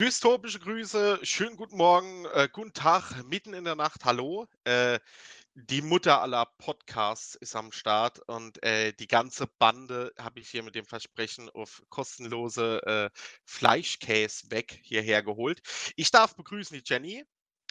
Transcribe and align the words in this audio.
Dystopische 0.00 0.58
Grüße, 0.60 1.18
schönen 1.22 1.56
guten 1.58 1.76
Morgen, 1.76 2.24
äh, 2.32 2.48
guten 2.50 2.72
Tag, 2.72 3.22
mitten 3.24 3.52
in 3.52 3.64
der 3.64 3.74
Nacht, 3.74 4.06
hallo. 4.06 4.46
Äh, 4.64 4.98
die 5.52 5.82
Mutter 5.82 6.22
aller 6.22 6.46
Podcasts 6.56 7.34
ist 7.34 7.54
am 7.54 7.70
Start 7.70 8.18
und 8.26 8.62
äh, 8.62 8.94
die 8.94 9.06
ganze 9.06 9.46
Bande 9.58 10.14
habe 10.18 10.40
ich 10.40 10.48
hier 10.48 10.62
mit 10.62 10.74
dem 10.74 10.86
Versprechen 10.86 11.50
auf 11.50 11.82
kostenlose 11.90 12.80
äh, 12.86 13.10
Fleischkäse 13.44 14.50
weg 14.50 14.80
hierher 14.82 15.22
geholt. 15.22 15.60
Ich 15.96 16.10
darf 16.10 16.34
begrüßen 16.34 16.78
die 16.78 16.82
Jenny, 16.82 17.22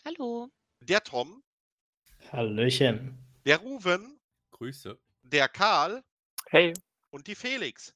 Hallo. 0.05 0.51
der 0.81 1.03
Tom, 1.03 1.41
Hallöchen. 2.31 3.17
der 3.47 3.57
Ruven, 3.57 4.19
Grüße. 4.51 4.99
der 5.23 5.49
Karl 5.49 6.03
Hey, 6.45 6.73
und 7.09 7.25
die 7.25 7.33
Felix. 7.33 7.95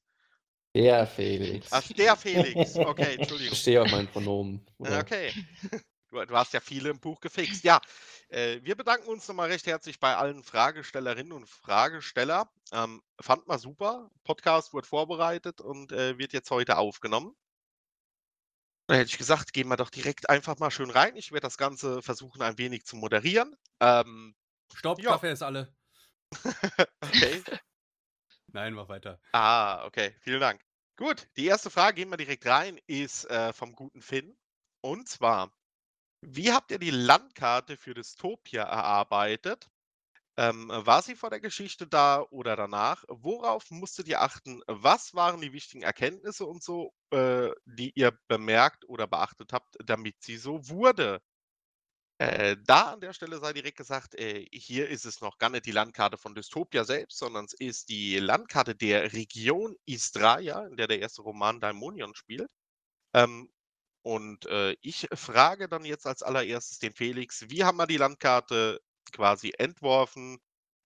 Der 0.75 1.05
Felix. 1.05 1.67
Ach, 1.71 1.87
der 1.89 2.15
Felix. 2.15 2.75
Okay, 2.75 3.13
Ich 3.13 3.19
Entschuldigung. 3.19 3.55
stehe 3.55 3.81
auf 3.81 3.91
meinen 3.91 4.07
Pronomen. 4.07 4.65
Oder? 4.79 4.99
Okay. 4.99 5.31
Du, 6.09 6.23
du 6.25 6.35
hast 6.35 6.53
ja 6.53 6.59
viele 6.59 6.89
im 6.89 6.99
Buch 6.99 7.19
gefixt. 7.19 7.63
Ja, 7.63 7.79
äh, 8.29 8.59
wir 8.63 8.75
bedanken 8.75 9.07
uns 9.07 9.27
nochmal 9.27 9.49
recht 9.49 9.67
herzlich 9.67 9.99
bei 9.99 10.15
allen 10.15 10.43
Fragestellerinnen 10.43 11.31
und 11.31 11.47
Fragesteller. 11.47 12.49
Ähm, 12.71 13.01
fand 13.19 13.47
mal 13.47 13.59
super. 13.59 14.09
Podcast 14.23 14.73
wurde 14.73 14.87
vorbereitet 14.87 15.61
und 15.61 15.91
äh, 15.91 16.17
wird 16.17 16.33
jetzt 16.33 16.49
heute 16.51 16.77
aufgenommen. 16.77 17.35
Da 18.87 18.95
hätte 18.95 19.09
ich 19.11 19.17
gesagt, 19.17 19.53
gehen 19.53 19.67
wir 19.69 19.77
doch 19.77 19.89
direkt 19.89 20.29
einfach 20.29 20.57
mal 20.59 20.71
schön 20.71 20.89
rein. 20.89 21.15
Ich 21.15 21.31
werde 21.31 21.47
das 21.47 21.57
Ganze 21.57 22.01
versuchen, 22.01 22.41
ein 22.41 22.57
wenig 22.57 22.85
zu 22.85 22.95
moderieren. 22.95 23.55
Ähm, 23.79 24.35
Stopp, 24.75 24.99
Ja. 25.01 25.11
Kaffee 25.11 25.31
ist 25.31 25.41
alle. 25.43 25.73
okay. 27.01 27.43
Nein, 28.53 28.73
mach 28.73 28.87
weiter. 28.87 29.19
Ah, 29.31 29.85
okay. 29.85 30.15
Vielen 30.21 30.39
Dank. 30.39 30.61
Gut, 30.95 31.27
die 31.37 31.47
erste 31.47 31.71
Frage, 31.71 31.95
gehen 31.95 32.09
wir 32.09 32.17
direkt 32.17 32.45
rein, 32.45 32.79
ist 32.85 33.25
äh, 33.25 33.51
vom 33.51 33.73
guten 33.73 34.01
Finn. 34.01 34.37
Und 34.81 35.09
zwar, 35.09 35.51
wie 36.21 36.51
habt 36.53 36.71
ihr 36.71 36.79
die 36.79 36.91
Landkarte 36.91 37.77
für 37.77 37.95
Dystopia 37.95 38.63
erarbeitet? 38.63 39.69
Ähm, 40.37 40.69
war 40.69 41.01
sie 41.01 41.15
vor 41.15 41.29
der 41.29 41.39
Geschichte 41.39 41.87
da 41.87 42.21
oder 42.29 42.55
danach? 42.55 43.03
Worauf 43.07 43.69
musstet 43.71 44.07
ihr 44.07 44.21
achten? 44.21 44.61
Was 44.67 45.13
waren 45.13 45.41
die 45.41 45.53
wichtigen 45.53 45.83
Erkenntnisse 45.83 46.45
und 46.45 46.63
so, 46.63 46.93
äh, 47.11 47.49
die 47.65 47.91
ihr 47.95 48.17
bemerkt 48.27 48.87
oder 48.87 49.07
beachtet 49.07 49.53
habt, 49.53 49.77
damit 49.83 50.21
sie 50.23 50.37
so 50.37 50.67
wurde? 50.69 51.21
Äh, 52.23 52.55
da 52.65 52.93
an 52.93 53.01
der 53.01 53.11
Stelle 53.13 53.39
sei 53.39 53.51
direkt 53.53 53.77
gesagt, 53.77 54.15
äh, 54.15 54.45
hier 54.53 54.87
ist 54.89 55.03
es 55.05 55.19
noch 55.19 55.37
gar 55.39 55.49
nicht 55.49 55.65
die 55.65 55.71
Landkarte 55.71 56.17
von 56.17 56.33
Dystopia 56.35 56.85
selbst, 56.85 57.17
sondern 57.17 57.45
es 57.45 57.53
ist 57.53 57.89
die 57.89 58.17
Landkarte 58.19 58.75
der 58.75 59.11
Region 59.13 59.75
Istraia, 59.85 60.65
in 60.67 60.77
der 60.77 60.87
der 60.87 60.99
erste 60.99 61.21
Roman 61.23 61.59
Daimonion 61.59 62.15
spielt. 62.15 62.51
Ähm, 63.13 63.51
und 64.03 64.45
äh, 64.47 64.75
ich 64.81 65.07
frage 65.13 65.69
dann 65.69 65.85
jetzt 65.85 66.07
als 66.07 66.23
allererstes 66.23 66.79
den 66.79 66.93
Felix, 66.93 67.45
wie 67.49 67.63
haben 67.65 67.77
wir 67.77 67.87
die 67.87 67.97
Landkarte 67.97 68.81
quasi 69.13 69.53
entworfen? 69.57 70.39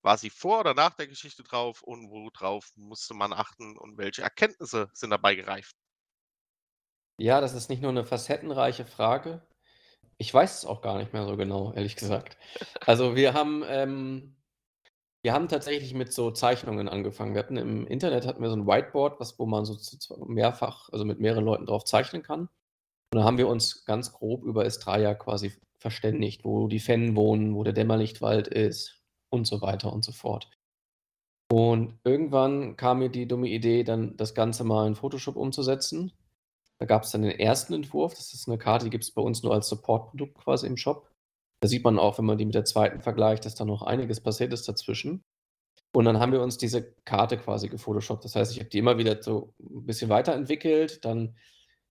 War 0.04 0.18
sie 0.18 0.32
vor 0.32 0.62
oder 0.62 0.74
nach 0.76 0.96
der 0.96 1.08
Geschichte 1.08 1.44
drauf 1.44 1.84
und 1.84 2.10
worauf 2.12 2.72
musste 2.76 3.14
man 3.16 3.34
achten 3.34 3.78
und 3.78 3.98
welche 4.00 4.24
Erkenntnisse 4.24 4.90
sind 4.94 5.12
dabei 5.12 5.36
gereift? 5.36 5.76
Ja, 7.20 7.42
das 7.42 7.54
ist 7.54 7.70
nicht 7.70 7.82
nur 7.84 7.92
eine 7.92 8.04
facettenreiche 8.04 8.84
Frage. 8.86 9.42
Ich 10.20 10.34
weiß 10.34 10.60
es 10.60 10.66
auch 10.66 10.82
gar 10.82 10.98
nicht 10.98 11.14
mehr 11.14 11.26
so 11.26 11.38
genau, 11.38 11.74
ehrlich 11.74 11.96
gesagt. 11.96 12.38
Also 12.86 13.16
wir 13.16 13.34
haben, 13.34 13.64
ähm, 13.68 14.36
wir 15.22 15.34
haben 15.34 15.48
tatsächlich 15.48 15.94
mit 15.94 16.12
so 16.12 16.32
Zeichnungen 16.32 16.90
angefangen. 16.90 17.34
Wir 17.34 17.40
hatten 17.40 17.58
im 17.58 17.86
Internet 17.86 18.26
hatten 18.26 18.42
wir 18.42 18.50
so 18.50 18.56
ein 18.56 18.66
Whiteboard, 18.66 19.20
was, 19.20 19.38
wo 19.38 19.46
man 19.46 19.66
so 19.66 19.78
mehrfach, 20.26 20.90
also 20.92 21.06
mit 21.06 21.20
mehreren 21.20 21.46
Leuten 21.46 21.66
drauf 21.66 21.86
zeichnen 21.86 22.24
kann. 22.24 22.50
Und 23.14 23.20
da 23.20 23.24
haben 23.24 23.38
wir 23.38 23.48
uns 23.48 23.86
ganz 23.86 24.12
grob 24.12 24.44
über 24.44 24.66
Estraya 24.66 25.14
quasi 25.14 25.54
verständigt, 25.78 26.44
wo 26.44 26.68
die 26.68 26.80
Fennen 26.80 27.16
wohnen, 27.16 27.56
wo 27.56 27.64
der 27.64 27.74
Dämmerlichtwald 27.74 28.48
ist 28.48 29.02
und 29.30 29.46
so 29.46 29.62
weiter 29.62 29.94
und 29.94 30.04
so 30.04 30.12
fort. 30.12 30.50
Und 31.50 31.98
irgendwann 32.04 32.76
kam 32.76 33.00
mir 33.00 33.10
die 33.10 33.28
dumme 33.28 33.48
Idee, 33.48 33.84
dann 33.84 34.18
das 34.18 34.34
Ganze 34.34 34.64
mal 34.64 34.88
in 34.88 34.96
Photoshop 34.96 35.38
umzusetzen. 35.38 36.12
Da 36.80 36.86
gab 36.86 37.04
es 37.04 37.12
dann 37.12 37.24
den 37.24 37.40
ersten 37.40 37.74
Entwurf. 37.74 38.14
Das 38.14 38.34
ist 38.34 38.48
eine 38.48 38.58
Karte, 38.58 38.86
die 38.86 38.92
gibt 38.92 39.04
es 39.04 39.12
bei 39.12 39.22
uns 39.22 39.44
nur 39.44 39.54
als 39.54 39.68
Support-Produkt 39.70 40.38
quasi 40.38 40.68
im 40.68 40.78
Shop. 40.78 41.10
Da 41.60 41.68
sieht 41.68 41.84
man 41.84 41.98
auch, 41.98 42.18
wenn 42.18 42.26
man 42.26 42.38
die 42.38 42.46
mit 42.46 42.56
der 42.56 42.66
zweiten 42.66 43.02
vergleicht, 43.02 43.46
dass 43.46 43.56
da 43.56 43.66
noch 43.66 43.82
einiges 43.82 44.22
passiert 44.22 44.54
ist 44.54 44.68
dazwischen. 44.68 45.24
Und 45.94 46.06
dann 46.06 46.20
haben 46.20 46.32
wir 46.32 46.42
uns 46.42 46.58
diese 46.58 46.94
Karte 47.06 47.38
quasi 47.38 47.70
gefotoshoppt. 47.70 48.24
Das 48.26 48.36
heißt, 48.36 48.52
ich 48.52 48.60
habe 48.60 48.70
die 48.70 48.78
immer 48.78 48.98
wieder 48.98 49.22
so 49.24 49.54
ein 49.60 49.86
bisschen 49.86 50.10
weiterentwickelt. 50.10 51.04
Dann 51.04 51.36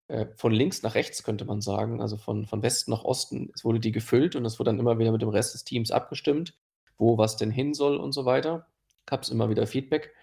äh, 0.08 0.26
von 0.36 0.52
links 0.52 0.82
nach 0.82 0.94
rechts 0.94 1.24
könnte 1.24 1.44
man 1.44 1.60
sagen, 1.60 2.00
also 2.00 2.16
von, 2.16 2.46
von 2.46 2.62
Westen 2.62 2.92
nach 2.92 3.04
Osten. 3.04 3.50
Es 3.54 3.64
wurde 3.64 3.80
die 3.80 3.92
gefüllt 3.92 4.36
und 4.36 4.44
es 4.44 4.60
wurde 4.60 4.70
dann 4.70 4.78
immer 4.78 4.98
wieder 4.98 5.10
mit 5.10 5.22
dem 5.22 5.30
Rest 5.30 5.54
des 5.54 5.64
Teams 5.64 5.90
abgestimmt, 5.90 6.56
wo 6.98 7.18
was 7.18 7.36
denn 7.36 7.50
hin 7.50 7.74
soll 7.74 7.96
und 7.96 8.12
so 8.12 8.24
weiter. 8.24 8.68
Gab 9.06 9.22
es 9.22 9.30
immer 9.30 9.50
wieder 9.50 9.66
Feedback. 9.66 10.14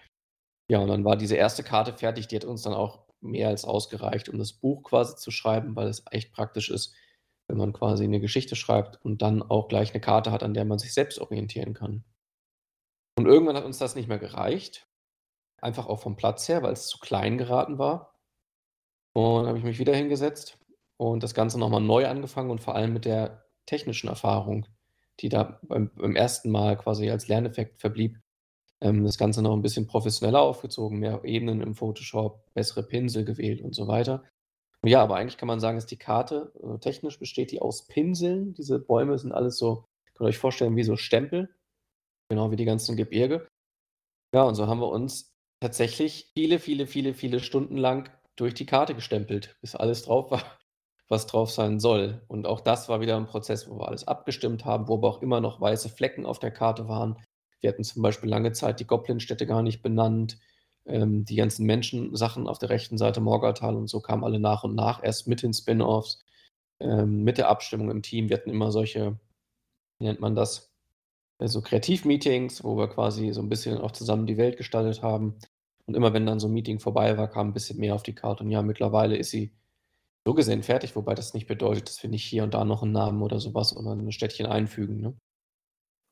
Ja, 0.68 0.78
und 0.78 0.88
dann 0.88 1.04
war 1.04 1.16
diese 1.16 1.36
erste 1.36 1.62
Karte 1.62 1.92
fertig. 1.92 2.28
Die 2.28 2.36
hat 2.36 2.44
uns 2.46 2.62
dann 2.62 2.72
auch 2.72 3.03
mehr 3.24 3.48
als 3.48 3.64
ausgereicht, 3.64 4.28
um 4.28 4.38
das 4.38 4.52
Buch 4.52 4.82
quasi 4.82 5.16
zu 5.16 5.30
schreiben, 5.30 5.74
weil 5.76 5.88
es 5.88 6.04
echt 6.10 6.32
praktisch 6.32 6.70
ist, 6.70 6.94
wenn 7.48 7.58
man 7.58 7.72
quasi 7.72 8.04
eine 8.04 8.20
Geschichte 8.20 8.56
schreibt 8.56 9.04
und 9.04 9.22
dann 9.22 9.42
auch 9.42 9.68
gleich 9.68 9.92
eine 9.92 10.00
Karte 10.00 10.30
hat, 10.30 10.42
an 10.42 10.54
der 10.54 10.64
man 10.64 10.78
sich 10.78 10.94
selbst 10.94 11.18
orientieren 11.18 11.74
kann. 11.74 12.04
Und 13.16 13.26
irgendwann 13.26 13.56
hat 13.56 13.64
uns 13.64 13.78
das 13.78 13.94
nicht 13.94 14.08
mehr 14.08 14.18
gereicht. 14.18 14.88
Einfach 15.60 15.86
auch 15.86 16.00
vom 16.00 16.16
Platz 16.16 16.48
her, 16.48 16.62
weil 16.62 16.72
es 16.72 16.86
zu 16.86 16.98
klein 16.98 17.38
geraten 17.38 17.78
war. 17.78 18.18
Und 19.14 19.46
habe 19.46 19.58
ich 19.58 19.64
mich 19.64 19.78
wieder 19.78 19.94
hingesetzt 19.94 20.58
und 20.96 21.22
das 21.22 21.34
Ganze 21.34 21.58
nochmal 21.58 21.80
neu 21.80 22.06
angefangen 22.08 22.50
und 22.50 22.60
vor 22.60 22.74
allem 22.74 22.92
mit 22.92 23.04
der 23.04 23.46
technischen 23.66 24.08
Erfahrung, 24.08 24.66
die 25.20 25.28
da 25.28 25.60
beim, 25.62 25.90
beim 25.94 26.16
ersten 26.16 26.50
Mal 26.50 26.76
quasi 26.76 27.10
als 27.10 27.28
Lerneffekt 27.28 27.80
verblieb, 27.80 28.18
das 28.84 29.18
Ganze 29.18 29.42
noch 29.42 29.54
ein 29.54 29.62
bisschen 29.62 29.86
professioneller 29.86 30.42
aufgezogen, 30.42 30.98
mehr 30.98 31.24
Ebenen 31.24 31.62
im 31.62 31.74
Photoshop, 31.74 32.44
bessere 32.52 32.82
Pinsel 32.82 33.24
gewählt 33.24 33.62
und 33.62 33.74
so 33.74 33.88
weiter. 33.88 34.24
Ja, 34.84 35.02
aber 35.02 35.16
eigentlich 35.16 35.38
kann 35.38 35.48
man 35.48 35.60
sagen, 35.60 35.78
ist 35.78 35.90
die 35.90 35.96
Karte, 35.96 36.52
äh, 36.62 36.78
technisch 36.78 37.18
besteht 37.18 37.50
die 37.52 37.62
aus 37.62 37.86
Pinseln. 37.86 38.52
Diese 38.52 38.78
Bäume 38.78 39.16
sind 39.18 39.32
alles 39.32 39.56
so, 39.56 39.84
könnt 40.14 40.26
ihr 40.26 40.30
euch 40.30 40.38
vorstellen, 40.38 40.76
wie 40.76 40.82
so 40.82 40.96
Stempel, 40.96 41.48
genau 42.28 42.50
wie 42.50 42.56
die 42.56 42.66
ganzen 42.66 42.96
Gebirge. 42.96 43.48
Ja, 44.34 44.42
und 44.42 44.54
so 44.56 44.66
haben 44.66 44.80
wir 44.80 44.88
uns 44.88 45.32
tatsächlich 45.60 46.30
viele, 46.34 46.58
viele, 46.58 46.86
viele, 46.86 47.14
viele 47.14 47.40
Stunden 47.40 47.78
lang 47.78 48.10
durch 48.36 48.52
die 48.52 48.66
Karte 48.66 48.94
gestempelt, 48.94 49.56
bis 49.62 49.74
alles 49.74 50.02
drauf 50.02 50.30
war, 50.30 50.42
was 51.08 51.26
drauf 51.26 51.50
sein 51.50 51.80
soll. 51.80 52.22
Und 52.28 52.46
auch 52.46 52.60
das 52.60 52.90
war 52.90 53.00
wieder 53.00 53.16
ein 53.16 53.26
Prozess, 53.26 53.70
wo 53.70 53.78
wir 53.78 53.88
alles 53.88 54.06
abgestimmt 54.06 54.66
haben, 54.66 54.88
wo 54.88 54.94
aber 54.94 55.08
auch 55.08 55.22
immer 55.22 55.40
noch 55.40 55.60
weiße 55.60 55.88
Flecken 55.88 56.26
auf 56.26 56.38
der 56.38 56.50
Karte 56.50 56.88
waren. 56.88 57.16
Wir 57.64 57.70
hatten 57.70 57.82
zum 57.82 58.02
Beispiel 58.02 58.28
lange 58.28 58.52
Zeit 58.52 58.78
die 58.78 58.86
Goblin-Städte 58.86 59.46
gar 59.46 59.62
nicht 59.62 59.80
benannt. 59.80 60.38
Ähm, 60.84 61.24
die 61.24 61.36
ganzen 61.36 61.64
Menschensachen 61.64 62.46
auf 62.46 62.58
der 62.58 62.68
rechten 62.68 62.98
Seite 62.98 63.22
Morgartal 63.22 63.74
und 63.74 63.88
so 63.88 64.00
kamen 64.00 64.22
alle 64.22 64.38
nach 64.38 64.64
und 64.64 64.74
nach, 64.74 65.02
erst 65.02 65.28
mit 65.28 65.42
den 65.42 65.54
Spin-Offs, 65.54 66.22
ähm, 66.78 67.24
mit 67.24 67.38
der 67.38 67.48
Abstimmung 67.48 67.90
im 67.90 68.02
Team. 68.02 68.28
Wir 68.28 68.36
hatten 68.36 68.50
immer 68.50 68.70
solche, 68.70 69.18
wie 69.98 70.04
nennt 70.04 70.20
man 70.20 70.34
das? 70.34 70.74
So 71.40 71.62
Kreativ-Meetings, 71.62 72.64
wo 72.64 72.76
wir 72.76 72.88
quasi 72.88 73.32
so 73.32 73.40
ein 73.40 73.48
bisschen 73.48 73.78
auch 73.78 73.92
zusammen 73.92 74.26
die 74.26 74.36
Welt 74.36 74.58
gestaltet 74.58 75.02
haben. 75.02 75.36
Und 75.86 75.96
immer 75.96 76.12
wenn 76.12 76.26
dann 76.26 76.40
so 76.40 76.48
ein 76.48 76.52
Meeting 76.52 76.80
vorbei 76.80 77.16
war, 77.16 77.28
kam 77.28 77.48
ein 77.48 77.54
bisschen 77.54 77.80
mehr 77.80 77.94
auf 77.94 78.02
die 78.02 78.14
Karte. 78.14 78.44
Und 78.44 78.50
ja, 78.50 78.60
mittlerweile 78.60 79.16
ist 79.16 79.30
sie 79.30 79.54
so 80.26 80.34
gesehen 80.34 80.62
fertig, 80.62 80.96
wobei 80.96 81.14
das 81.14 81.32
nicht 81.32 81.46
bedeutet, 81.46 81.88
dass 81.88 82.02
wir 82.02 82.10
nicht 82.10 82.24
hier 82.24 82.44
und 82.44 82.52
da 82.52 82.66
noch 82.66 82.82
einen 82.82 82.92
Namen 82.92 83.22
oder 83.22 83.40
sowas 83.40 83.74
oder 83.74 83.92
ein 83.92 84.12
Städtchen 84.12 84.44
einfügen. 84.44 85.00
Ne? 85.00 85.14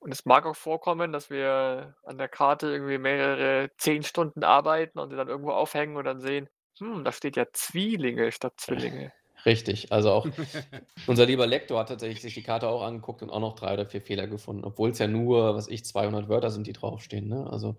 Und 0.02 0.10
es 0.10 0.24
mag 0.24 0.46
auch 0.46 0.56
vorkommen, 0.56 1.12
dass 1.12 1.30
wir 1.30 1.94
an 2.02 2.18
der 2.18 2.28
Karte 2.28 2.66
irgendwie 2.66 2.98
mehrere 2.98 3.70
zehn 3.78 4.02
Stunden 4.02 4.42
arbeiten 4.42 4.98
und 4.98 5.10
sie 5.10 5.16
dann 5.16 5.28
irgendwo 5.28 5.52
aufhängen 5.52 5.96
und 5.96 6.04
dann 6.04 6.20
sehen, 6.20 6.48
hm, 6.78 7.04
da 7.04 7.12
steht 7.12 7.36
ja 7.36 7.46
Zwielinge 7.52 8.32
statt 8.32 8.54
Zwillinge. 8.56 9.12
Richtig, 9.46 9.92
also 9.92 10.10
auch 10.10 10.26
unser 11.06 11.26
lieber 11.26 11.46
Lektor 11.46 11.78
hat 11.78 11.88
tatsächlich 11.88 12.20
sich 12.20 12.34
die 12.34 12.42
Karte 12.42 12.68
auch 12.68 12.82
angeguckt 12.82 13.22
und 13.22 13.30
auch 13.30 13.40
noch 13.40 13.54
drei 13.54 13.74
oder 13.74 13.86
vier 13.86 14.02
Fehler 14.02 14.26
gefunden, 14.26 14.64
obwohl 14.64 14.90
es 14.90 14.98
ja 14.98 15.06
nur, 15.06 15.54
was 15.54 15.68
ich, 15.68 15.84
200 15.84 16.28
Wörter 16.28 16.50
sind, 16.50 16.66
die 16.66 16.72
draufstehen. 16.72 17.28
Ne? 17.28 17.48
Also 17.48 17.76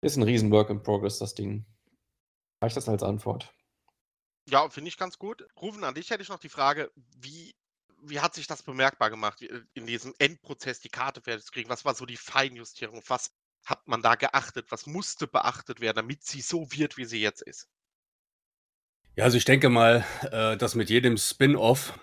ist 0.00 0.16
ein 0.16 0.22
riesen 0.22 0.50
Work 0.50 0.70
in 0.70 0.82
Progress, 0.82 1.18
das 1.18 1.34
Ding. 1.34 1.66
Reicht 2.62 2.76
das 2.76 2.88
als 2.88 3.02
Antwort? 3.02 3.52
Ja, 4.48 4.68
finde 4.70 4.88
ich 4.88 4.96
ganz 4.96 5.18
gut. 5.18 5.46
Rufen, 5.60 5.84
an 5.84 5.94
dich 5.94 6.10
hätte 6.10 6.22
ich 6.22 6.28
noch 6.30 6.38
die 6.38 6.48
Frage, 6.48 6.90
wie, 7.16 7.54
wie 8.02 8.20
hat 8.20 8.34
sich 8.34 8.46
das 8.46 8.62
bemerkbar 8.62 9.10
gemacht, 9.10 9.42
äh, 9.42 9.62
in 9.74 9.86
diesem 9.86 10.14
Endprozess 10.18 10.80
die 10.80 10.88
Karte 10.88 11.20
fertig 11.20 11.46
zu 11.46 11.52
kriegen? 11.52 11.70
Was 11.70 11.84
war 11.84 11.94
so 11.94 12.06
die 12.06 12.16
Feinjustierung? 12.16 12.98
Auf 12.98 13.10
Was 13.10 13.30
hat 13.64 13.86
man 13.86 14.02
da 14.02 14.16
geachtet? 14.16 14.66
Was 14.70 14.86
musste 14.86 15.26
beachtet 15.26 15.80
werden, 15.80 15.96
damit 15.96 16.24
sie 16.24 16.40
so 16.40 16.66
wird, 16.72 16.96
wie 16.96 17.04
sie 17.04 17.20
jetzt 17.20 17.42
ist? 17.42 17.68
Ja, 19.14 19.24
also 19.24 19.36
ich 19.36 19.44
denke 19.44 19.68
mal, 19.68 20.04
äh, 20.30 20.56
dass 20.56 20.74
mit 20.74 20.90
jedem 20.90 21.16
Spin-off 21.16 21.98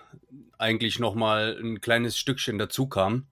eigentlich 0.58 0.98
noch 0.98 1.14
mal 1.14 1.58
ein 1.60 1.80
kleines 1.80 2.16
Stückchen 2.16 2.58
dazu 2.58 2.88
kam. 2.88 3.26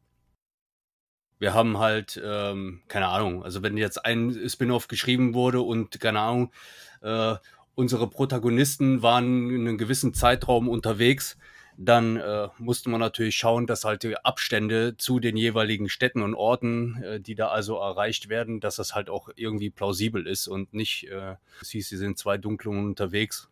Wir 1.39 1.55
haben 1.55 1.79
halt, 1.79 2.21
ähm, 2.23 2.83
keine 2.89 3.09
Ahnung, 3.09 3.45
also 3.45 3.63
wenn 3.63 3.77
jetzt 3.77 4.05
ein 4.05 4.49
Spin-off 4.49 4.89
geschrieben 4.89 5.35
wurde 5.35 5.61
und 5.61 6.01
keine 6.01 6.21
Ahnung, 6.21 6.53
äh, 7.01 7.37
unsere 7.77 8.11
Protagonisten 8.11 9.03
waren 9.03 9.49
in 9.51 9.69
einem 9.69 9.79
gewissen 9.79 10.13
Zeitraum 10.13 10.69
unterwegs, 10.69 11.39
dann 11.81 12.17
äh, 12.17 12.49
musste 12.59 12.91
man 12.91 12.99
natürlich 12.99 13.37
schauen, 13.37 13.69
dass 13.69 13.85
halt 13.85 14.03
die 14.03 14.17
Abstände 14.17 14.97
zu 14.97 15.21
den 15.21 15.37
jeweiligen 15.37 15.89
Städten 15.89 16.23
und 16.23 16.35
Orten, 16.35 17.01
äh, 17.05 17.21
die 17.21 17.37
da 17.37 17.49
also 17.49 17.77
erreicht 17.77 18.29
werden, 18.29 18.59
dass 18.59 18.77
das 18.77 18.97
halt 18.97 19.09
auch 19.09 19.29
irgendwie 19.37 19.71
plausibel 19.71 20.27
ist 20.27 20.49
und 20.49 20.75
nicht, 20.75 21.09
äh, 21.09 21.37
es 21.63 21.71
hieß, 21.71 21.89
sie 21.89 21.97
sind 21.97 22.19
zwei 22.19 22.37
Dunklungen 22.37 22.85
unterwegs 22.85 23.49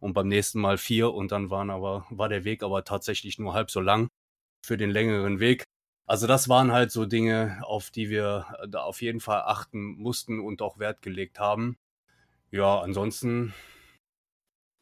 und 0.00 0.12
beim 0.12 0.26
nächsten 0.26 0.60
Mal 0.60 0.76
vier 0.76 1.14
und 1.14 1.30
dann 1.30 1.50
waren 1.50 1.70
aber, 1.70 2.04
war 2.10 2.28
der 2.28 2.42
Weg 2.42 2.64
aber 2.64 2.82
tatsächlich 2.82 3.38
nur 3.38 3.54
halb 3.54 3.70
so 3.70 3.80
lang 3.80 4.08
für 4.66 4.76
den 4.76 4.90
längeren 4.90 5.38
Weg. 5.38 5.62
Also 6.04 6.26
das 6.26 6.48
waren 6.48 6.72
halt 6.72 6.90
so 6.90 7.06
Dinge, 7.06 7.60
auf 7.62 7.90
die 7.90 8.10
wir 8.10 8.46
äh, 8.60 8.68
da 8.68 8.80
auf 8.80 9.02
jeden 9.02 9.20
Fall 9.20 9.42
achten 9.42 9.94
mussten 9.98 10.40
und 10.40 10.62
auch 10.62 10.80
Wert 10.80 11.00
gelegt 11.00 11.38
haben. 11.38 11.76
Ja, 12.50 12.80
ansonsten 12.80 13.54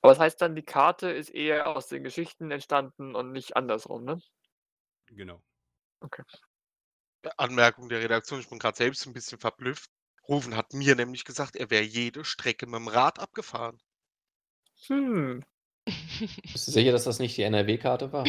Aber 0.03 0.13
das 0.13 0.21
heißt 0.21 0.41
dann, 0.41 0.55
die 0.55 0.63
Karte 0.63 1.11
ist 1.11 1.31
eher 1.31 1.69
aus 1.69 1.89
den 1.89 2.05
Geschichten 2.05 2.51
entstanden 2.51 3.15
und 3.15 3.33
nicht 3.33 3.57
andersrum, 3.57 4.05
ne? 4.05 4.21
Genau. 5.07 5.43
Okay. 6.01 6.23
Äh, 7.23 7.31
Anmerkung 7.37 7.89
der 7.89 8.01
Redaktion, 8.01 8.41
ich 8.41 8.49
bin 8.49 8.59
gerade 8.59 8.77
selbst 8.77 9.07
ein 9.07 9.13
bisschen 9.13 9.39
verblüfft. 9.39 9.91
Rufen 10.29 10.57
hat 10.57 10.73
mir 10.73 10.97
nämlich 10.97 11.25
gesagt, 11.25 11.57
er 11.57 11.71
wäre 11.71 11.85
jede 11.85 12.25
Strecke 12.25 12.67
mit 12.67 12.77
dem 12.77 12.89
Rad 12.89 13.19
abgefahren. 13.19 13.81
Hm. 14.87 15.45
Bist 16.53 16.69
du 16.69 16.73
sicher, 16.73 16.93
dass 16.93 17.05
das 17.05 17.19
nicht 17.19 17.37
die 17.37 17.43
NRW-Karte 17.43 18.13
war? 18.13 18.25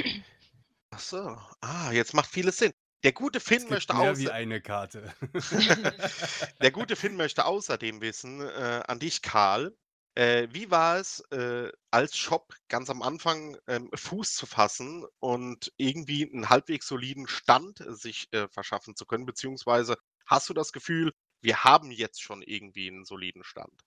Ach 0.92 1.00
so. 1.00 1.38
Ah, 1.62 1.92
jetzt 1.92 2.14
macht 2.14 2.30
vieles 2.30 2.58
Sinn. 2.58 2.72
Der 3.04 3.14
gute 3.14 3.40
Finn 3.40 3.68
möchte 3.70 3.94
mehr 3.96 4.18
wie 4.18 4.28
außer 4.28 4.34
eine 4.34 4.62
Karte. 4.62 5.14
der 6.62 6.72
gute 6.72 6.96
Finn 6.96 7.16
möchte 7.16 7.46
außerdem 7.46 8.02
wissen, 8.02 8.42
äh, 8.42 8.84
an 8.88 9.00
dich, 9.00 9.22
Karl, 9.22 9.76
äh, 10.18 10.48
wie 10.52 10.72
war 10.72 10.98
es, 10.98 11.20
äh, 11.32 11.72
als 11.92 12.18
Shop 12.18 12.56
ganz 12.70 12.90
am 12.90 13.04
Anfang 13.04 13.56
ähm, 13.68 13.92
Fuß 13.94 14.34
zu 14.34 14.48
fassen 14.48 15.06
und 15.20 15.72
irgendwie 15.78 16.30
einen 16.32 16.50
halbwegs 16.50 16.88
soliden 16.88 17.28
Stand 17.28 17.84
sich 17.88 18.28
äh, 18.32 18.48
verschaffen 18.48 18.96
zu 18.96 19.06
können? 19.06 19.28
Beziehungsweise 19.28 19.96
hast 20.26 20.50
du 20.50 20.54
das 20.56 20.74
Gefühl, 20.74 21.14
wir 21.42 21.64
haben 21.64 21.92
jetzt 21.92 22.22
schon 22.22 22.42
irgendwie 22.42 22.88
einen 22.90 23.06
soliden 23.06 23.44
Stand? 23.44 23.84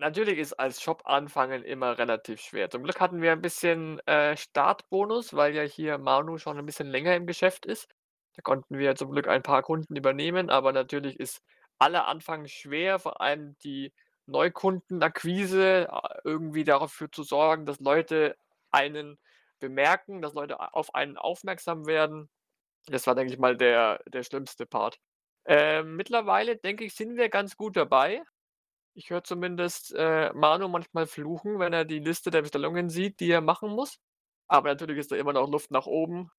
Natürlich 0.00 0.38
ist 0.38 0.52
als 0.54 0.80
Shop 0.82 1.02
anfangen 1.06 1.64
immer 1.64 1.98
relativ 1.98 2.40
schwer. 2.40 2.70
Zum 2.70 2.84
Glück 2.84 3.00
hatten 3.00 3.20
wir 3.22 3.32
ein 3.32 3.40
bisschen, 3.42 3.98
äh, 4.06 4.36
Startbonus, 4.36 5.34
weil 5.34 5.54
ja 5.54 5.62
hier 5.62 5.98
Manu 5.98 6.38
schon 6.38 6.58
ein 6.58 6.66
bisschen 6.66 6.86
länger 6.88 7.16
im 7.16 7.26
Geschäft 7.26 7.66
ist. 7.66 7.88
Da 8.34 8.42
konnten 8.42 8.78
wir 8.78 8.94
zum 8.94 9.10
Glück 9.10 9.26
ein 9.26 9.42
paar 9.42 9.62
Kunden 9.62 9.96
übernehmen, 9.96 10.50
aber 10.50 10.72
natürlich 10.72 11.18
ist 11.18 11.42
aller 11.78 12.06
Anfang 12.06 12.46
schwer, 12.46 12.98
vor 13.00 13.20
allem 13.20 13.56
die 13.64 13.92
Neukundenakquise, 14.28 15.88
a 15.90 16.20
irgendwie 16.24 16.64
dafür 16.64 17.10
zu 17.12 17.22
sorgen, 17.24 17.66
dass 17.66 17.80
Leute 17.80 18.36
einen 18.70 19.18
bemerken, 19.60 20.22
dass 20.22 20.34
Leute 20.34 20.74
auf 20.74 20.94
einen 20.94 21.16
aufmerksam 21.16 21.86
werden. 21.86 22.30
Das 22.86 23.06
war, 23.06 23.14
denke 23.14 23.32
ich 23.32 23.38
mal, 23.40 23.56
der 23.56 24.00
der 24.06 24.22
schlimmste 24.24 24.66
Part. 24.66 24.98
Ähm, 25.46 25.96
mittlerweile, 25.96 26.56
denke 26.56 26.84
ich, 26.84 26.94
sind 26.94 27.16
wir 27.16 27.28
ganz 27.30 27.56
gut 27.56 27.76
dabei. 27.76 28.22
Ich 28.94 29.10
höre 29.10 29.24
zumindest, 29.24 29.94
äh, 29.96 30.32
Manu 30.34 30.68
manchmal 30.68 31.06
fluchen, 31.06 31.58
wenn 31.60 31.72
er 31.72 31.84
die 31.84 32.00
Liste 32.00 32.30
der 32.30 32.42
Bestellungen 32.42 32.90
sieht, 32.90 33.20
die 33.20 33.30
er 33.30 33.40
machen 33.40 33.70
muss. 33.70 33.98
Aber 34.48 34.68
natürlich 34.70 34.98
ist 34.98 35.12
da 35.12 35.16
immer 35.16 35.32
noch 35.32 35.48
Luft 35.50 35.70
nach 35.70 35.86
oben. 35.86 36.30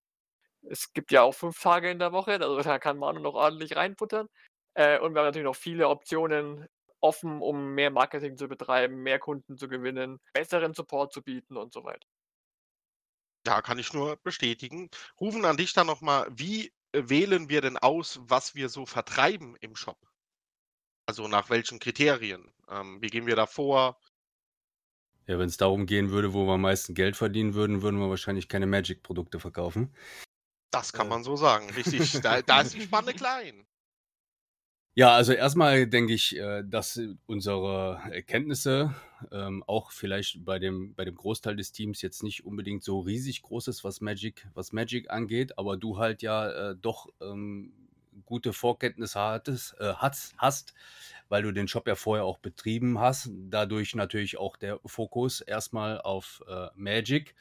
Es 0.64 0.94
gibt 0.94 1.12
ja 1.12 1.24
auch 1.24 1.34
5 1.34 1.62
Tage 1.62 1.92
in 1.92 2.00
der 2.00 2.12
Woche, 2.14 2.34
also 2.34 2.58
da 2.64 2.80
kann 2.80 2.98
Manu 2.98 3.20
noch 3.22 3.36
ordentlich 3.36 3.76
reinbuttern. 3.76 4.30
Äh, 4.76 5.00
und 5.00 5.14
wir 5.14 5.22
haben 5.22 5.28
natürlich 5.28 5.46
noch 5.46 5.56
viele 5.56 5.90
Optionen 5.90 6.68
offen, 7.02 7.42
um 7.42 7.74
mehr 7.76 7.92
Marketing 7.92 8.38
zu 8.38 8.48
betreiben, 8.48 9.04
mehr 9.04 9.20
Kunden 9.20 9.58
zu 9.58 9.68
gewinnen, 9.68 10.20
besseren 10.34 10.74
Support 10.74 11.14
zu 11.14 11.22
bieten 11.24 11.58
und 11.58 11.74
so 11.74 11.84
weiter. 11.84 12.08
Ja, 13.46 13.62
kann 13.62 13.80
ich 13.80 13.92
nur 13.94 14.16
bestätigen. 14.18 14.90
Rufen, 15.20 15.44
an 15.46 15.58
dich 15.58 15.74
dann 15.74 15.88
noch 15.88 16.00
mal, 16.02 16.28
wie, 16.32 16.68
äh, 16.94 17.04
wählen 17.10 17.50
wir 17.50 17.60
denn 17.62 17.78
aus, 17.78 18.20
was 18.24 18.56
wir 18.56 18.70
so 18.70 18.86
vertreiben 18.86 19.56
im 19.60 19.76
Shop? 19.76 19.98
Also, 21.08 21.28
nach 21.28 21.50
welchen 21.50 21.80
Kriterien? 21.80 22.54
Ähm, 22.70 23.02
wie 23.02 23.08
gehen 23.08 23.26
wir 23.28 23.36
da 23.36 23.46
vor? 23.48 24.00
Ja, 25.28 25.38
wenn 25.40 25.48
es 25.48 25.56
darum 25.58 25.86
gehen 25.86 26.10
würde, 26.10 26.34
wo 26.34 26.46
wir 26.46 26.54
am 26.56 26.62
meisten 26.62 26.94
Geld 26.94 27.16
verdienen 27.16 27.54
würden, 27.54 27.82
würden 27.82 28.00
wir 28.02 28.10
wahrscheinlich 28.10 28.50
keine 28.50 28.66
Magic-Produkte 28.68 29.40
verkaufen. 29.40 29.94
Das 30.72 30.94
kann 30.94 31.08
Äh. 31.08 31.10
man 31.10 31.24
so 31.24 31.36
sagen, 31.36 31.70
richtig. 31.72 32.22
Da 32.22 32.42
da 32.42 32.62
ist 32.62 32.74
die 32.74 32.82
Spanne 32.82 33.14
klein. 33.16 33.68
Ja, 35.00 35.16
also 35.16 35.32
erstmal 35.32 35.88
denke 35.88 36.14
ich, 36.14 36.36
äh, 36.38 36.62
dass 36.62 37.00
unsere 37.26 38.02
Erkenntnisse, 38.12 38.94
ähm, 39.32 39.64
auch 39.66 39.92
vielleicht 39.92 40.44
bei 40.44 40.60
dem 40.60 40.94
bei 40.94 41.06
dem 41.06 41.16
Großteil 41.16 41.56
des 41.56 41.72
Teams 41.72 42.02
jetzt 42.02 42.22
nicht 42.22 42.46
unbedingt 42.46 42.84
so 42.84 43.00
riesig 43.00 43.42
groß 43.42 43.70
ist, 43.70 43.86
was 43.86 44.02
Magic 44.02 44.46
was 44.56 44.74
Magic 44.74 45.10
angeht, 45.10 45.58
aber 45.58 45.78
du 45.78 45.98
halt 45.98 46.22
ja, 46.22 46.72
äh, 46.72 46.76
doch, 46.76 47.08
ähm, 47.22 47.72
gute 48.26 48.52
Vorkenntnisse 48.52 49.18
hattest 49.22 49.80
äh, 49.80 49.94
hast 49.94 50.34
hast, 50.38 50.74
weil 51.30 51.44
du 51.44 51.54
den 51.54 51.70
Shop 51.70 51.88
ja 51.88 51.96
vorher 51.96 52.26
auch 52.26 52.40
betrieben 52.40 53.00
hast. 53.00 53.30
Dadurch 53.50 53.96
natürlich 53.96 54.38
auch 54.38 54.58
der 54.58 54.82
Fokus 54.86 55.40
erstmal 55.40 56.02
auf, 56.02 56.44
äh, 56.50 56.68
Magic 56.76 57.36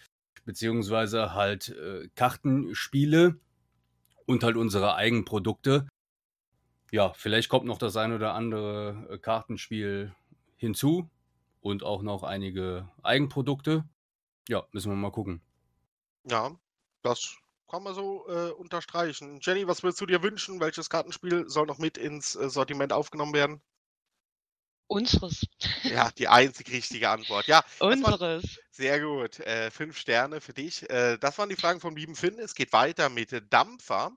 beziehungsweise 0.44 1.34
halt, 1.34 1.70
äh, 1.70 2.08
Kartenspiele 2.14 3.40
und 4.26 4.44
halt 4.44 4.56
unsere 4.56 4.94
Eigenprodukte. 4.94 5.88
Ja, 6.90 7.12
vielleicht 7.12 7.48
kommt 7.48 7.66
noch 7.66 7.78
das 7.78 7.96
ein 7.96 8.12
oder 8.12 8.34
andere, 8.34 9.06
äh, 9.10 9.18
Kartenspiel 9.18 10.14
hinzu 10.56 11.10
und 11.60 11.82
auch 11.82 12.02
noch 12.02 12.22
einige 12.22 12.88
Eigenprodukte. 13.02 13.84
Ja, 14.48 14.66
müssen 14.72 14.90
wir 14.90 14.96
mal 14.96 15.12
gucken. 15.12 15.42
Ja, 16.24 16.52
das 17.02 17.36
kann 17.70 17.82
man 17.82 17.94
so, 17.94 18.26
äh, 18.28 18.50
unterstreichen. 18.52 19.40
Jenny, 19.42 19.66
was 19.66 19.82
würdest 19.82 20.00
du 20.00 20.06
dir 20.06 20.22
wünschen? 20.22 20.60
Welches 20.60 20.88
Kartenspiel 20.88 21.48
soll 21.48 21.66
noch 21.66 21.78
mit 21.78 21.98
ins, 21.98 22.34
äh, 22.34 22.48
Sortiment 22.48 22.92
aufgenommen 22.92 23.34
werden? 23.34 23.60
Unseres. 24.86 25.44
Ja, 25.82 26.10
die 26.16 26.28
einzig 26.28 26.72
richtige 26.72 27.10
Antwort. 27.10 27.46
Ja, 27.46 27.62
Unseres. 27.78 28.58
sehr 28.70 29.00
gut. 29.00 29.38
Äh, 29.40 29.70
5 29.70 29.98
Sterne 29.98 30.40
für 30.40 30.54
dich. 30.54 30.88
Äh, 30.88 31.18
das 31.18 31.36
waren 31.36 31.50
die 31.50 31.56
Fragen 31.56 31.80
vom 31.80 31.94
lieben 31.94 32.16
Finn. 32.16 32.38
Es 32.38 32.54
geht 32.54 32.72
weiter 32.72 33.10
mit 33.10 33.52
Dampfer. 33.52 34.12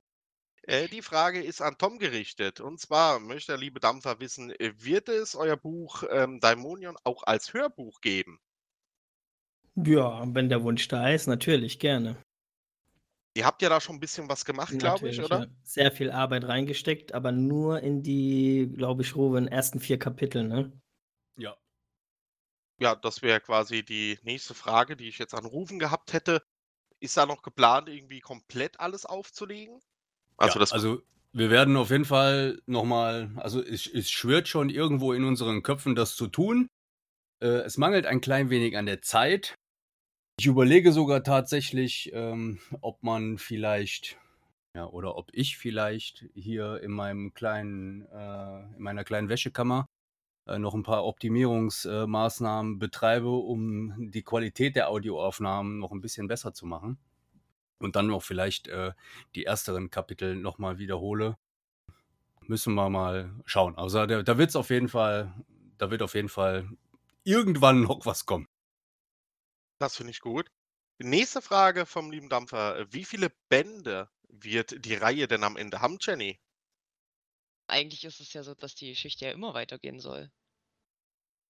Äh, 0.68 0.88
die 0.90 1.02
Frage 1.02 1.44
ist 1.44 1.62
an 1.62 1.78
Tom 1.80 1.98
gerichtet. 1.98 2.60
Und 2.62 2.80
zwar 2.80 3.20
möchte 3.20 3.52
der 3.54 3.58
liebe 3.60 3.80
Dampfer 3.80 4.20
wissen, 4.20 4.52
äh, 4.52 4.74
wird 4.78 5.10
es 5.10 5.36
euer 5.36 5.58
Buch, 5.58 6.04
ähm, 6.10 6.40
Daimonion 6.40 6.98
auch 7.04 7.24
als 7.24 7.54
Hörbuch 7.54 8.00
geben? 8.02 8.40
Ja, 9.76 10.24
wenn 10.34 10.50
der 10.50 10.64
Wunsch 10.64 10.88
da 10.90 11.10
ist, 11.10 11.28
natürlich, 11.28 11.78
gerne. 11.80 12.18
Ihr 13.36 13.46
habt 13.46 13.62
ja 13.62 13.70
da 13.70 13.80
schon 13.82 13.96
'n 13.98 14.00
bisschen 14.02 14.28
was 14.30 14.44
gemacht, 14.46 14.78
glaube 14.78 15.10
ich, 15.10 15.22
oder? 15.22 15.44
ja. 15.44 15.48
Sehr 15.64 15.92
viel 15.92 16.12
Arbeit 16.12 16.46
reingesteckt, 16.48 17.14
aber 17.14 17.32
nur 17.32 17.80
in 17.82 18.04
die, 18.04 18.72
glaube 18.76 19.02
ich, 19.04 19.16
Ruben, 19.16 19.48
ersten 19.48 19.80
4 19.80 20.00
Kapitel, 20.00 20.44
ne? 20.48 20.72
Ja. 21.38 21.58
Ja, 22.80 22.96
das 22.96 23.22
wäre 23.22 23.40
quasi 23.40 23.82
die 23.86 24.20
nächste 24.24 24.54
Frage, 24.54 24.98
die 24.98 25.08
ich 25.08 25.20
jetzt 25.20 25.34
an 25.34 25.46
Rufen 25.46 25.80
gehabt 25.80 26.12
hätte. 26.14 26.44
Ist 27.00 27.18
da 27.18 27.26
noch 27.26 27.44
geplant, 27.44 27.90
irgendwie 27.90 28.22
komplett 28.22 28.80
alles 28.80 29.06
aufzulegen? 29.06 29.82
Also, 30.42 30.58
Ja, 30.58 30.60
das 30.60 30.72
also 30.72 31.04
wir 31.34 31.50
werden 31.52 31.78
auf 31.78 31.92
jeden 31.92 32.06
Fall 32.06 32.62
noch 32.66 32.84
mal 32.84 33.32
also 33.38 33.62
es 33.62 33.86
es 33.88 34.10
schwirrt 34.10 34.48
schon 34.48 34.70
irgendwo 34.70 35.14
in 35.14 35.24
unseren 35.24 35.62
Köpfen, 35.64 35.96
das 35.96 36.16
zu 36.16 36.28
tun. 36.28 36.68
Äh, 37.42 37.48
es 37.66 37.78
mangelt 37.78 38.06
ein 38.08 38.22
klein 38.22 38.50
wenig 38.52 38.78
an 38.78 38.88
der 38.88 39.02
Zeit. 39.04 39.56
Ich 40.40 40.48
überlege 40.48 40.92
sogar 40.94 41.24
tatsächlich, 41.24 42.12
ähm, 42.14 42.60
ob 42.82 43.04
man 43.04 43.38
vielleicht 43.40 44.20
ja, 44.76 44.88
oder 44.88 45.18
ob 45.18 45.30
ich 45.34 45.58
vielleicht 45.58 46.26
hier 46.36 46.82
in 46.84 46.92
meinem 46.92 47.34
kleinen 47.34 48.04
äh, 48.08 48.62
in 48.78 48.82
meiner 48.84 49.04
kleinen 49.06 49.30
Wäschekammer, 49.30 49.88
äh, 50.48 50.60
noch 50.60 50.76
'n 50.76 50.84
paar 50.84 51.06
Optimierungsmaßnahmen 51.06 52.12
Maßnahmen 52.12 52.80
betreibe, 52.80 53.30
um 53.32 54.12
die 54.12 54.24
Qualität 54.24 54.76
der 54.78 54.90
Audioaufnahmen 54.90 55.80
noch 55.80 55.92
'n 55.94 56.02
bisschen 56.02 56.28
besser 56.30 56.54
zu 56.54 56.66
machen. 56.68 57.00
Und 57.82 57.96
dann 57.96 58.08
noch 58.08 58.24
vielleicht, 58.24 58.68
äh, 58.68 58.94
die 59.36 59.46
ersteren 59.46 59.90
Kapitel 59.90 60.36
noch 60.36 60.58
mal 60.58 60.78
wiederhole. 60.78 61.38
Müssen 62.48 62.74
wir 62.76 62.90
mal 62.90 63.32
schauen. 63.46 63.78
Also, 63.78 64.06
da 64.06 64.24
da 64.24 64.38
wird's 64.38 64.56
auf 64.56 64.70
jeden 64.70 64.90
Fall 64.90 65.34
da 65.82 65.90
wird 65.90 66.04
auf 66.04 66.14
jeden 66.14 66.30
Fall 66.30 66.70
irgendwann 67.24 67.82
noch 67.82 68.06
was 68.06 68.28
kommen. 68.28 68.48
Das 69.80 69.98
finde 69.98 70.12
ich 70.12 70.20
gut. 70.20 70.52
Nächste 71.00 71.42
Frage 71.42 71.88
vom 71.88 72.12
lieben 72.12 72.30
Dampfer. 72.30 72.86
Wie 72.94 73.04
viele 73.04 73.32
Bände 73.50 74.10
wird 74.30 74.86
die 74.86 74.94
Reihe 74.94 75.28
denn 75.28 75.44
am 75.44 75.58
Ende 75.58 75.82
haben, 75.82 75.98
Jenny? 76.00 76.40
Eigentlich 77.66 78.04
ist 78.04 78.20
es 78.20 78.32
ja 78.34 78.44
so, 78.44 78.54
dass 78.54 78.76
die 78.76 78.90
Geschichte 78.90 79.26
ja 79.26 79.32
immer 79.32 79.56
weitergehen 79.56 80.00
soll. 80.00 80.32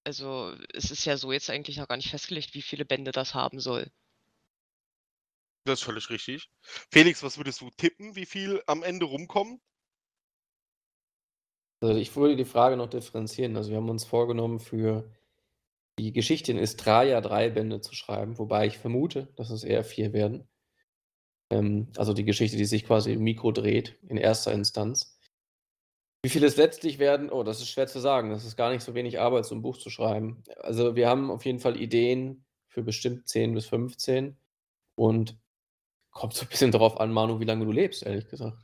Also, 0.04 0.56
es 0.72 0.90
ist 0.90 1.04
ja 1.04 1.18
so 1.18 1.30
jetzt 1.30 1.50
eigentlich 1.50 1.76
noch 1.76 1.88
gar 1.88 1.96
nicht 1.96 2.10
festgelegt, 2.10 2.54
wie 2.54 2.62
viele 2.62 2.86
Bände 2.86 3.12
das 3.12 3.34
haben 3.34 3.60
soll. 3.60 3.92
Das 5.64 5.80
ist 5.80 5.84
völlig 5.84 6.10
richtig. 6.10 6.50
Felix, 6.90 7.22
was 7.22 7.38
würdest 7.38 7.60
du 7.60 7.70
tippen, 7.70 8.16
wie 8.16 8.26
viel 8.26 8.62
am 8.66 8.82
Ende 8.82 9.06
rumkommen? 9.06 9.60
Also, 11.80 11.96
ich 11.96 12.14
würde 12.14 12.36
die 12.36 12.44
Frage 12.44 12.76
noch 12.76 12.88
differenzieren. 12.88 13.56
Also, 13.56 13.70
wir 13.70 13.76
haben 13.76 13.90
uns 13.90 14.04
vorgenommen 14.04 14.60
für 14.60 15.10
die 15.98 16.12
Geschichte 16.12 16.52
in 16.52 16.58
Istraia 16.58 17.20
drei 17.20 17.50
Bände 17.50 17.80
zu 17.80 17.94
schreiben, 17.94 18.38
wobei 18.38 18.66
ich 18.66 18.78
vermute, 18.78 19.28
dass 19.36 19.50
es 19.50 19.64
eher 19.64 19.84
vier 19.84 20.12
werden. 20.12 20.48
Ähm, 21.50 21.88
also 21.96 22.14
die 22.14 22.24
Geschichte, 22.24 22.56
die 22.56 22.64
sich 22.64 22.84
quasi 22.84 23.12
im 23.12 23.22
Mikro 23.22 23.52
dreht, 23.52 23.98
in 24.08 24.16
erster 24.16 24.52
Instanz. 24.52 25.18
Wie 26.24 26.30
viele 26.30 26.46
es 26.46 26.56
letztlich 26.56 26.98
werden, 26.98 27.30
oh, 27.30 27.42
das 27.42 27.60
ist 27.60 27.68
schwer 27.68 27.88
zu 27.88 27.98
sagen. 28.00 28.30
Das 28.30 28.44
ist 28.44 28.56
gar 28.56 28.70
nicht 28.70 28.82
so 28.82 28.94
wenig 28.94 29.20
Arbeit, 29.20 29.44
so 29.44 29.54
ein 29.54 29.62
Buch 29.62 29.76
zu 29.76 29.90
schreiben. 29.90 30.44
Also 30.60 30.94
wir 30.96 31.08
haben 31.08 31.30
auf 31.30 31.44
jeden 31.44 31.58
Fall 31.58 31.80
Ideen 31.80 32.44
für 32.68 32.82
bestimmt 32.82 33.28
10 33.28 33.54
bis 33.54 33.66
15 33.66 34.36
und 34.94 35.36
kommt 36.12 36.34
so 36.34 36.44
ein 36.44 36.48
bisschen 36.48 36.70
darauf 36.70 37.00
an, 37.00 37.12
Manu, 37.12 37.40
wie 37.40 37.44
lange 37.44 37.64
du 37.64 37.72
lebst, 37.72 38.04
ehrlich 38.04 38.28
gesagt. 38.28 38.58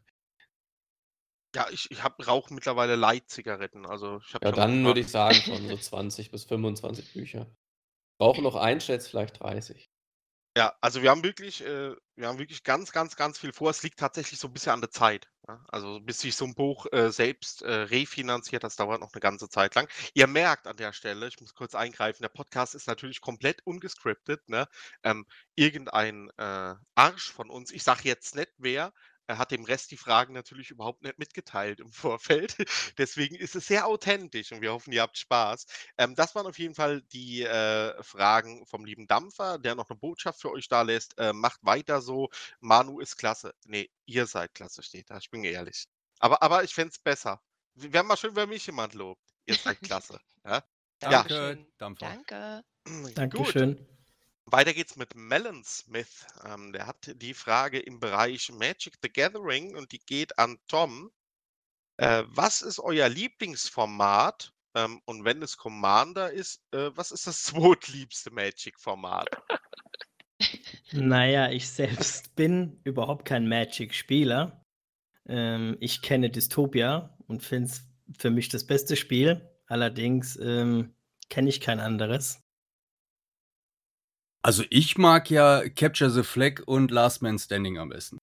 Ja, 1.54 1.66
ich, 1.70 1.90
ich 1.90 1.98
rauche 2.26 2.52
mittlerweile 2.52 2.94
Light-Zigaretten. 2.94 3.86
Also 3.86 4.18
ich 4.18 4.34
ja, 4.34 4.52
dann 4.52 4.84
würde 4.84 5.00
ich 5.00 5.08
sagen, 5.08 5.34
schon 5.36 5.66
so 5.66 5.76
20 5.76 6.30
bis 6.30 6.44
25 6.44 7.14
Bücher. 7.14 7.50
Brauche 8.18 8.42
noch 8.42 8.54
ein, 8.54 8.80
schätze 8.80 9.08
vielleicht 9.08 9.40
30. 9.40 9.90
Ja, 10.58 10.74
also 10.80 11.02
wir 11.02 11.10
haben 11.10 11.22
wirklich, 11.22 11.64
äh, 11.64 11.94
wir 12.16 12.26
haben 12.26 12.40
wirklich 12.40 12.64
ganz, 12.64 12.90
ganz, 12.90 13.14
ganz 13.14 13.38
viel 13.38 13.52
vor. 13.52 13.70
Es 13.70 13.84
liegt 13.84 13.96
tatsächlich 14.00 14.40
so 14.40 14.48
ein 14.48 14.52
bisschen 14.52 14.72
an 14.72 14.80
der 14.80 14.90
Zeit. 14.90 15.28
Ja? 15.46 15.64
Also 15.68 16.00
bis 16.00 16.18
sich 16.18 16.34
so 16.34 16.46
ein 16.46 16.56
Buch 16.56 16.86
äh, 16.90 17.12
selbst 17.12 17.62
äh, 17.62 17.72
refinanziert, 17.72 18.64
das 18.64 18.74
dauert 18.74 19.00
noch 19.00 19.12
eine 19.12 19.20
ganze 19.20 19.48
Zeit 19.48 19.76
lang. 19.76 19.88
Ihr 20.14 20.26
merkt 20.26 20.66
an 20.66 20.76
der 20.76 20.92
Stelle, 20.92 21.28
ich 21.28 21.40
muss 21.40 21.54
kurz 21.54 21.76
eingreifen, 21.76 22.22
der 22.22 22.30
Podcast 22.30 22.74
ist 22.74 22.88
natürlich 22.88 23.20
komplett 23.20 23.64
ungescriptet. 23.66 24.48
Ne? 24.48 24.66
Ähm, 25.04 25.26
irgendein 25.54 26.28
äh, 26.38 26.74
Arsch 26.96 27.30
von 27.30 27.50
uns, 27.50 27.70
ich 27.70 27.84
sage 27.84 28.00
jetzt 28.02 28.34
nicht 28.34 28.50
wer, 28.56 28.92
er 29.28 29.38
hat 29.38 29.50
dem 29.50 29.64
Rest 29.64 29.90
die 29.90 29.96
Fragen 29.96 30.32
natürlich 30.32 30.70
überhaupt 30.70 31.02
nicht 31.02 31.18
mitgeteilt 31.18 31.80
im 31.80 31.92
Vorfeld. 31.92 32.56
Deswegen 32.96 33.36
ist 33.36 33.54
es 33.54 33.66
sehr 33.66 33.86
authentisch 33.86 34.50
und 34.52 34.62
wir 34.62 34.72
hoffen, 34.72 34.92
ihr 34.92 35.02
habt 35.02 35.18
Spaß. 35.18 35.66
Ähm, 35.98 36.14
das 36.14 36.34
waren 36.34 36.46
auf 36.46 36.58
jeden 36.58 36.74
Fall 36.74 37.02
die 37.02 37.42
äh, 37.42 38.02
Fragen 38.02 38.66
vom 38.66 38.84
lieben 38.84 39.06
Dampfer, 39.06 39.58
der 39.58 39.74
noch 39.74 39.90
eine 39.90 39.98
Botschaft 39.98 40.40
für 40.40 40.50
euch 40.50 40.68
da 40.68 40.82
lässt. 40.82 41.16
Äh, 41.18 41.32
macht 41.32 41.60
weiter 41.62 42.00
so. 42.00 42.30
Manu 42.60 43.00
ist 43.00 43.16
klasse. 43.16 43.54
Nee, 43.66 43.90
ihr 44.06 44.26
seid 44.26 44.54
klasse, 44.54 44.82
steht 44.82 45.10
da. 45.10 45.18
Ich 45.18 45.30
bin 45.30 45.44
ehrlich. 45.44 45.86
Aber, 46.18 46.42
aber 46.42 46.64
ich 46.64 46.74
fände 46.74 46.90
es 46.92 46.98
besser. 46.98 47.40
Wäre 47.74 48.04
mal 48.04 48.16
schön, 48.16 48.34
wenn 48.34 48.48
mich 48.48 48.66
jemand 48.66 48.94
lobt. 48.94 49.22
Ihr 49.44 49.54
seid 49.54 49.80
klasse. 49.82 50.18
Ja? 50.44 50.64
Danke, 51.00 51.34
ja. 51.34 51.64
Dampfer. 51.76 52.06
Danke. 52.06 52.64
Dankeschön. 53.14 53.86
Weiter 54.50 54.72
geht's 54.72 54.96
mit 54.96 55.14
Melon 55.14 55.62
Smith. 55.64 56.26
Ähm, 56.44 56.72
der 56.72 56.86
hat 56.86 57.12
die 57.16 57.34
Frage 57.34 57.78
im 57.78 58.00
Bereich 58.00 58.50
Magic 58.50 58.94
the 59.02 59.12
Gathering 59.12 59.76
und 59.76 59.92
die 59.92 59.98
geht 59.98 60.38
an 60.38 60.58
Tom. 60.68 61.10
Äh, 61.98 62.24
was 62.26 62.62
ist 62.62 62.78
euer 62.78 63.08
Lieblingsformat? 63.08 64.52
Ähm, 64.74 65.00
und 65.04 65.24
wenn 65.24 65.42
es 65.42 65.56
Commander 65.56 66.30
ist, 66.32 66.62
äh, 66.72 66.90
was 66.94 67.10
ist 67.10 67.26
das 67.26 67.42
zweitliebste 67.44 68.30
Magic-Format? 68.30 69.28
Naja, 70.92 71.50
ich 71.50 71.68
selbst 71.68 72.34
bin 72.36 72.80
überhaupt 72.84 73.24
kein 73.24 73.48
Magic-Spieler. 73.48 74.64
Ähm, 75.26 75.76
ich 75.80 76.00
kenne 76.00 76.30
Dystopia 76.30 77.16
und 77.26 77.42
finde 77.42 77.70
es 77.70 77.82
für 78.18 78.30
mich 78.30 78.48
das 78.48 78.66
beste 78.66 78.96
Spiel. 78.96 79.46
Allerdings 79.66 80.36
ähm, 80.36 80.94
kenne 81.28 81.50
ich 81.50 81.60
kein 81.60 81.80
anderes. 81.80 82.42
Also 84.48 84.64
ich 84.70 84.96
mag 84.96 85.28
ja 85.28 85.68
Capture 85.68 86.08
the 86.08 86.22
Flag 86.22 86.62
und 86.64 86.90
Last 86.90 87.20
Man 87.20 87.38
Standing 87.38 87.76
am 87.76 87.90
besten. 87.90 88.16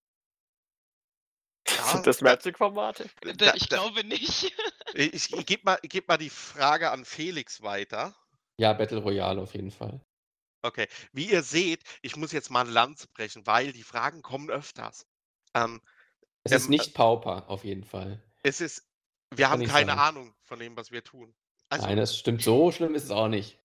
Sind 1.67 2.08
das 2.08 2.20
Magic-Formate? 2.22 3.08
Ich 3.53 3.70
glaube 3.70 4.03
nicht. 4.03 4.51
Ich, 4.96 5.34
ich 5.34 5.46
gebe 5.46 5.63
mal, 5.65 5.77
geb 5.84 6.08
mal 6.08 6.17
die 6.17 6.29
Frage 6.29 6.89
an 6.89 7.03
Felix 7.03 7.62
weiter. 7.62 8.15
Ja, 8.58 8.72
Battle 8.72 9.00
Royale 9.00 9.41
auf 9.41 9.53
jeden 9.53 9.70
Fall. 9.70 10.00
Okay, 10.62 10.88
wie 11.12 11.29
ihr 11.29 11.44
seht, 11.44 11.84
ich 12.01 12.15
muss 12.15 12.32
jetzt 12.32 12.50
mal 12.50 12.65
ein 12.65 12.72
Land 12.72 13.12
brechen, 13.13 13.46
weil 13.46 13.74
die 13.74 13.84
Fragen 13.84 14.22
kommen 14.22 14.50
öfters. 14.50 15.05
Ähm, 15.53 15.82
es 16.44 16.53
ist 16.53 16.65
ähm, 16.65 16.70
nicht 16.70 16.94
Pauper, 16.94 17.50
auf 17.50 17.65
jeden 17.65 17.84
Fall. 17.84 18.24
Es 18.41 18.62
ist, 18.62 18.88
wir 19.32 19.50
haben 19.50 19.65
keine 19.65 19.91
sagen. 19.91 20.00
Ahnung 20.00 20.36
von 20.44 20.60
dem, 20.60 20.77
was 20.77 20.91
wir 20.91 21.03
tun. 21.03 21.36
Also, 21.67 21.86
Nein, 21.86 21.98
das 21.98 22.17
stimmt. 22.17 22.41
So 22.41 22.72
schlimm 22.72 22.96
ist 22.96 23.03
es 23.03 23.12
auch 23.12 23.27
nicht. 23.27 23.60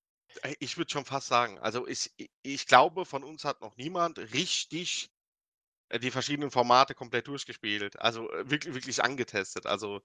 Ich 0.59 0.77
würde 0.77 0.91
schon 0.91 1.05
fast 1.05 1.29
sagen, 1.29 1.59
also 1.59 1.87
ich, 1.87 2.13
ich 2.43 2.67
glaube, 2.67 3.05
von 3.05 3.25
uns 3.25 3.45
hat 3.45 3.61
noch 3.61 3.77
niemand 3.77 4.19
richtig 4.19 5.11
äh, 5.89 5.99
die 5.99 6.11
verschiedenen 6.11 6.51
Formate 6.51 6.95
komplett 6.95 7.27
durchgespielt. 7.27 8.01
Also 8.01 8.31
äh, 8.31 8.51
wirklich, 8.51 8.75
wirklich 8.75 9.03
angetestet. 9.03 9.67
Also 9.67 10.01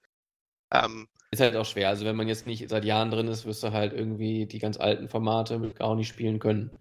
ähm, 0.72 1.08
ist 1.30 1.40
halt 1.40 1.56
auch 1.56 1.64
schwer. 1.64 1.88
Also 1.88 2.04
wenn 2.04 2.16
man 2.16 2.28
jetzt 2.28 2.46
nicht 2.46 2.68
seit 2.68 2.84
Jahren 2.84 3.10
drin 3.10 3.28
ist, 3.28 3.46
wirst 3.46 3.62
du 3.62 3.72
halt 3.72 3.92
irgendwie 3.92 4.46
die 4.46 4.58
ganz 4.58 4.76
alten 4.78 5.08
Formate 5.08 5.74
auch 5.78 5.94
nicht 5.94 6.08
spielen 6.08 6.38
können. 6.38 6.76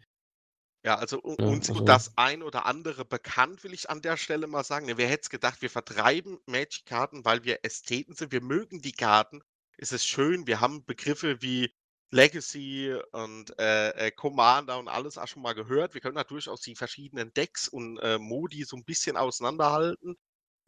Ja, 0.84 0.96
also 0.96 1.22
ja, 1.40 1.46
uns 1.46 1.70
also. 1.70 1.84
das 1.84 2.16
ein 2.16 2.44
oder 2.44 2.66
andere 2.66 3.06
bekannt, 3.06 3.64
will 3.64 3.74
ich 3.74 3.90
an 3.90 4.02
der 4.02 4.18
Stelle 4.18 4.46
mal 4.48 4.64
sagen. 4.64 4.88
Wer 4.88 5.08
hätte 5.08 5.24
es 5.24 5.30
gedacht, 5.30 5.62
wir 5.62 5.70
vertreiben 5.70 6.40
Magic-Karten, 6.46 7.26
weil 7.26 7.44
wir 7.44 7.60
Ästheten 7.64 8.16
sind. 8.16 8.32
Wir 8.32 8.42
mögen 8.42 8.82
die 8.82 8.92
Karten. 8.92 9.42
Es 9.78 9.92
ist 9.92 10.06
schön. 10.06 10.46
Wir 10.48 10.62
haben 10.62 10.86
Begriffe 10.86 11.42
wie 11.42 11.74
Legacy 12.12 12.96
und 13.12 13.58
äh, 13.60 13.90
äh, 14.08 14.12
Commander 14.12 14.80
und 14.80 14.88
alles 14.88 15.18
auch 15.18 15.28
schon 15.28 15.42
mal 15.44 15.54
gehört. 15.54 15.94
Wir 15.94 16.02
können 16.02 16.16
da 16.16 16.24
durchaus 16.24 16.62
die 16.62 16.76
verschiedenen 16.76 17.34
Decks 17.34 17.68
und 17.68 17.98
äh, 18.00 18.18
Modi 18.20 18.64
so 18.64 18.78
ein 18.78 18.86
bisschen 18.86 19.18
auseinanderhalten. 19.18 20.16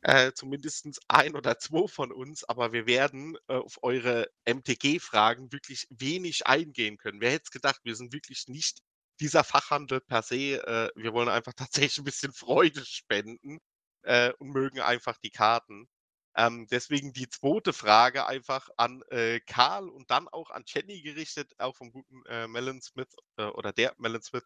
Äh, 0.01 0.31
zumindest 0.33 0.87
ein 1.07 1.35
oder 1.35 1.59
zwei 1.59 1.87
von 1.87 2.11
uns, 2.11 2.43
aber 2.45 2.71
wir 2.73 2.85
werden 2.87 3.37
äh, 3.47 3.55
auf 3.55 3.79
eure 3.83 4.29
MTG-Fragen 4.45 5.51
wirklich 5.51 5.87
wenig 5.89 6.47
eingehen 6.47 6.97
können. 6.97 7.19
Wer 7.21 7.31
hätte 7.31 7.45
es 7.45 7.51
gedacht, 7.51 7.81
wir 7.83 7.95
sind 7.95 8.13
wirklich 8.13 8.47
nicht 8.47 8.79
dieser 9.19 9.43
Fachhandel 9.43 10.01
per 10.01 10.21
se. 10.23 10.63
Äh, 10.65 10.91
wir 10.95 11.13
wollen 11.13 11.29
einfach 11.29 11.53
tatsächlich 11.57 11.97
ein 11.97 12.03
bisschen 12.05 12.31
Freude 12.33 12.85
spenden 12.85 13.59
äh, 14.03 14.31
und 14.39 14.49
mögen 14.51 14.79
einfach 14.81 15.17
die 15.17 15.31
Karten. 15.31 15.87
Ähm, 16.37 16.67
deswegen 16.69 17.13
die 17.13 17.27
zweite 17.29 17.73
Frage 17.73 18.27
einfach 18.27 18.69
an 18.77 19.01
äh, 19.09 19.39
Karl 19.39 19.89
und 19.89 20.11
dann 20.11 20.27
auch 20.27 20.51
an 20.51 20.63
Jenny 20.67 21.01
gerichtet, 21.01 21.51
auch 21.57 21.75
vom 21.75 21.91
guten 21.91 22.23
äh, 22.27 22.47
Melon 22.47 22.81
Smith 22.81 23.15
äh, 23.37 23.45
oder 23.45 23.73
der 23.73 23.95
Melon 23.97 24.21
Smith. 24.21 24.43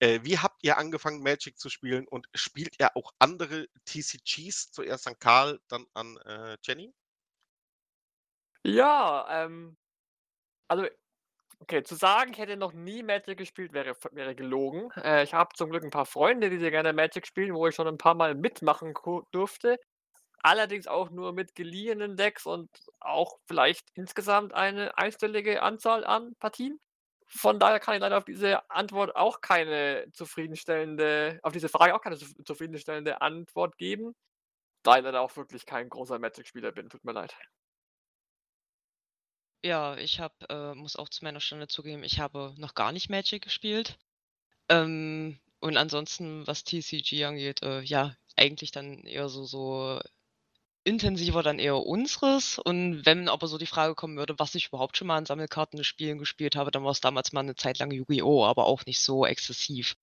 Äh, 0.00 0.20
wie 0.22 0.38
habt 0.38 0.64
ihr 0.64 0.78
angefangen, 0.78 1.22
Magic 1.22 1.58
zu 1.58 1.68
spielen 1.68 2.08
und 2.08 2.26
spielt 2.34 2.80
ihr 2.80 2.96
auch 2.96 3.12
andere 3.18 3.68
TCGs? 3.84 4.72
Zuerst 4.72 5.06
an 5.06 5.18
Karl, 5.18 5.60
dann 5.68 5.86
an 5.94 6.16
äh, 6.24 6.56
Jenny? 6.62 6.92
Ja, 8.64 9.44
ähm, 9.44 9.76
also 10.68 10.86
Okay, 11.60 11.82
zu 11.82 11.94
sagen, 11.94 12.32
ich 12.32 12.38
hätte 12.38 12.58
noch 12.58 12.74
nie 12.74 13.02
Magic 13.02 13.38
gespielt, 13.38 13.72
wäre, 13.72 13.96
wäre 14.12 14.34
gelogen. 14.34 14.90
Äh, 15.02 15.24
ich 15.24 15.32
habe 15.32 15.54
zum 15.54 15.70
Glück 15.70 15.82
ein 15.82 15.90
paar 15.90 16.04
Freunde, 16.04 16.50
die 16.50 16.58
sehr 16.58 16.70
gerne 16.70 16.92
Magic 16.92 17.26
spielen, 17.26 17.54
wo 17.54 17.66
ich 17.66 17.74
schon 17.74 17.88
ein 17.88 17.96
paar 17.96 18.14
Mal 18.14 18.34
mitmachen 18.34 18.92
durfte. 19.30 19.78
Allerdings 20.44 20.86
auch 20.86 21.08
nur 21.08 21.32
mit 21.32 21.54
geliehenen 21.54 22.18
Decks 22.18 22.44
und 22.44 22.68
auch 23.00 23.38
vielleicht 23.46 23.88
insgesamt 23.94 24.52
eine 24.52 24.96
einstellige 24.98 25.62
Anzahl 25.62 26.04
an 26.04 26.34
Partien. 26.38 26.78
Von 27.26 27.58
daher 27.58 27.80
kann 27.80 27.94
ich 27.94 28.02
leider 28.02 28.18
auf 28.18 28.26
diese 28.26 28.70
Antwort 28.70 29.16
auch 29.16 29.40
keine 29.40 30.06
zufriedenstellende, 30.12 31.40
auf 31.42 31.54
diese 31.54 31.70
Frage 31.70 31.94
auch 31.94 32.02
keine 32.02 32.18
zufriedenstellende 32.18 33.22
Antwort 33.22 33.78
geben, 33.78 34.14
da 34.82 34.98
ich 34.98 35.04
leider 35.04 35.22
auch 35.22 35.34
wirklich 35.36 35.64
kein 35.64 35.88
großer 35.88 36.18
Magic-Spieler 36.18 36.72
bin. 36.72 36.90
Tut 36.90 37.04
mir 37.04 37.12
leid. 37.12 37.34
Ja, 39.64 39.96
ich 39.96 40.20
habe, 40.20 40.34
äh, 40.50 40.74
muss 40.74 40.96
auch 40.96 41.08
zu 41.08 41.24
meiner 41.24 41.40
Stunde 41.40 41.68
zugeben, 41.68 42.04
ich 42.04 42.20
habe 42.20 42.54
noch 42.58 42.74
gar 42.74 42.92
nicht 42.92 43.08
Magic 43.08 43.42
gespielt. 43.44 43.98
Ähm, 44.68 45.38
und 45.60 45.78
ansonsten, 45.78 46.46
was 46.46 46.64
TCG 46.64 47.24
angeht, 47.24 47.62
äh, 47.62 47.80
ja, 47.80 48.14
eigentlich 48.36 48.72
dann 48.72 49.04
eher 49.04 49.30
so, 49.30 49.44
so 49.44 50.00
intensiver 50.84 51.42
dann 51.42 51.58
eher 51.58 51.76
unseres. 51.76 52.58
Und 52.58 53.04
wenn 53.06 53.28
aber 53.28 53.46
so 53.46 53.58
die 53.58 53.66
Frage 53.66 53.94
kommen 53.94 54.16
würde, 54.16 54.38
was 54.38 54.54
ich 54.54 54.68
überhaupt 54.68 54.96
schon 54.96 55.08
mal 55.08 55.16
an 55.16 55.26
Sammelkartenspielen 55.26 56.18
gespielt 56.18 56.56
habe, 56.56 56.70
dann 56.70 56.84
war 56.84 56.92
es 56.92 57.00
damals 57.00 57.32
mal 57.32 57.40
eine 57.40 57.56
Zeit 57.56 57.78
lang 57.78 57.90
Yu-Gi-Oh!, 57.90 58.44
aber 58.44 58.66
auch 58.66 58.84
nicht 58.86 59.00
so 59.00 59.26
exzessiv. 59.26 59.96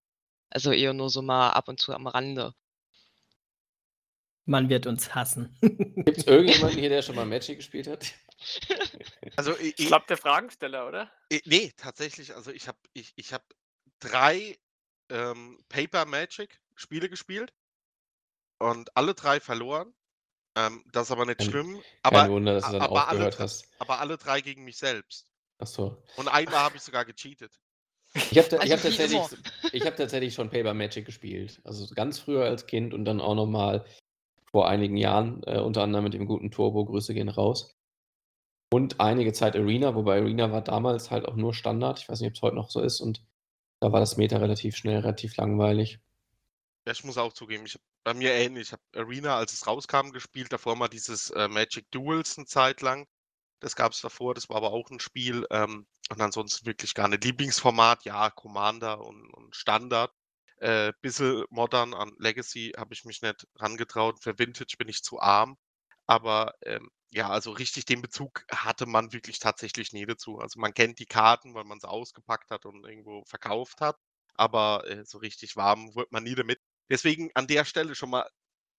Also 0.50 0.72
eher 0.72 0.94
nur 0.94 1.10
so 1.10 1.22
mal 1.22 1.52
ab 1.52 1.70
und 1.70 1.80
zu 1.80 1.94
am 1.94 2.08
Rande. 2.08 2.54
Man 4.46 4.70
wird 4.70 4.88
uns 4.88 5.14
hassen. 5.16 5.56
Gibt 5.62 6.18
es 6.18 6.28
irgendjemanden 6.28 6.80
hier, 6.80 6.90
der 6.90 7.02
schon 7.04 7.16
mal 7.16 7.26
Magic 7.26 7.58
gespielt 7.58 7.88
hat? 7.88 8.06
Also 9.36 9.56
ich, 9.60 9.78
ich 9.78 9.86
glaube 9.86 10.08
der 10.10 10.18
Fragensteller, 10.18 10.88
oder? 10.88 11.12
Ich, 11.30 11.46
nee, 11.46 11.72
tatsächlich. 11.78 12.34
Also 12.34 12.50
ich 12.50 12.68
habe 12.68 12.80
ich, 12.94 13.14
ich 13.16 13.34
hab 13.34 13.44
drei 14.00 14.58
ähm, 15.10 15.64
Paper 15.70 16.06
Magic 16.06 16.60
Spiele 16.74 17.08
gespielt 17.08 17.54
und 18.58 18.98
alle 18.98 19.14
drei 19.14 19.40
verloren. 19.40 19.94
Ähm, 20.56 20.84
das 20.92 21.04
ist 21.04 21.12
aber 21.12 21.26
nicht 21.26 21.40
Kein, 21.40 21.50
schlimm. 21.50 21.82
Aber, 22.04 22.22
kein 22.22 22.32
Wunder, 22.32 22.54
dass 22.56 22.66
du 22.66 22.74
dann 22.74 22.82
aber 22.82 23.04
aufgehört 23.04 23.36
alle, 23.36 23.44
hast. 23.44 23.66
Aber 23.80 24.00
alle 24.00 24.18
drei 24.18 24.42
gegen 24.42 24.64
mich 24.64 24.78
selbst. 24.78 25.28
Ach 25.60 25.68
so. 25.68 26.04
Und 26.18 26.28
einmal 26.28 26.60
habe 26.60 26.78
ich 26.78 26.82
sogar 26.82 27.06
gecheatet. 27.06 27.52
Ich 28.14 28.38
habe 28.38 28.60
also 28.60 28.74
hab 28.74 28.82
tatsächlich, 28.82 29.86
hab 29.86 29.96
tatsächlich 29.96 30.34
schon 30.34 30.50
Paper 30.50 30.74
Magic 30.74 31.06
gespielt. 31.06 31.62
Also 31.64 31.94
ganz 31.96 32.20
früher 32.20 32.44
als 32.44 32.66
Kind 32.66 32.94
und 32.94 33.06
dann 33.06 33.22
auch 33.22 33.36
nochmal 33.36 33.86
vor 34.52 34.68
einigen 34.68 34.98
Jahren, 34.98 35.42
äh, 35.44 35.60
unter 35.60 35.84
anderem 35.84 36.04
mit 36.04 36.14
dem 36.14 36.26
guten 36.26 36.52
Turbo. 36.52 36.84
Grüße 36.84 37.14
gehen 37.14 37.30
raus. 37.30 37.74
Und 38.74 39.00
einige 39.00 39.32
Zeit 39.32 39.56
Arena, 39.56 39.96
wobei 39.96 40.20
Arena 40.20 40.52
war 40.52 40.62
damals 40.62 41.12
halt 41.12 41.26
auch 41.26 41.36
nur 41.36 41.54
Standard. 41.54 42.00
Ich 42.00 42.10
weiß 42.10 42.20
nicht, 42.20 42.30
ob 42.30 42.36
es 42.36 42.42
heute 42.42 42.56
noch 42.56 42.70
so 42.70 42.82
ist. 42.82 43.00
Und 43.00 43.24
da 43.80 43.92
war 43.92 44.02
das 44.02 44.18
Meta 44.18 44.38
relativ 44.38 44.76
schnell, 44.76 45.00
relativ 45.00 45.38
langweilig. 45.38 46.00
Ja, 46.86 46.94
ich 46.94 47.04
muss 47.04 47.18
auch 47.18 47.34
zugeben, 47.34 47.66
ich 47.66 47.76
habe 47.76 47.84
bei 48.04 48.14
mir 48.16 48.32
ähnlich. 48.34 48.68
Ich 48.70 48.74
habe 48.74 48.82
Arena, 48.96 49.38
als 49.38 49.54
es 49.54 49.68
rauskam, 49.68 50.12
gespielt. 50.12 50.52
Davor 50.52 50.76
mal 50.76 50.88
dieses 50.88 51.30
äh, 51.32 51.48
Magic 51.48 51.90
Duels 51.92 52.38
eine 52.38 52.48
Zeit 52.48 52.82
lang. 52.82 53.08
Das 53.62 53.76
gab 53.76 53.92
es 53.94 54.02
davor, 54.02 54.34
das 54.36 54.50
war 54.50 54.58
aber 54.58 54.72
auch 54.74 54.90
ein 54.92 55.00
Spiel. 55.00 55.46
Ähm, 55.52 55.88
und 56.10 56.22
ansonsten 56.22 56.66
wirklich 56.66 56.94
gar 56.96 57.08
nicht. 57.08 57.24
Lieblingsformat, 57.24 58.06
ja, 58.06 58.32
Commander 58.32 59.02
und, 59.02 59.32
und 59.34 59.56
Standard. 59.56 60.12
Äh, 60.58 60.94
bisschen 61.02 61.46
modern 61.50 61.94
an 61.94 62.12
Legacy 62.20 62.74
habe 62.78 62.94
ich 62.94 63.06
mich 63.06 63.22
nicht 63.22 63.48
rangetraut. 63.58 64.22
Für 64.24 64.38
Vintage 64.40 64.76
bin 64.78 64.90
ich 64.90 65.04
zu 65.04 65.20
arm. 65.22 65.58
Aber 66.08 66.56
ähm, 66.64 66.90
ja, 67.12 67.30
also 67.30 67.52
richtig 67.52 67.86
den 67.86 68.02
Bezug 68.02 68.46
hatte 68.52 68.86
man 68.88 69.14
wirklich 69.14 69.40
tatsächlich 69.40 69.94
nie 69.94 70.06
dazu. 70.08 70.40
Also 70.40 70.60
man 70.60 70.74
kennt 70.74 71.00
die 71.00 71.06
Karten, 71.06 71.54
weil 71.56 71.66
man 71.66 71.80
sie 71.80 71.88
ausgepackt 71.90 72.52
hat 72.52 72.66
und 72.66 72.86
irgendwo 72.86 73.24
verkauft 73.26 73.82
hat. 73.82 73.98
Aber 74.36 74.88
äh, 74.90 75.06
so 75.06 75.20
richtig 75.20 75.56
warm 75.58 75.94
wird 75.96 76.12
man 76.12 76.24
nie 76.24 76.36
damit. 76.36 76.60
Deswegen 76.92 77.32
an 77.36 77.48
der 77.48 77.64
Stelle 77.66 77.96
schon 77.96 78.10
mal 78.10 78.28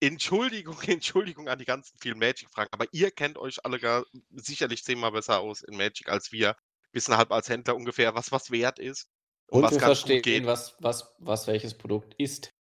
Entschuldigung, 0.01 0.77
Entschuldigung 0.87 1.49
an 1.49 1.59
die 1.59 1.65
ganzen 1.65 1.97
vielen 1.99 2.19
Magic-Fragen, 2.19 2.69
aber 2.73 2.87
ihr 2.93 3.11
kennt 3.11 3.39
euch 3.39 3.65
alle 3.65 3.81
gar 3.81 4.05
sicherlich 4.31 4.85
zehnmal 4.85 5.13
besser 5.13 5.41
aus 5.41 5.63
in 5.63 5.77
Magic 5.77 6.09
als 6.09 6.31
wir. 6.31 6.57
Wissen 6.93 7.17
halt 7.17 7.31
als 7.31 7.49
Händler 7.49 7.75
ungefähr, 7.75 8.15
was 8.15 8.33
was 8.33 8.51
wert 8.51 8.79
ist 8.79 9.09
und, 9.49 9.61
und 9.61 9.65
was 9.65 9.73
wir 9.73 9.81
verstehen. 9.81 10.45
Was, 10.45 10.77
was, 10.81 11.15
was 11.19 11.47
welches 11.47 11.73
Produkt 11.73 12.15
ist. 12.19 12.53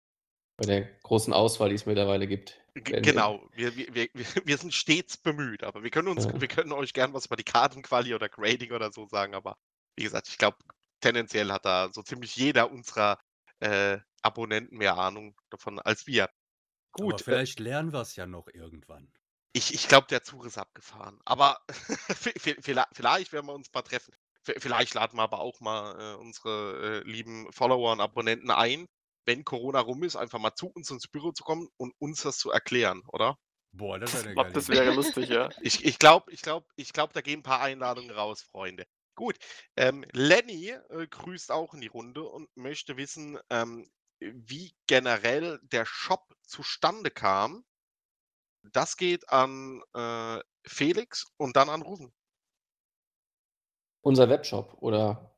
Bei 0.55 0.65
der 0.65 0.81
großen 1.03 1.33
Auswahl, 1.33 1.67
die 1.67 1.75
es 1.75 1.85
mittlerweile 1.85 2.27
gibt. 2.27 2.61
G 2.75 3.01
genau, 3.01 3.45
wir, 3.51 3.75
wir, 3.75 3.93
wir, 3.93 4.07
wir 4.45 4.57
sind 4.57 4.73
stets 4.73 5.17
bemüht, 5.17 5.63
aber 5.63 5.83
wir 5.83 5.89
können 5.89 6.07
uns, 6.07 6.25
ja. 6.25 6.39
wir 6.39 6.47
können 6.47 6.71
euch 6.71 6.93
gern 6.93 7.13
was 7.13 7.25
über 7.25 7.35
die 7.35 7.43
Kartenquali 7.43 8.13
oder 8.13 8.29
Grading 8.29 8.71
oder 8.71 8.93
so 8.93 9.05
sagen, 9.07 9.35
aber 9.35 9.57
wie 9.97 10.03
gesagt, 10.03 10.29
ich 10.29 10.37
glaube, 10.37 10.57
tendenziell 11.01 11.51
hat 11.51 11.65
da 11.65 11.89
so 11.91 12.03
ziemlich 12.03 12.37
jeder 12.37 12.71
unserer 12.71 13.19
äh, 13.59 13.97
Abonnenten 14.21 14.77
mehr 14.77 14.97
Ahnung 14.97 15.39
davon 15.49 15.79
als 15.79 16.07
wir. 16.07 16.29
Gut. 16.91 17.13
Aber 17.13 17.21
äh 17.21 17.23
vielleicht 17.23 17.59
äh, 17.59 17.63
lernen 17.63 17.93
wir 17.93 18.01
es 18.01 18.15
ja 18.15 18.25
noch 18.25 18.47
irgendwann. 18.53 19.11
Ich, 19.53 19.73
ich 19.73 19.87
glaube, 19.87 20.07
der 20.07 20.23
Zug 20.23 20.45
ist 20.45 20.57
abgefahren. 20.57 21.19
Aber 21.25 21.59
vielleicht 21.69 23.33
werden 23.33 23.47
wir 23.47 23.53
uns 23.53 23.71
mal 23.73 23.81
treffen. 23.81 24.13
Vielleicht 24.43 24.93
laden 24.95 25.17
wir 25.17 25.23
aber 25.23 25.39
auch 25.39 25.59
mal 25.59 26.13
äh, 26.13 26.15
unsere 26.15 27.03
äh, 27.03 27.09
lieben 27.09 27.51
Follower 27.51 27.91
und 27.91 28.01
Abonnenten 28.01 28.49
ein, 28.49 28.87
wenn 29.25 29.45
Corona 29.45 29.79
rum 29.79 30.03
ist, 30.03 30.15
einfach 30.15 30.39
mal 30.39 30.55
zu 30.55 30.67
uns 30.67 30.89
ins 30.89 31.07
Büro 31.07 31.31
zu 31.31 31.43
kommen 31.43 31.67
und 31.77 31.93
uns 31.99 32.23
das 32.23 32.37
zu 32.37 32.49
erklären, 32.49 33.03
oder? 33.07 33.37
Boah, 33.71 33.99
das 33.99 34.13
wäre 34.13 34.29
eine 34.39 34.51
Das 34.51 34.67
wäre 34.67 34.93
lustig, 34.93 35.29
ja. 35.29 35.49
Ich, 35.61 35.85
ich 35.85 35.99
glaube, 35.99 36.31
ich 36.31 36.41
glaub, 36.41 36.65
ich 36.75 36.91
glaub, 36.91 37.13
da 37.13 37.21
gehen 37.21 37.39
ein 37.39 37.43
paar 37.43 37.61
Einladungen 37.61 38.11
raus, 38.11 38.41
Freunde. 38.41 38.85
Gut, 39.15 39.37
ähm, 39.75 40.05
Lenny 40.13 40.69
äh, 40.89 41.07
grüßt 41.07 41.51
auch 41.51 41.73
in 41.73 41.81
die 41.81 41.87
Runde 41.87 42.23
und 42.23 42.49
möchte 42.55 42.97
wissen, 42.97 43.37
ähm, 43.49 43.87
wie 44.21 44.73
generell 44.87 45.59
der 45.63 45.85
Shop 45.85 46.35
zustande 46.43 47.11
kam. 47.11 47.65
Das 48.63 48.95
geht 48.95 49.27
an 49.29 49.81
äh, 49.93 50.39
Felix 50.65 51.25
und 51.37 51.55
dann 51.55 51.69
an 51.69 51.81
Rufen. 51.81 52.13
Unser 54.01 54.29
Webshop 54.29 54.77
oder 54.79 55.35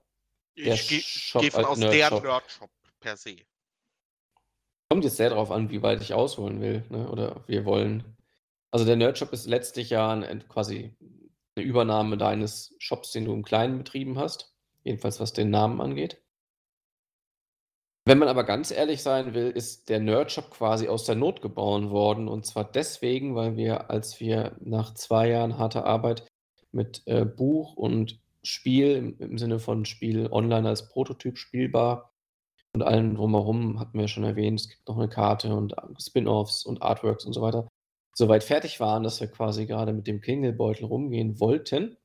der 0.57 0.73
ich 0.75 0.87
gehe 0.87 1.41
geh 1.41 1.51
von 1.51 1.65
aus 1.65 1.77
Nerdshop. 1.77 2.21
der 2.21 2.31
Nerdshop 2.31 2.71
per 2.99 3.17
se. 3.17 3.37
Kommt 4.89 5.03
jetzt 5.05 5.17
sehr 5.17 5.29
darauf 5.29 5.51
an, 5.51 5.69
wie 5.69 5.81
weit 5.81 6.01
ich 6.01 6.13
ausholen 6.13 6.61
will. 6.61 6.85
Ne? 6.89 7.09
Oder 7.09 7.43
wir 7.47 7.65
wollen. 7.65 8.17
Also 8.71 8.85
der 8.85 8.95
Nerdshop 8.95 9.33
ist 9.33 9.45
letztlich 9.45 9.89
ja 9.89 10.11
ein, 10.11 10.47
quasi 10.47 10.95
eine 11.55 11.65
Übernahme 11.65 12.17
deines 12.17 12.75
Shops, 12.79 13.11
den 13.11 13.25
du 13.25 13.33
im 13.33 13.43
Kleinen 13.43 13.77
betrieben 13.77 14.19
hast. 14.19 14.53
Jedenfalls 14.83 15.19
was 15.19 15.33
den 15.33 15.49
Namen 15.49 15.81
angeht. 15.81 16.22
Wenn 18.05 18.17
man 18.17 18.27
aber 18.27 18.43
ganz 18.43 18.71
ehrlich 18.71 19.01
sein 19.01 19.33
will, 19.33 19.49
ist 19.49 19.87
der 19.87 19.99
Nerdshop 19.99 20.51
quasi 20.51 20.89
aus 20.89 21.05
der 21.05 21.15
Not 21.15 21.41
geboren 21.41 21.89
worden. 21.89 22.27
Und 22.27 22.45
zwar 22.45 22.69
deswegen, 22.69 23.33
weil 23.35 23.55
wir, 23.55 23.89
als 23.89 24.19
wir 24.19 24.57
nach 24.59 24.93
zwei 24.93 25.29
Jahren 25.29 25.57
harter 25.57 25.85
Arbeit 25.85 26.27
mit 26.73 27.03
äh, 27.05 27.23
Buch 27.23 27.75
und 27.75 28.19
Spiel 28.43 28.95
im, 28.97 29.17
im, 29.19 29.37
Sinne 29.37 29.59
von 29.59 29.85
Spiel 29.85 30.27
online 30.29 30.67
als 30.67 30.89
Prototyp 30.89 31.37
spielbar 31.37 32.11
und 32.73 32.83
allem 32.83 33.15
drumherum, 33.15 33.79
hatten 33.79 33.97
wir 33.97 34.09
schon 34.09 34.25
erwähnt, 34.25 34.59
es 34.59 34.67
gibt 34.67 34.85
noch 34.89 34.97
eine 34.97 35.07
Karte 35.07 35.55
und 35.55 35.73
Spin-offs 35.97 36.65
und 36.65 36.81
Artworks 36.81 37.23
und 37.23 37.31
so 37.31 37.41
weiter, 37.41 37.69
soweit 38.13 38.43
fertig 38.43 38.81
waren, 38.81 39.03
dass 39.03 39.21
wir 39.21 39.27
quasi 39.27 39.65
gerade 39.65 39.93
mit 39.93 40.07
dem 40.07 40.19
Klingelbeutel 40.19 40.85
rumgehen 40.85 41.39
wollten, 41.39 41.95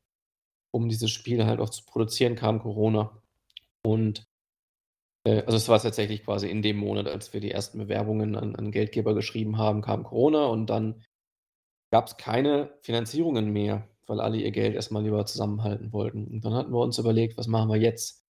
um 0.71 0.89
dieses 0.89 1.11
Spiel 1.11 1.45
halt 1.45 1.59
auch 1.59 1.71
zu 1.71 1.85
produzieren, 1.85 2.37
kam 2.37 2.61
Corona. 2.61 3.21
Und 3.83 4.28
also 5.47 5.57
es 5.57 5.69
war 5.69 5.81
tatsächlich 5.81 6.25
quasi 6.25 6.49
in 6.49 6.63
dem 6.63 6.77
Monat, 6.77 7.09
als 7.09 7.33
wir 7.33 7.41
die 7.41 7.51
ersten 7.51 7.79
Bewerbungen 7.79 8.37
an, 8.37 8.55
an 8.57 8.71
Geldgeber 8.71 9.15
geschrieben 9.15 9.59
haben, 9.59 9.83
kam 9.83 10.05
Corona 10.05 10.47
und 10.47 10.67
dann 10.67 11.03
gab 11.93 12.07
es 12.07 12.17
keine 12.17 12.77
Finanzierungen 12.83 13.51
mehr, 13.53 13.89
weil 14.07 14.21
alle 14.21 14.39
ihr 14.39 14.51
Geld 14.51 14.75
erstmal 14.75 15.03
lieber 15.03 15.25
zusammenhalten 15.27 15.93
wollten. 15.93 16.27
Und 16.27 16.45
dann 16.45 16.55
hatten 16.55 16.73
wir 16.73 16.81
uns 16.81 16.99
überlegt, 16.99 17.37
was 17.37 17.47
machen 17.47 17.71
wir 17.71 17.77
jetzt? 17.77 18.25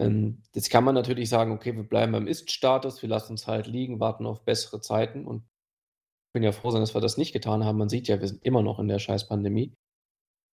Ähm, 0.00 0.42
jetzt 0.54 0.70
kann 0.70 0.84
man 0.84 0.94
natürlich 0.94 1.28
sagen, 1.28 1.52
okay, 1.52 1.74
wir 1.76 1.84
bleiben 1.84 2.12
beim 2.12 2.26
Ist-Status, 2.26 3.02
wir 3.02 3.08
lassen 3.08 3.32
uns 3.32 3.46
halt 3.46 3.66
liegen, 3.66 4.00
warten 4.00 4.26
auf 4.26 4.44
bessere 4.44 4.80
Zeiten 4.80 5.26
und 5.26 5.42
ich 5.42 6.32
bin 6.34 6.42
ja 6.42 6.52
froh 6.52 6.70
sein, 6.70 6.80
dass 6.80 6.94
wir 6.94 7.00
das 7.00 7.16
nicht 7.16 7.32
getan 7.32 7.64
haben. 7.64 7.78
Man 7.78 7.88
sieht 7.88 8.08
ja, 8.08 8.20
wir 8.20 8.26
sind 8.26 8.42
immer 8.42 8.62
noch 8.62 8.80
in 8.80 8.88
der 8.88 8.98
scheiß 8.98 9.28
Pandemie. 9.28 9.72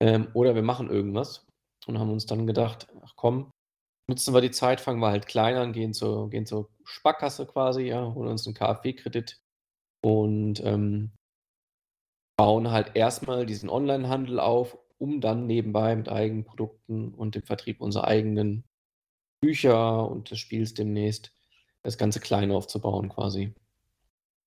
Ähm, 0.01 0.29
oder 0.35 0.55
wir 0.55 0.63
machen 0.63 0.91
irgendwas 0.91 1.47
und 1.87 1.99
haben 1.99 2.11
uns 2.11 2.27
dann 2.27 2.47
gedacht, 2.47 2.89
ach 3.03 3.15
komm, 3.17 3.53
nutzen 4.09 4.35
wir 4.35 4.41
die 4.41 4.51
Zeit, 4.51 4.81
fangen 4.81 5.01
wir 5.01 5.11
halt 5.11 5.27
klein 5.27 5.57
an, 5.57 5.73
gehen 5.73 5.93
zur, 5.93 6.31
gehen 6.31 6.47
zur 6.47 6.71
Sparkasse 6.85 7.47
quasi, 7.47 7.83
ja, 7.83 8.15
holen 8.15 8.31
uns 8.31 8.47
einen 8.47 8.55
KfW-Kredit 8.55 9.41
und 10.03 10.63
ähm, 10.65 11.13
bauen 12.37 12.71
halt 12.71 12.97
erstmal 12.97 13.47
diesen 13.47 13.69
Onlinehandel 13.69 14.41
auf, 14.41 14.79
um 14.99 15.21
dann 15.21 15.47
nebenbei 15.47 15.95
mit 15.95 16.09
eigenen 16.09 16.45
Produkten 16.45 17.15
und 17.15 17.35
dem 17.35 17.43
Vertrieb 17.43 17.81
unserer 17.81 18.09
eigenen 18.09 18.65
Bücher 19.41 20.09
und 20.09 20.31
des 20.31 20.39
Spiels 20.39 20.75
demnächst 20.75 21.33
das 21.83 21.99
Ganze 21.99 22.21
klein 22.21 22.51
aufzubauen 22.51 23.09
quasi. 23.09 23.55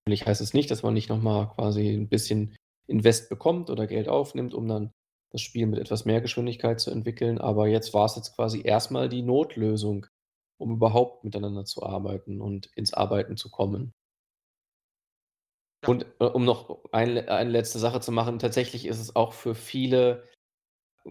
Natürlich 0.06 0.26
heißt 0.26 0.41
es 0.41 0.54
nicht, 0.54 0.71
dass 0.71 0.84
man 0.84 0.93
nicht 0.93 1.10
nochmal 1.10 1.50
quasi 1.50 1.89
ein 1.89 2.10
bisschen 2.10 2.56
Invest 2.88 3.30
bekommt 3.30 3.69
oder 3.69 3.88
Geld 3.88 4.10
aufnimmt, 4.10 4.54
um 4.54 4.67
dann 4.67 4.91
das 5.31 5.41
Spiel 5.41 5.65
mit 5.65 5.79
etwas 5.79 6.05
mehr 6.05 6.21
Geschwindigkeit 6.21 6.79
zu 6.79 6.91
entwickeln. 6.91 7.39
Aber 7.39 7.67
jetzt 7.67 7.93
war 7.93 8.05
es 8.05 8.15
jetzt 8.15 8.35
quasi 8.35 8.61
erstmal 8.63 9.09
die 9.09 9.21
Notlösung, 9.21 10.07
um 10.57 10.71
überhaupt 10.71 11.23
miteinander 11.23 11.65
zu 11.65 11.83
arbeiten 11.83 12.41
und 12.41 12.67
ins 12.75 12.93
Arbeiten 12.93 13.37
zu 13.37 13.49
kommen. 13.49 13.93
Ja. 15.83 15.89
Und 15.89 16.05
äh, 16.19 16.25
um 16.25 16.45
noch 16.45 16.83
ein, 16.91 17.17
eine 17.29 17.49
letzte 17.49 17.79
Sache 17.79 18.01
zu 18.01 18.11
machen, 18.11 18.39
tatsächlich 18.39 18.85
ist 18.85 18.99
es 18.99 19.15
auch 19.15 19.33
für 19.33 19.55
viele 19.55 20.27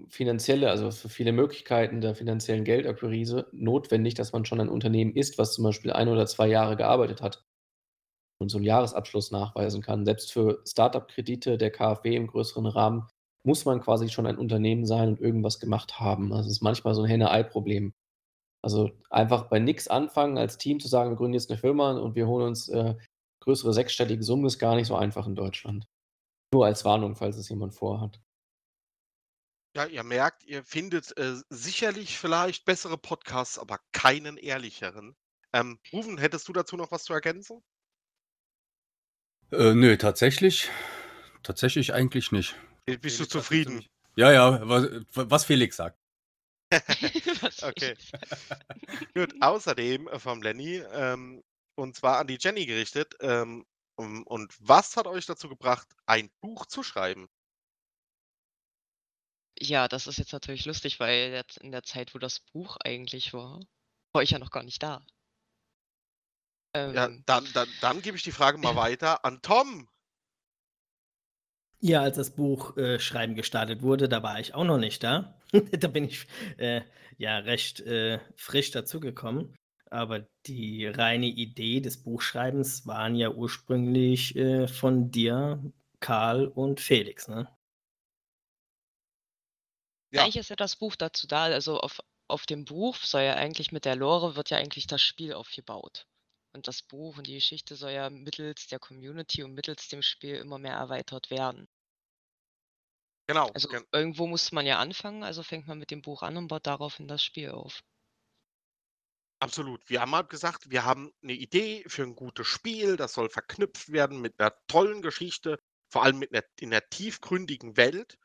finanzielle, 0.08 0.70
also 0.70 0.90
für 0.90 1.08
viele 1.08 1.32
Möglichkeiten 1.32 2.00
der 2.00 2.14
finanziellen 2.14 2.64
Geldakquise 2.64 3.48
notwendig, 3.52 4.14
dass 4.14 4.32
man 4.32 4.44
schon 4.44 4.60
ein 4.60 4.68
Unternehmen 4.68 5.16
ist, 5.16 5.38
was 5.38 5.54
zum 5.54 5.64
Beispiel 5.64 5.92
ein 5.92 6.08
oder 6.08 6.26
zwei 6.26 6.46
Jahre 6.46 6.76
gearbeitet 6.76 7.22
hat 7.22 7.44
und 8.38 8.50
so 8.50 8.58
einen 8.58 8.66
Jahresabschluss 8.66 9.32
nachweisen 9.32 9.82
kann. 9.82 10.04
Selbst 10.04 10.32
für 10.32 10.62
Startup-Kredite 10.64 11.58
der 11.58 11.70
KfW 11.72 12.14
im 12.14 12.28
größeren 12.28 12.66
Rahmen 12.66 13.08
muss 13.44 13.64
man 13.64 13.80
quasi 13.80 14.08
schon 14.08 14.26
ein 14.26 14.38
Unternehmen 14.38 14.86
sein 14.86 15.08
und 15.08 15.20
irgendwas 15.20 15.60
gemacht 15.60 15.98
haben. 15.98 16.32
Also 16.32 16.48
es 16.48 16.56
ist 16.56 16.62
manchmal 16.62 16.94
so 16.94 17.02
ein 17.02 17.08
Henne-Ei-Problem. 17.08 17.94
Also 18.62 18.90
einfach 19.08 19.48
bei 19.48 19.58
nichts 19.58 19.88
anfangen, 19.88 20.36
als 20.36 20.58
Team 20.58 20.80
zu 20.80 20.88
sagen, 20.88 21.10
wir 21.10 21.16
gründen 21.16 21.34
jetzt 21.34 21.50
eine 21.50 21.58
Firma 21.58 21.92
und 21.92 22.14
wir 22.14 22.26
holen 22.26 22.46
uns 22.46 22.68
äh, 22.68 22.94
größere 23.42 23.72
sechsstellige 23.72 24.22
Summen, 24.22 24.44
ist 24.44 24.58
gar 24.58 24.76
nicht 24.76 24.86
so 24.86 24.96
einfach 24.96 25.26
in 25.26 25.34
Deutschland. 25.34 25.86
Nur 26.52 26.66
als 26.66 26.84
Warnung, 26.84 27.16
falls 27.16 27.36
es 27.36 27.48
jemand 27.48 27.74
vorhat. 27.74 28.20
Ja, 29.76 29.86
ihr 29.86 30.02
merkt, 30.02 30.44
ihr 30.44 30.64
findet 30.64 31.16
äh, 31.16 31.36
sicherlich 31.48 32.18
vielleicht 32.18 32.64
bessere 32.64 32.98
Podcasts, 32.98 33.58
aber 33.58 33.78
keinen 33.92 34.36
ehrlicheren. 34.36 35.16
Ähm, 35.52 35.78
Rufen, 35.92 36.18
hättest 36.18 36.48
du 36.48 36.52
dazu 36.52 36.76
noch 36.76 36.90
was 36.90 37.04
zu 37.04 37.12
ergänzen? 37.12 37.62
Äh, 39.52 39.74
nö, 39.74 39.96
tatsächlich. 39.96 40.68
Tatsächlich 41.42 41.94
eigentlich 41.94 42.32
nicht. 42.32 42.56
Bist 42.84 43.20
du 43.20 43.24
zufrieden? 43.26 43.84
Ja, 44.16 44.32
ja, 44.32 44.68
was, 44.68 44.88
was 45.12 45.44
Felix 45.44 45.76
sagt. 45.76 45.98
okay. 47.62 47.96
Gut, 49.14 49.34
außerdem 49.40 50.08
äh, 50.08 50.18
vom 50.18 50.42
Lenny, 50.42 50.76
ähm, 50.92 51.42
und 51.74 51.96
zwar 51.96 52.18
an 52.18 52.26
die 52.26 52.38
Jenny 52.40 52.66
gerichtet. 52.66 53.14
Ähm, 53.20 53.66
und 53.96 54.56
was 54.60 54.96
hat 54.96 55.06
euch 55.06 55.26
dazu 55.26 55.50
gebracht, 55.50 55.86
ein 56.06 56.30
Buch 56.40 56.64
zu 56.64 56.82
schreiben? 56.82 57.28
Ja, 59.58 59.88
das 59.88 60.06
ist 60.06 60.18
jetzt 60.18 60.32
natürlich 60.32 60.64
lustig, 60.64 61.00
weil 61.00 61.32
jetzt 61.32 61.58
in 61.58 61.70
der 61.70 61.82
Zeit, 61.82 62.14
wo 62.14 62.18
das 62.18 62.40
Buch 62.40 62.78
eigentlich 62.82 63.34
war, 63.34 63.60
war 64.14 64.22
ich 64.22 64.30
ja 64.30 64.38
noch 64.38 64.50
gar 64.50 64.62
nicht 64.62 64.82
da. 64.82 65.04
Ja, 66.74 67.06
ähm. 67.06 67.22
dann, 67.26 67.52
dann, 67.52 67.68
dann 67.82 68.00
gebe 68.00 68.16
ich 68.16 68.22
die 68.22 68.32
Frage 68.32 68.56
mal 68.56 68.74
weiter 68.74 69.22
an 69.24 69.42
Tom. 69.42 69.86
Ja, 71.80 72.02
als 72.02 72.16
das 72.16 72.30
Buch 72.30 72.76
äh, 72.76 72.98
Schreiben 72.98 73.34
gestartet 73.34 73.82
wurde, 73.82 74.08
da 74.08 74.22
war 74.22 74.38
ich 74.38 74.54
auch 74.54 74.64
noch 74.64 74.78
nicht 74.78 75.02
da. 75.02 75.34
da 75.72 75.88
bin 75.88 76.04
ich 76.04 76.26
äh, 76.58 76.82
ja 77.16 77.38
recht 77.38 77.80
äh, 77.80 78.18
frisch 78.36 78.70
dazugekommen. 78.70 79.56
Aber 79.90 80.26
die 80.46 80.86
reine 80.86 81.26
Idee 81.26 81.80
des 81.80 82.02
Buchschreibens 82.02 82.86
waren 82.86 83.16
ja 83.16 83.30
ursprünglich 83.30 84.36
äh, 84.36 84.68
von 84.68 85.10
dir, 85.10 85.62
Karl 86.00 86.46
und 86.46 86.80
Felix, 86.80 87.28
ne? 87.28 87.48
Ja. 90.12 90.22
Eigentlich 90.22 90.36
ist 90.36 90.50
ja 90.50 90.56
das 90.56 90.76
Buch 90.76 90.96
dazu 90.96 91.26
da, 91.26 91.44
also 91.44 91.78
auf, 91.80 92.00
auf 92.28 92.46
dem 92.46 92.64
Buch 92.64 92.96
soll 92.96 93.22
ja 93.22 93.34
eigentlich 93.34 93.72
mit 93.72 93.84
der 93.84 93.96
Lore 93.96 94.36
wird 94.36 94.50
ja 94.50 94.58
eigentlich 94.58 94.86
das 94.86 95.02
Spiel 95.02 95.32
aufgebaut. 95.32 96.06
Und 96.52 96.68
das 96.68 96.82
Buch 96.82 97.18
und 97.18 97.26
die 97.26 97.34
Geschichte 97.34 97.74
soll 97.74 97.90
ja 97.90 98.08
mittels 98.08 98.68
der 98.68 98.78
Community 98.78 99.42
und 99.42 99.52
mittels 99.54 99.88
dem 99.88 100.00
Spiel 100.02 100.36
immer 100.36 100.58
mehr 100.58 100.74
erweitert 100.74 101.28
werden. 101.30 101.66
Genau. 103.28 103.50
Also 103.54 103.68
gen- 103.68 103.86
irgendwo 103.92 104.26
muss 104.26 104.50
man 104.50 104.66
ja 104.66 104.80
anfangen, 104.80 105.22
also 105.22 105.44
fängt 105.44 105.68
man 105.68 105.78
mit 105.78 105.92
dem 105.92 106.02
Buch 106.02 106.22
an 106.24 106.36
und 106.36 106.48
baut 106.48 106.66
daraufhin 106.66 107.06
das 107.06 107.22
Spiel 107.22 107.50
auf. 107.50 107.84
Absolut. 109.42 109.88
Wir 109.88 110.02
haben 110.02 110.14
halt 110.14 110.28
gesagt, 110.28 110.70
wir 110.70 110.84
haben 110.84 111.12
eine 111.22 111.32
Idee 111.32 111.84
für 111.86 112.02
ein 112.02 112.14
gutes 112.14 112.46
Spiel, 112.46 112.96
das 112.96 113.14
soll 113.14 113.30
verknüpft 113.30 113.90
werden 113.90 114.20
mit 114.20 114.38
einer 114.38 114.54
tollen 114.66 115.00
Geschichte, 115.00 115.58
vor 115.90 116.02
allem 116.02 116.18
mit 116.18 116.32
einer, 116.34 116.44
in 116.58 116.72
einer 116.72 116.86
tiefgründigen 116.90 117.76
Welt, 117.78 118.18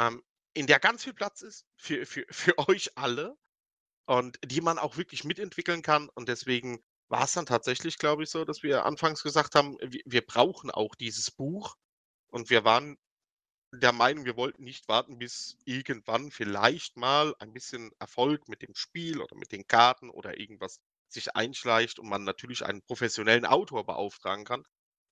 ähm, 0.00 0.22
in 0.54 0.66
der 0.66 0.80
ganz 0.80 1.04
viel 1.04 1.14
Platz 1.14 1.42
ist 1.42 1.66
für, 1.78 2.06
für, 2.06 2.26
für 2.30 2.58
euch 2.68 2.96
alle 2.98 3.36
und 4.06 4.38
die 4.44 4.60
man 4.62 4.78
auch 4.78 4.96
wirklich 4.98 5.24
mitentwickeln 5.24 5.82
kann. 5.82 6.10
Und 6.14 6.28
deswegen 6.28 6.82
war 7.14 7.24
es 7.24 7.32
dann 7.34 7.46
tatsächlich, 7.46 7.98
glaube 7.98 8.24
ich, 8.24 8.30
so, 8.30 8.44
dass 8.44 8.62
wir 8.62 8.84
anfangs 8.86 9.22
gesagt 9.22 9.54
haben, 9.54 9.78
wir, 9.80 10.02
wir 10.06 10.26
brauchen 10.26 10.70
auch 10.70 10.94
dieses 10.96 11.30
Buch. 11.30 11.76
Und 12.28 12.50
wir 12.50 12.64
waren 12.64 12.98
der 13.72 13.92
Meinung, 13.92 14.24
wir 14.24 14.36
wollten 14.36 14.64
nicht 14.64 14.88
warten, 14.88 15.18
bis 15.18 15.58
irgendwann 15.64 16.30
vielleicht 16.30 16.96
mal 16.96 17.34
ein 17.40 17.52
bisschen 17.52 17.92
Erfolg 17.98 18.48
mit 18.48 18.62
dem 18.62 18.74
Spiel 18.74 19.20
oder 19.20 19.36
mit 19.36 19.52
den 19.52 19.66
Karten 19.66 20.10
oder 20.10 20.38
irgendwas 20.40 20.80
sich 21.08 21.36
einschleicht 21.36 21.98
und 21.98 22.08
man 22.08 22.24
natürlich 22.24 22.64
einen 22.64 22.82
professionellen 22.82 23.46
Autor 23.46 23.84
beauftragen 23.86 24.44
kann, 24.44 24.64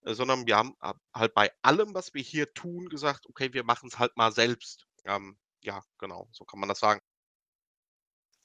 äh, 0.04 0.14
sondern 0.14 0.46
wir 0.46 0.56
haben 0.56 0.74
ab- 0.80 1.00
halt 1.14 1.34
bei 1.34 1.52
allem, 1.62 1.94
was 1.94 2.14
wir 2.14 2.22
hier 2.22 2.52
tun, 2.54 2.88
gesagt, 2.88 3.26
okay, 3.28 3.52
wir 3.52 3.64
machen 3.64 3.88
es 3.92 3.98
halt 3.98 4.16
mal 4.16 4.32
selbst. 4.32 4.86
Ähm, 5.04 5.38
ja, 5.62 5.82
genau, 5.98 6.28
so 6.32 6.44
kann 6.44 6.60
man 6.60 6.68
das 6.70 6.80
sagen. 6.80 7.00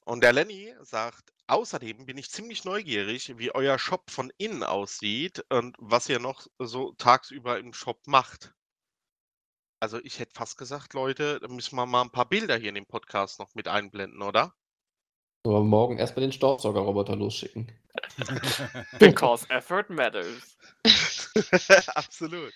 Und 0.04 0.22
der 0.24 0.32
Lenny 0.32 0.74
sagt, 0.82 1.32
außerdem 1.48 2.06
bin 2.06 2.18
ich 2.18 2.30
ziemlich 2.30 2.64
neugierig, 2.64 3.38
wie 3.38 3.54
euer 3.54 3.78
Shop 3.78 4.10
von 4.10 4.32
innen 4.38 4.62
aussieht 4.62 5.44
und 5.50 5.76
was 5.78 6.08
ihr 6.08 6.18
noch 6.18 6.46
so 6.58 6.92
tagsüber 6.92 7.58
im 7.58 7.72
Shop 7.72 8.06
macht. 8.06 8.52
Also 9.80 9.98
ich 10.02 10.18
hätte 10.18 10.34
fast 10.34 10.58
gesagt, 10.58 10.94
Leute, 10.94 11.40
da 11.40 11.48
müssen 11.48 11.76
wir 11.76 11.86
mal 11.86 12.02
ein 12.02 12.10
paar 12.10 12.28
Bilder 12.28 12.56
hier 12.56 12.70
in 12.70 12.74
dem 12.74 12.86
Podcast 12.86 13.38
noch 13.38 13.54
mit 13.54 13.68
einblenden, 13.68 14.22
oder? 14.22 14.54
Aber 15.44 15.62
morgen 15.62 15.98
erstmal 15.98 16.22
den 16.22 16.32
Staubsaugerroboter 16.32 17.16
losschicken. 17.16 17.72
Because 18.98 19.48
effort 19.50 19.88
matters. 19.88 20.56
Absolut. 21.94 22.52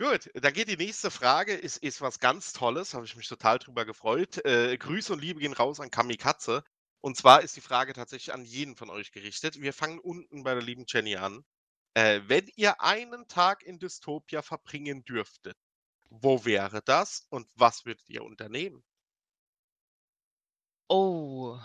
Gut, 0.00 0.30
dann 0.34 0.52
geht 0.52 0.68
die 0.68 0.76
nächste 0.76 1.10
Frage, 1.10 1.54
ist, 1.54 1.78
ist 1.78 2.00
was 2.00 2.20
ganz 2.20 2.52
Tolles, 2.52 2.94
habe 2.94 3.04
ich 3.04 3.16
mich 3.16 3.28
total 3.28 3.58
drüber 3.58 3.84
gefreut. 3.84 4.44
Äh, 4.44 4.78
Grüße 4.78 5.12
und 5.12 5.20
Liebe 5.20 5.40
gehen 5.40 5.52
raus 5.52 5.80
an 5.80 5.90
Kamikaze. 5.90 6.64
Und 7.00 7.16
zwar 7.16 7.42
ist 7.42 7.56
die 7.56 7.60
Frage 7.60 7.92
tatsächlich 7.92 8.34
an 8.34 8.44
jeden 8.44 8.76
von 8.76 8.90
euch 8.90 9.12
gerichtet. 9.12 9.60
Wir 9.60 9.72
fangen 9.72 10.00
unten 10.00 10.42
bei 10.42 10.54
der 10.54 10.62
lieben 10.62 10.84
Jenny 10.88 11.16
an. 11.16 11.44
Äh, 11.94 12.20
wenn 12.26 12.48
ihr 12.56 12.80
einen 12.80 13.28
Tag 13.28 13.62
in 13.62 13.78
Dystopia 13.78 14.42
verbringen 14.42 15.04
dürftet, 15.04 15.56
wo 16.10 16.44
wäre 16.44 16.82
das 16.82 17.26
und 17.30 17.48
was 17.54 17.84
würdet 17.84 18.08
ihr 18.08 18.24
unternehmen? 18.24 18.82
Oh. 20.88 21.58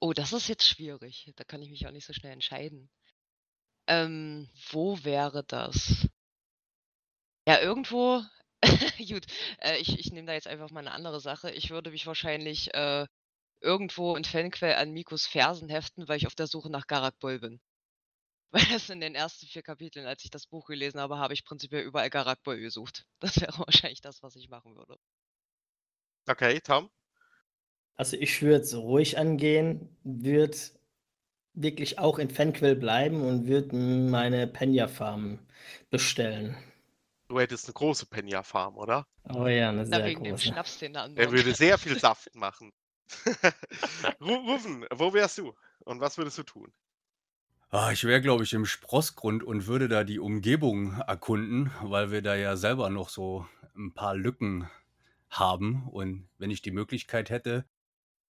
Oh, 0.00 0.12
das 0.12 0.32
ist 0.32 0.48
jetzt 0.48 0.66
schwierig. 0.66 1.32
Da 1.36 1.44
kann 1.44 1.62
ich 1.62 1.70
mich 1.70 1.86
auch 1.86 1.90
nicht 1.90 2.06
so 2.06 2.12
schnell 2.12 2.32
entscheiden. 2.32 2.90
Ähm, 3.86 4.48
wo 4.70 5.02
wäre 5.04 5.44
das? 5.44 6.08
Ja, 7.46 7.60
irgendwo. 7.60 8.22
Gut, 9.08 9.26
äh, 9.60 9.78
ich, 9.78 9.98
ich 9.98 10.12
nehme 10.12 10.26
da 10.26 10.32
jetzt 10.34 10.46
einfach 10.46 10.70
mal 10.70 10.80
eine 10.80 10.92
andere 10.92 11.20
Sache. 11.20 11.50
Ich 11.50 11.70
würde 11.70 11.90
mich 11.90 12.06
wahrscheinlich 12.06 12.72
äh, 12.74 13.06
irgendwo 13.64 14.16
in 14.16 14.24
Fenquel 14.24 14.74
an 14.74 14.92
Mikos 14.92 15.26
Fersen 15.26 15.68
heften, 15.70 16.08
weil 16.08 16.18
ich 16.18 16.26
auf 16.28 16.36
der 16.36 16.46
Suche 16.46 16.70
nach 16.70 16.86
Garakbol 16.86 17.40
bin. 17.40 17.60
Weil 18.52 18.64
das 18.72 18.88
in 18.90 19.00
den 19.00 19.16
ersten 19.16 19.46
vier 19.46 19.62
Kapiteln, 19.62 20.06
als 20.06 20.24
ich 20.24 20.30
das 20.30 20.46
Buch 20.46 20.66
gelesen 20.66 21.00
habe, 21.00 21.18
habe 21.18 21.34
ich 21.34 21.44
prinzipiell 21.44 21.82
überall 21.84 22.10
Garakbol 22.10 22.58
gesucht. 22.60 23.06
Das 23.20 23.40
wäre 23.40 23.58
wahrscheinlich 23.58 24.00
das, 24.00 24.22
was 24.22 24.36
ich 24.36 24.48
machen 24.48 24.76
würde. 24.76 24.96
Okay, 26.28 26.60
Tom? 26.60 26.90
Also 27.96 28.16
ich 28.16 28.40
würde 28.42 28.62
es 28.62 28.74
ruhig 28.76 29.18
angehen, 29.18 29.96
würde 30.04 30.56
wirklich 31.54 31.98
auch 31.98 32.18
in 32.18 32.30
Fenquel 32.30 32.76
bleiben 32.76 33.22
und 33.22 33.46
würde 33.46 33.76
meine 33.76 34.46
Penya-Farm 34.46 35.38
bestellen. 35.90 36.56
Du 37.28 37.38
hättest 37.38 37.66
eine 37.66 37.74
große 37.74 38.06
Penya-Farm, 38.06 38.76
oder? 38.76 39.06
Oh 39.28 39.46
ja, 39.46 39.70
eine 39.70 39.86
Na, 39.86 39.98
sehr 39.98 40.06
wegen 40.06 40.24
dem 40.24 40.36
große. 40.36 40.48
Schnaps, 40.48 40.78
den 40.78 40.94
er 40.94 41.10
Er 41.16 41.30
würde 41.32 41.54
sehr 41.54 41.78
viel 41.78 41.98
Saft 41.98 42.34
machen. 42.34 42.72
Ru- 44.20 44.44
Rufen, 44.46 44.86
wo 44.92 45.12
wärst 45.12 45.38
du? 45.38 45.54
Und 45.84 46.00
was 46.00 46.18
würdest 46.18 46.38
du 46.38 46.42
tun? 46.42 46.72
Ah, 47.70 47.90
ich 47.92 48.04
wäre, 48.04 48.20
glaube 48.22 48.44
ich, 48.44 48.52
im 48.54 48.64
Sprossgrund 48.66 49.42
und 49.42 49.66
würde 49.66 49.88
da 49.88 50.04
die 50.04 50.18
Umgebung 50.20 50.92
erkunden, 51.00 51.70
weil 51.82 52.10
wir 52.10 52.22
da 52.22 52.34
ja 52.36 52.56
selber 52.56 52.88
noch 52.88 53.08
so 53.10 53.46
ein 53.76 53.92
paar 53.92 54.14
Lücken 54.14 54.70
haben. 55.30 55.88
Und 55.88 56.28
wenn 56.38 56.50
ich 56.50 56.62
die 56.62 56.70
Möglichkeit 56.70 57.30
hätte, 57.30 57.66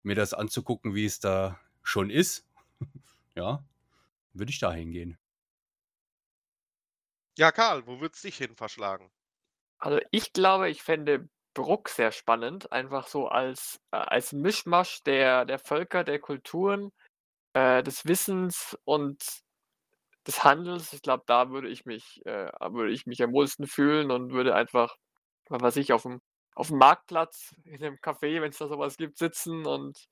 mir 0.03 0.15
das 0.15 0.33
anzugucken, 0.33 0.95
wie 0.95 1.05
es 1.05 1.19
da 1.19 1.59
schon 1.83 2.09
ist, 2.11 2.47
ja, 3.35 3.65
würde 4.33 4.51
ich 4.51 4.59
da 4.59 4.73
hingehen. 4.73 5.17
Ja, 7.37 7.51
Karl, 7.51 7.85
wo 7.87 7.99
würdest 7.99 8.23
dich 8.23 8.37
hin 8.37 8.55
verschlagen? 8.55 9.11
Also 9.79 9.99
ich 10.11 10.33
glaube, 10.33 10.69
ich 10.69 10.83
fände 10.83 11.29
Bruck 11.53 11.89
sehr 11.89 12.11
spannend, 12.11 12.71
einfach 12.71 13.07
so 13.07 13.27
als, 13.27 13.79
äh, 13.91 13.97
als 13.97 14.33
Mischmasch 14.33 15.03
der, 15.03 15.45
der 15.45 15.59
Völker, 15.59 16.03
der 16.03 16.19
Kulturen, 16.19 16.91
äh, 17.53 17.83
des 17.83 18.05
Wissens 18.05 18.77
und 18.85 19.23
des 20.27 20.43
Handels. 20.43 20.93
Ich 20.93 21.01
glaube, 21.01 21.23
da 21.27 21.49
würde 21.49 21.69
ich 21.69 21.85
mich, 21.85 22.21
äh, 22.25 22.49
würde 22.71 22.91
ich 22.91 23.05
mich 23.05 23.21
am 23.23 23.33
wohlsten 23.33 23.67
fühlen 23.67 24.11
und 24.11 24.31
würde 24.31 24.55
einfach, 24.55 24.95
was 25.49 25.61
weiß 25.61 25.75
ich, 25.77 25.93
auf 25.93 26.03
dem, 26.03 26.21
auf 26.55 26.67
dem 26.67 26.77
Marktplatz, 26.77 27.53
in 27.65 27.83
einem 27.83 27.97
Café, 27.97 28.41
wenn 28.41 28.51
es 28.51 28.57
da 28.57 28.67
sowas 28.67 28.97
gibt, 28.97 29.17
sitzen 29.17 29.65
und 29.65 30.05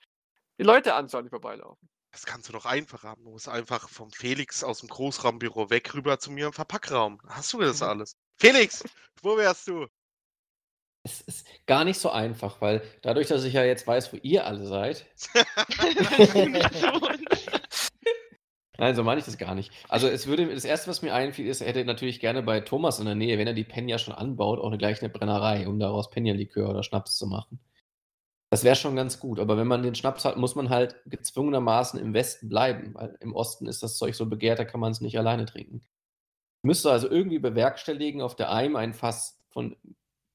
die 0.60 0.64
Leute 0.64 0.96
anschauen, 0.96 1.24
die 1.24 1.30
vorbeilaufen. 1.30 1.90
Das 2.12 2.26
kannst 2.26 2.50
du 2.50 2.54
doch 2.54 2.66
einfach 2.66 3.04
haben. 3.04 3.24
Du 3.24 3.32
musst 3.32 3.48
einfach 3.48 3.88
vom 3.88 4.12
Felix 4.12 4.64
aus 4.64 4.80
dem 4.80 4.90
Großraumbüro 4.90 5.70
weg 5.70 5.94
rüber 5.94 6.20
zu 6.20 6.30
mir 6.32 6.48
im 6.48 6.54
Verpackraum. 6.54 7.20
Hast 7.28 7.54
du 7.54 7.60
das 7.60 7.82
alles? 7.82 8.16
Felix, 8.38 8.84
wo 9.22 9.38
wärst 9.38 9.68
du? 9.68 9.88
Es 11.04 11.22
ist 11.22 11.48
gar 11.66 11.84
nicht 11.84 11.98
so 11.98 12.12
einfach, 12.12 12.62
weil 12.62 12.84
dadurch, 13.02 13.28
dass 13.28 13.44
ich 13.44 13.54
ja 13.54 13.64
jetzt 13.64 13.88
weiß, 13.88 14.14
wo 14.14 14.18
ihr 14.22 14.46
alle 14.46 14.68
seid, 14.68 15.08
Nein, 18.82 18.96
so 18.96 19.04
meine 19.04 19.20
ich 19.20 19.26
das 19.26 19.38
gar 19.38 19.54
nicht. 19.54 19.72
Also 19.90 20.08
es 20.08 20.26
würde, 20.26 20.52
das 20.52 20.66
erste, 20.66 20.90
was 20.90 21.04
mir 21.04 21.14
einfiel, 21.14 21.46
ist, 21.46 21.62
er 21.62 21.68
hätte 21.68 21.86
natürlich 21.86 22.20
gerne 22.20 22.42
bei 22.42 22.62
Thomas 22.62 22.98
in 22.98 23.06
der 23.06 23.14
Nähe, 23.14 23.38
wenn 23.38 23.46
er 23.46 23.54
die 23.54 23.64
Penja 23.64 24.00
schon 24.00 24.16
anbaut, 24.16 24.60
auch 24.60 24.66
eine, 24.66 24.80
gleich 24.80 25.04
eine 25.04 25.12
Brennerei, 25.12 25.68
um 25.68 25.78
daraus 25.78 26.10
Penja-Likör 26.10 26.68
oder 26.68 26.82
Schnaps 26.82 27.16
zu 27.16 27.28
machen. 27.28 27.60
Das 28.50 28.64
wäre 28.64 28.76
schon 28.76 28.96
ganz 28.96 29.20
gut, 29.20 29.40
aber 29.40 29.56
wenn 29.56 29.68
man 29.68 29.84
den 29.84 29.94
Schnaps 29.94 30.26
hat, 30.26 30.38
muss 30.38 30.56
man 30.56 30.72
halt 30.72 30.96
gezwungenermaßen 31.06 32.00
im 32.00 32.16
Westen 32.16 32.50
bleiben, 32.50 32.96
weil 32.96 33.16
im 33.20 33.36
Osten 33.36 33.68
ist 33.68 33.84
das 33.84 33.98
Zeug 33.98 34.16
so 34.16 34.26
begehrt, 34.26 34.58
da 34.58 34.66
kann 34.66 34.80
man 34.80 34.92
es 34.92 35.00
nicht 35.00 35.20
alleine 35.20 35.46
trinken. 35.46 35.84
Müsste 36.64 36.92
also 36.92 37.08
irgendwie 37.08 37.38
bewerkstelligen, 37.38 38.22
auf 38.22 38.36
der 38.36 38.52
Eim 38.52 38.76
ein 38.76 38.96
Fass 38.96 39.40
von 39.52 39.76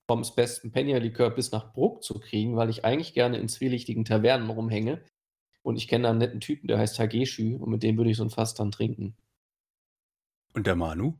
Toms 0.06 0.34
besten 0.34 0.70
Penja-Likör 0.70 1.30
bis 1.30 1.50
nach 1.52 1.72
Bruck 1.72 2.02
zu 2.02 2.20
kriegen, 2.20 2.56
weil 2.56 2.70
ich 2.70 2.84
eigentlich 2.84 3.14
gerne 3.14 3.38
in 3.38 3.48
zwielichtigen 3.48 4.04
Tavernen 4.04 4.48
rumhänge 4.48 5.04
und 5.62 5.76
ich 5.76 5.88
kenne 5.88 6.04
da 6.04 6.10
einen 6.10 6.18
netten 6.18 6.40
Typen, 6.40 6.68
der 6.68 6.78
heißt 6.78 6.96
Tageshu 6.96 7.56
und 7.56 7.70
mit 7.70 7.82
dem 7.82 7.96
würde 7.96 8.10
ich 8.10 8.16
so 8.16 8.24
ein 8.24 8.30
Fass 8.30 8.54
dann 8.54 8.70
trinken. 8.70 9.16
Und 10.54 10.66
der 10.66 10.76
Manu? 10.76 11.18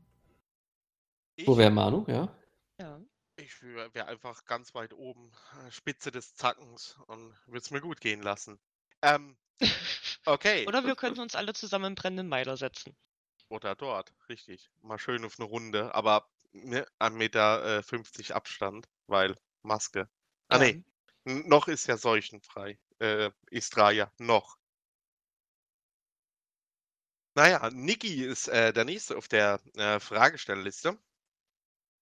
Wo 1.45 1.57
wäre 1.57 1.69
Manu, 1.69 2.05
ja? 2.07 2.33
Ja. 2.79 2.99
ich 3.35 3.61
wäre 3.61 4.07
einfach 4.07 4.45
ganz 4.45 4.73
weit 4.73 4.93
oben, 4.93 5.31
äh, 5.67 5.71
Spitze 5.71 6.11
des 6.11 6.35
Zackens 6.35 6.97
und 7.07 7.35
würde 7.45 7.59
es 7.59 7.71
mir 7.71 7.81
gut 7.81 8.01
gehen 8.01 8.21
lassen. 8.21 8.57
Ähm, 9.01 9.37
okay. 10.25 10.65
Oder 10.67 10.85
wir 10.85 10.95
könnten 10.95 11.19
uns 11.19 11.35
alle 11.35 11.53
zusammen 11.53 11.85
im 11.85 11.95
brennenden 11.95 12.27
Meiler 12.27 12.57
setzen. 12.57 12.95
Oder 13.49 13.75
dort, 13.75 14.13
richtig. 14.29 14.69
Mal 14.81 14.97
schön 14.97 15.23
auf 15.23 15.39
eine 15.39 15.47
Runde, 15.47 15.93
aber 15.93 16.27
ne, 16.63 16.85
1,50 16.99 17.17
Meter 17.17 17.77
äh, 17.79 17.83
50 17.83 18.35
Abstand, 18.35 18.87
weil 19.07 19.35
Maske. 19.63 20.09
Ah, 20.49 20.57
Ja. 20.57 20.59
nee, 20.59 20.83
noch 21.25 21.67
ist 21.67 21.87
ja 21.87 21.97
seuchenfrei. 21.97 22.79
Äh, 22.99 23.31
Istraya, 23.51 24.11
noch. 24.17 24.57
Naja, 27.35 27.69
Niki 27.69 28.25
ist 28.25 28.49
äh, 28.49 28.73
der 28.73 28.83
nächste 28.83 29.15
auf 29.17 29.29
der 29.29 29.61
äh, 29.75 29.99
Fragestellerliste. 30.01 30.99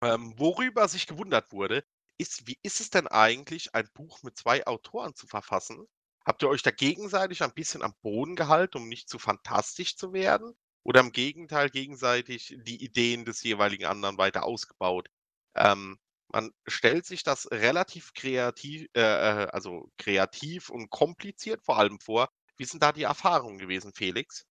Ähm, 0.01 0.33
worüber 0.39 0.87
sich 0.87 1.05
gewundert 1.07 1.51
wurde, 1.51 1.83
ist, 2.17 2.47
wie 2.47 2.57
ist 2.63 2.79
es 2.79 2.89
denn 2.91 3.07
eigentlich, 3.07 3.75
ein 3.75 3.89
Buch 3.93 4.23
mit 4.23 4.37
zwei 4.37 4.65
Autoren 4.67 5.15
zu 5.15 5.27
verfassen? 5.27 5.85
Habt 6.25 6.43
ihr 6.43 6.49
euch 6.49 6.63
da 6.63 6.71
gegenseitig 6.71 7.43
ein 7.43 7.53
bisschen 7.53 7.81
am 7.81 7.93
Boden 8.01 8.35
gehalten, 8.37 8.77
um 8.77 8.87
nicht 8.87 9.09
zu 9.09 9.19
fantastisch 9.19 9.97
zu 9.97 10.13
werden? 10.13 10.55
Oder 10.85 10.99
im 11.01 11.11
Gegenteil 11.11 11.69
gegenseitig 11.69 12.55
die 12.61 12.81
Ideen 12.83 13.25
des 13.25 13.41
jeweiligen 13.43 13.85
anderen 13.85 14.17
weiter 14.19 14.43
ausgebaut? 14.45 15.09
Ähm, 15.55 15.97
man 16.27 16.51
stellt 16.67 17.05
sich 17.05 17.23
das 17.23 17.49
relativ 17.51 18.13
kreativ, 18.13 18.87
äh, 18.95 19.01
äh, 19.01 19.47
also 19.47 19.89
kreativ 19.97 20.69
und 20.69 20.89
kompliziert 20.91 21.63
vor 21.63 21.77
allem 21.79 21.99
vor. 21.99 22.29
Wie 22.57 22.65
sind 22.65 22.83
da 22.83 22.91
die 22.91 23.03
Erfahrungen 23.03 23.57
gewesen, 23.57 23.93
Felix? 23.93 24.45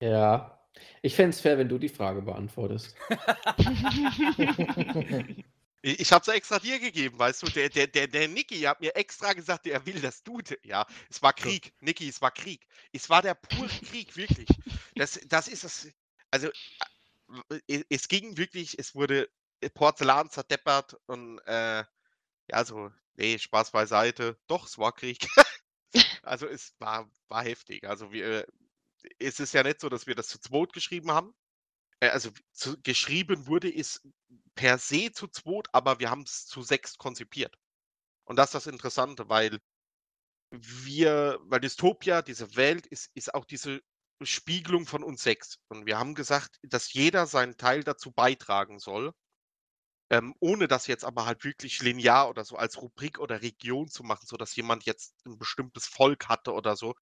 Ja, 0.00 0.60
ich 1.02 1.14
fände 1.16 1.30
es 1.30 1.40
fair, 1.40 1.58
wenn 1.58 1.68
du 1.68 1.78
die 1.78 1.88
Frage 1.88 2.22
beantwortest. 2.22 2.94
Ich, 5.80 6.12
habe 6.12 6.22
es 6.22 6.28
extra 6.28 6.58
dir 6.58 6.80
gegeben, 6.80 7.18
weißt 7.18 7.42
du, 7.42 7.46
der, 7.46 7.68
der, 7.68 7.86
der, 7.86 8.08
der 8.08 8.26
Niki 8.26 8.60
hat 8.62 8.80
mir 8.80 8.96
extra 8.96 9.32
gesagt, 9.32 9.66
er 9.66 9.86
will 9.86 10.00
das 10.00 10.24
du. 10.24 10.40
Ja, 10.64 10.86
es 11.08 11.22
war 11.22 11.32
Krieg, 11.32 11.72
Niki, 11.80 12.08
es 12.08 12.20
war 12.20 12.32
Krieg. 12.32 12.66
Es 12.92 13.08
war 13.08 13.22
der 13.22 13.34
pure 13.34 13.68
Krieg, 13.68 14.16
wirklich. 14.16 14.48
Das, 14.96 15.20
das 15.26 15.46
ist 15.46 15.62
es. 15.62 15.88
Also, 16.30 16.50
äh, 17.68 17.84
es 17.88 18.08
ging 18.08 18.36
wirklich, 18.36 18.78
es 18.78 18.94
wurde 18.94 19.28
Porzellan 19.74 20.30
zerdeppert 20.30 20.96
und 21.06 21.38
äh, 21.46 21.84
ja, 22.50 22.64
so, 22.64 22.90
nee, 23.14 23.38
Spaß 23.38 23.70
beiseite. 23.70 24.38
Doch, 24.46 24.66
es 24.66 24.78
war 24.78 24.92
Krieg. 24.92 25.28
also 26.22 26.46
es 26.46 26.74
war, 26.78 27.10
war 27.28 27.44
heftig. 27.44 27.84
Also 27.84 28.12
wir, 28.12 28.46
es 29.18 29.40
ist 29.40 29.54
ja 29.54 29.62
nicht 29.62 29.80
so, 29.80 29.88
dass 29.88 30.06
wir 30.06 30.14
das 30.14 30.28
zu 30.28 30.40
zweit 30.40 30.72
geschrieben 30.72 31.12
haben. 31.12 31.34
Äh, 32.00 32.08
also 32.08 32.30
zu, 32.52 32.80
geschrieben 32.82 33.46
wurde 33.46 33.72
es 33.74 34.00
per 34.54 34.78
se 34.78 35.12
zu 35.12 35.28
zweit, 35.28 35.66
aber 35.72 36.00
wir 36.00 36.10
haben 36.10 36.22
es 36.22 36.46
zu 36.46 36.62
sechs 36.62 36.98
konzipiert. 36.98 37.54
Und 38.26 38.36
das 38.36 38.48
ist 38.48 38.54
das 38.54 38.66
Interessante, 38.68 39.28
weil 39.28 39.58
wir, 40.50 41.38
weil 41.42 41.60
Dystopia, 41.60 42.22
diese 42.22 42.56
Welt, 42.56 42.86
ist, 42.86 43.10
ist 43.14 43.34
auch 43.34 43.44
diese 43.44 43.80
Spiegelung 44.22 44.86
von 44.86 45.02
uns 45.04 45.22
sechs. 45.22 45.58
Und 45.68 45.86
wir 45.86 45.98
haben 45.98 46.14
gesagt, 46.14 46.58
dass 46.62 46.92
jeder 46.92 47.26
seinen 47.26 47.56
Teil 47.56 47.84
dazu 47.84 48.12
beitragen 48.12 48.78
soll, 48.80 49.12
ähm, 50.10 50.34
ohne 50.40 50.68
das 50.68 50.86
jetzt 50.86 51.04
aber 51.04 51.26
halt 51.26 51.44
wirklich 51.44 51.82
linear 51.82 52.28
oder 52.30 52.44
so 52.44 52.56
als 52.56 52.80
Rubrik 52.80 53.18
oder 53.18 53.42
Region 53.42 53.88
zu 53.88 54.02
machen, 54.04 54.26
sodass 54.26 54.56
jemand 54.56 54.84
jetzt 54.84 55.14
ein 55.26 55.38
bestimmtes 55.38 55.86
Volk 55.86 56.28
hatte 56.28 56.52
oder 56.54 56.76
so, 56.76 56.94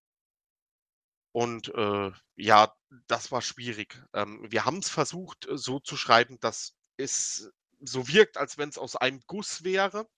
und 1.36 1.68
äh, 1.74 2.12
ja, 2.36 2.74
das 3.08 3.30
war 3.30 3.42
schwierig. 3.42 4.02
Ähm, 4.14 4.40
wir 4.50 4.64
haben 4.64 4.78
es 4.78 4.88
versucht, 4.88 5.46
äh, 5.46 5.58
so 5.58 5.80
zu 5.80 5.94
schreiben, 5.94 6.40
dass 6.40 6.74
es 6.96 7.52
so 7.78 8.08
wirkt, 8.08 8.38
als 8.38 8.56
wenn 8.56 8.70
es 8.70 8.78
aus 8.78 8.96
einem 8.96 9.20
Guss 9.26 9.62
wäre. 9.62 10.08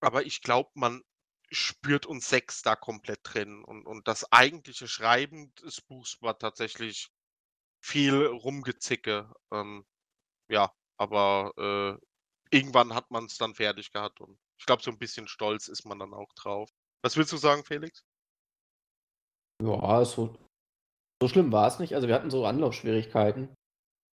Aber 0.00 0.26
ich 0.26 0.42
glaube, 0.42 0.70
man 0.74 1.04
spürt 1.52 2.06
uns 2.06 2.28
sechs 2.28 2.62
da 2.62 2.74
komplett 2.74 3.20
drin. 3.22 3.62
Und, 3.62 3.86
und 3.86 4.08
das 4.08 4.32
eigentliche 4.32 4.88
Schreiben 4.88 5.54
des 5.62 5.80
Buchs 5.80 6.20
war 6.22 6.36
tatsächlich 6.36 7.12
viel 7.80 8.26
Rumgezicke. 8.26 9.32
Ähm, 9.52 9.86
ja, 10.48 10.72
aber 10.96 11.52
äh, 11.56 12.56
irgendwann 12.56 12.94
hat 12.94 13.12
man 13.12 13.26
es 13.26 13.38
dann 13.38 13.54
fertig 13.54 13.92
gehabt. 13.92 14.20
Und 14.20 14.40
ich 14.58 14.66
glaube, 14.66 14.82
so 14.82 14.90
ein 14.90 14.98
bisschen 14.98 15.28
stolz 15.28 15.68
ist 15.68 15.84
man 15.84 16.00
dann 16.00 16.14
auch 16.14 16.32
drauf. 16.34 16.68
Was 17.02 17.16
willst 17.16 17.32
du 17.32 17.36
sagen, 17.36 17.64
Felix? 17.64 18.04
Ja, 19.62 20.04
so, 20.04 20.36
so 21.22 21.28
schlimm 21.28 21.52
war 21.52 21.68
es 21.68 21.78
nicht. 21.78 21.94
Also 21.94 22.08
wir 22.08 22.14
hatten 22.14 22.30
so 22.30 22.44
Anlaufschwierigkeiten. 22.44 23.54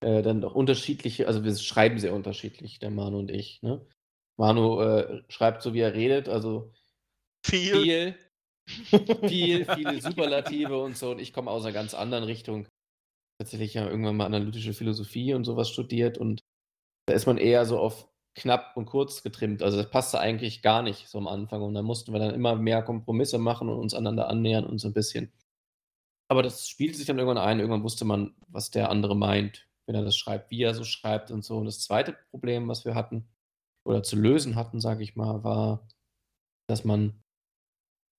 Äh, 0.03 0.23
dann 0.23 0.41
doch 0.41 0.55
unterschiedliche, 0.55 1.27
also 1.27 1.43
wir 1.43 1.55
schreiben 1.55 1.99
sehr 1.99 2.13
unterschiedlich, 2.13 2.79
der 2.79 2.89
Manu 2.89 3.19
und 3.19 3.29
ich. 3.29 3.61
Ne? 3.61 3.85
Manu 4.39 4.81
äh, 4.81 5.23
schreibt 5.29 5.61
so, 5.61 5.75
wie 5.75 5.81
er 5.81 5.93
redet, 5.93 6.27
also 6.27 6.73
viel, 7.45 7.75
viel, 7.75 8.15
viel, 9.27 9.65
viele 9.65 10.01
Superlative 10.01 10.81
und 10.81 10.97
so. 10.97 11.11
Und 11.11 11.19
ich 11.19 11.33
komme 11.33 11.51
aus 11.51 11.63
einer 11.63 11.73
ganz 11.73 11.93
anderen 11.93 12.23
Richtung. 12.23 12.67
Tatsächlich 13.39 13.75
ja 13.75 13.87
irgendwann 13.87 14.17
mal 14.17 14.25
analytische 14.25 14.73
Philosophie 14.73 15.33
und 15.33 15.45
sowas 15.45 15.69
studiert 15.69 16.17
und 16.17 16.41
da 17.07 17.15
ist 17.15 17.25
man 17.25 17.37
eher 17.37 17.65
so 17.65 17.79
auf 17.79 18.10
knapp 18.35 18.77
und 18.77 18.85
kurz 18.85 19.23
getrimmt. 19.23 19.61
Also 19.61 19.77
das 19.77 19.89
passte 19.89 20.19
eigentlich 20.19 20.61
gar 20.61 20.81
nicht 20.81 21.07
so 21.09 21.17
am 21.17 21.27
Anfang. 21.27 21.61
Und 21.61 21.73
da 21.73 21.81
mussten 21.81 22.13
wir 22.13 22.19
dann 22.19 22.33
immer 22.33 22.55
mehr 22.55 22.81
Kompromisse 22.83 23.37
machen 23.37 23.69
und 23.69 23.79
uns 23.79 23.93
einander 23.93 24.29
annähern 24.29 24.65
und 24.65 24.79
so 24.79 24.87
ein 24.87 24.93
bisschen. 24.93 25.31
Aber 26.29 26.43
das 26.43 26.67
spielte 26.67 26.97
sich 26.97 27.07
dann 27.07 27.17
irgendwann 27.17 27.37
ein. 27.37 27.59
Irgendwann 27.59 27.83
wusste 27.83 28.05
man, 28.05 28.35
was 28.47 28.71
der 28.71 28.89
andere 28.89 29.15
meint, 29.15 29.67
wenn 29.85 29.95
er 29.95 30.03
das 30.03 30.15
schreibt, 30.15 30.49
wie 30.51 30.63
er 30.63 30.73
so 30.73 30.83
schreibt 30.83 31.29
und 31.31 31.43
so. 31.43 31.57
Und 31.57 31.65
das 31.65 31.81
zweite 31.81 32.15
Problem, 32.31 32.67
was 32.67 32.85
wir 32.85 32.95
hatten, 32.95 33.27
oder 33.83 34.03
zu 34.03 34.15
lösen 34.15 34.55
hatten, 34.55 34.79
sage 34.79 35.03
ich 35.03 35.15
mal, 35.15 35.43
war, 35.43 35.87
dass 36.67 36.85
man 36.85 37.21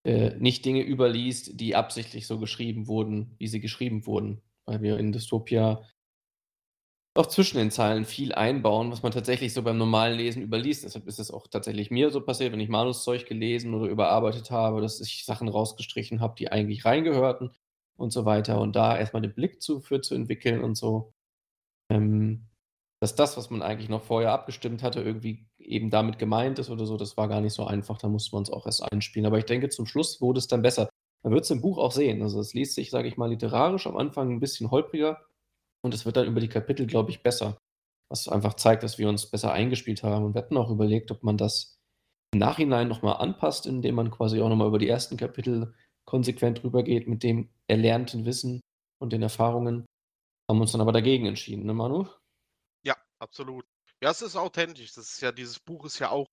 äh, 0.04 0.36
nicht 0.36 0.64
Dinge 0.64 0.82
überliest, 0.82 1.60
die 1.60 1.76
absichtlich 1.76 2.26
so 2.26 2.38
geschrieben 2.38 2.88
wurden, 2.88 3.34
wie 3.38 3.46
sie 3.46 3.60
geschrieben 3.60 4.06
wurden. 4.06 4.42
Weil 4.66 4.82
wir 4.82 4.98
in 4.98 5.12
Dystopia 5.12 5.82
auch 7.14 7.26
zwischen 7.26 7.58
den 7.58 7.70
Zeilen 7.70 8.04
viel 8.06 8.32
einbauen, 8.32 8.90
was 8.90 9.02
man 9.02 9.12
tatsächlich 9.12 9.52
so 9.52 9.62
beim 9.62 9.76
normalen 9.76 10.16
Lesen 10.16 10.42
überliest. 10.42 10.84
Deshalb 10.84 11.06
ist 11.06 11.18
es 11.18 11.30
auch 11.30 11.46
tatsächlich 11.46 11.90
mir 11.90 12.10
so 12.10 12.22
passiert, 12.22 12.52
wenn 12.52 12.60
ich 12.60 12.70
Manuszeug 12.70 13.26
gelesen 13.26 13.74
oder 13.74 13.90
überarbeitet 13.90 14.50
habe, 14.50 14.80
dass 14.80 15.00
ich 15.00 15.26
Sachen 15.26 15.48
rausgestrichen 15.48 16.20
habe, 16.20 16.34
die 16.38 16.50
eigentlich 16.50 16.84
reingehörten 16.86 17.50
und 17.96 18.12
so 18.12 18.24
weiter. 18.24 18.60
Und 18.60 18.76
da 18.76 18.98
erstmal 18.98 19.22
den 19.22 19.34
Blick 19.34 19.60
zu, 19.62 19.80
für 19.80 20.00
zu 20.00 20.14
entwickeln 20.14 20.64
und 20.64 20.76
so. 20.76 21.12
Ähm, 21.90 22.48
dass 23.00 23.14
das, 23.16 23.36
was 23.36 23.50
man 23.50 23.62
eigentlich 23.62 23.88
noch 23.90 24.02
vorher 24.02 24.32
abgestimmt 24.32 24.82
hatte, 24.82 25.00
irgendwie 25.02 25.48
eben 25.58 25.90
damit 25.90 26.18
gemeint 26.18 26.58
ist 26.60 26.70
oder 26.70 26.86
so, 26.86 26.96
das 26.96 27.16
war 27.16 27.28
gar 27.28 27.40
nicht 27.40 27.52
so 27.52 27.66
einfach. 27.66 27.98
Da 27.98 28.08
musste 28.08 28.34
man 28.36 28.44
es 28.44 28.50
auch 28.50 28.64
erst 28.64 28.90
einspielen. 28.90 29.26
Aber 29.26 29.38
ich 29.38 29.44
denke, 29.44 29.68
zum 29.68 29.86
Schluss 29.86 30.20
wurde 30.20 30.38
es 30.38 30.46
dann 30.46 30.62
besser. 30.62 30.88
Man 31.22 31.34
wird 31.34 31.44
es 31.44 31.50
im 31.50 31.60
Buch 31.60 31.78
auch 31.78 31.92
sehen. 31.92 32.22
Also 32.22 32.40
es 32.40 32.54
liest 32.54 32.74
sich, 32.74 32.90
sage 32.90 33.08
ich 33.08 33.16
mal, 33.16 33.28
literarisch 33.30 33.86
am 33.86 33.96
Anfang 33.96 34.30
ein 34.30 34.40
bisschen 34.40 34.70
holpriger 34.70 35.20
und 35.82 35.94
es 35.94 36.04
wird 36.04 36.16
dann 36.16 36.26
über 36.26 36.40
die 36.40 36.48
Kapitel, 36.48 36.86
glaube 36.86 37.10
ich, 37.10 37.22
besser. 37.22 37.58
Was 38.10 38.28
einfach 38.28 38.54
zeigt, 38.54 38.82
dass 38.82 38.98
wir 38.98 39.08
uns 39.08 39.30
besser 39.30 39.52
eingespielt 39.52 40.02
haben. 40.02 40.24
Und 40.24 40.34
wir 40.34 40.42
hatten 40.42 40.56
auch 40.56 40.70
überlegt, 40.70 41.10
ob 41.10 41.22
man 41.22 41.36
das 41.36 41.78
im 42.32 42.40
Nachhinein 42.40 42.88
nochmal 42.88 43.16
anpasst, 43.16 43.66
indem 43.66 43.96
man 43.96 44.10
quasi 44.10 44.40
auch 44.40 44.48
nochmal 44.48 44.68
über 44.68 44.78
die 44.78 44.88
ersten 44.88 45.16
Kapitel 45.16 45.74
konsequent 46.04 46.62
rübergeht 46.62 47.08
mit 47.08 47.22
dem 47.22 47.50
erlernten 47.68 48.24
Wissen 48.24 48.60
und 49.00 49.12
den 49.12 49.22
Erfahrungen. 49.22 49.86
Haben 50.50 50.60
uns 50.60 50.72
dann 50.72 50.80
aber 50.80 50.92
dagegen 50.92 51.26
entschieden, 51.26 51.64
ne, 51.64 51.74
Manu? 51.74 52.06
Ja, 52.84 52.96
absolut. 53.18 53.64
Ja, 54.02 54.10
es 54.10 54.22
ist 54.22 54.36
authentisch. 54.36 54.94
Das 54.94 55.12
ist 55.12 55.20
ja, 55.20 55.32
dieses 55.32 55.60
Buch 55.60 55.84
ist 55.84 55.98
ja 55.98 56.10
auch 56.10 56.26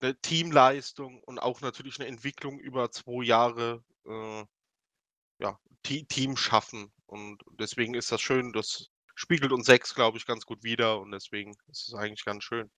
eine 0.00 0.18
Teamleistung 0.20 1.22
und 1.22 1.38
auch 1.38 1.60
natürlich 1.60 1.98
eine 1.98 2.08
Entwicklung 2.08 2.58
über 2.58 2.90
zwei 2.90 3.24
Jahre. 3.24 3.82
Äh, 4.06 4.44
ja, 5.40 5.58
Team 5.82 6.36
schaffen. 6.36 6.92
Und 7.06 7.42
deswegen 7.58 7.94
ist 7.94 8.12
das 8.12 8.20
schön, 8.20 8.52
dass 8.52 8.88
spiegelt 9.14 9.52
uns 9.52 9.66
sechs, 9.66 9.94
glaube 9.94 10.18
ich, 10.18 10.26
ganz 10.26 10.46
gut 10.46 10.62
wider 10.64 11.00
und 11.00 11.12
deswegen 11.12 11.52
ist 11.68 11.88
es 11.88 11.94
eigentlich 11.94 12.24
ganz 12.24 12.44
schön. 12.44 12.70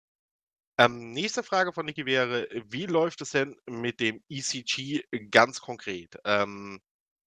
Ähm, 0.78 1.12
nächste 1.12 1.42
Frage 1.42 1.72
von 1.72 1.86
Niki 1.86 2.04
wäre, 2.06 2.48
wie 2.66 2.86
läuft 2.86 3.22
es 3.22 3.30
denn 3.30 3.56
mit 3.66 4.00
dem 4.00 4.22
ECG 4.28 5.02
ganz 5.30 5.60
konkret? 5.60 6.16
Ähm, 6.24 6.80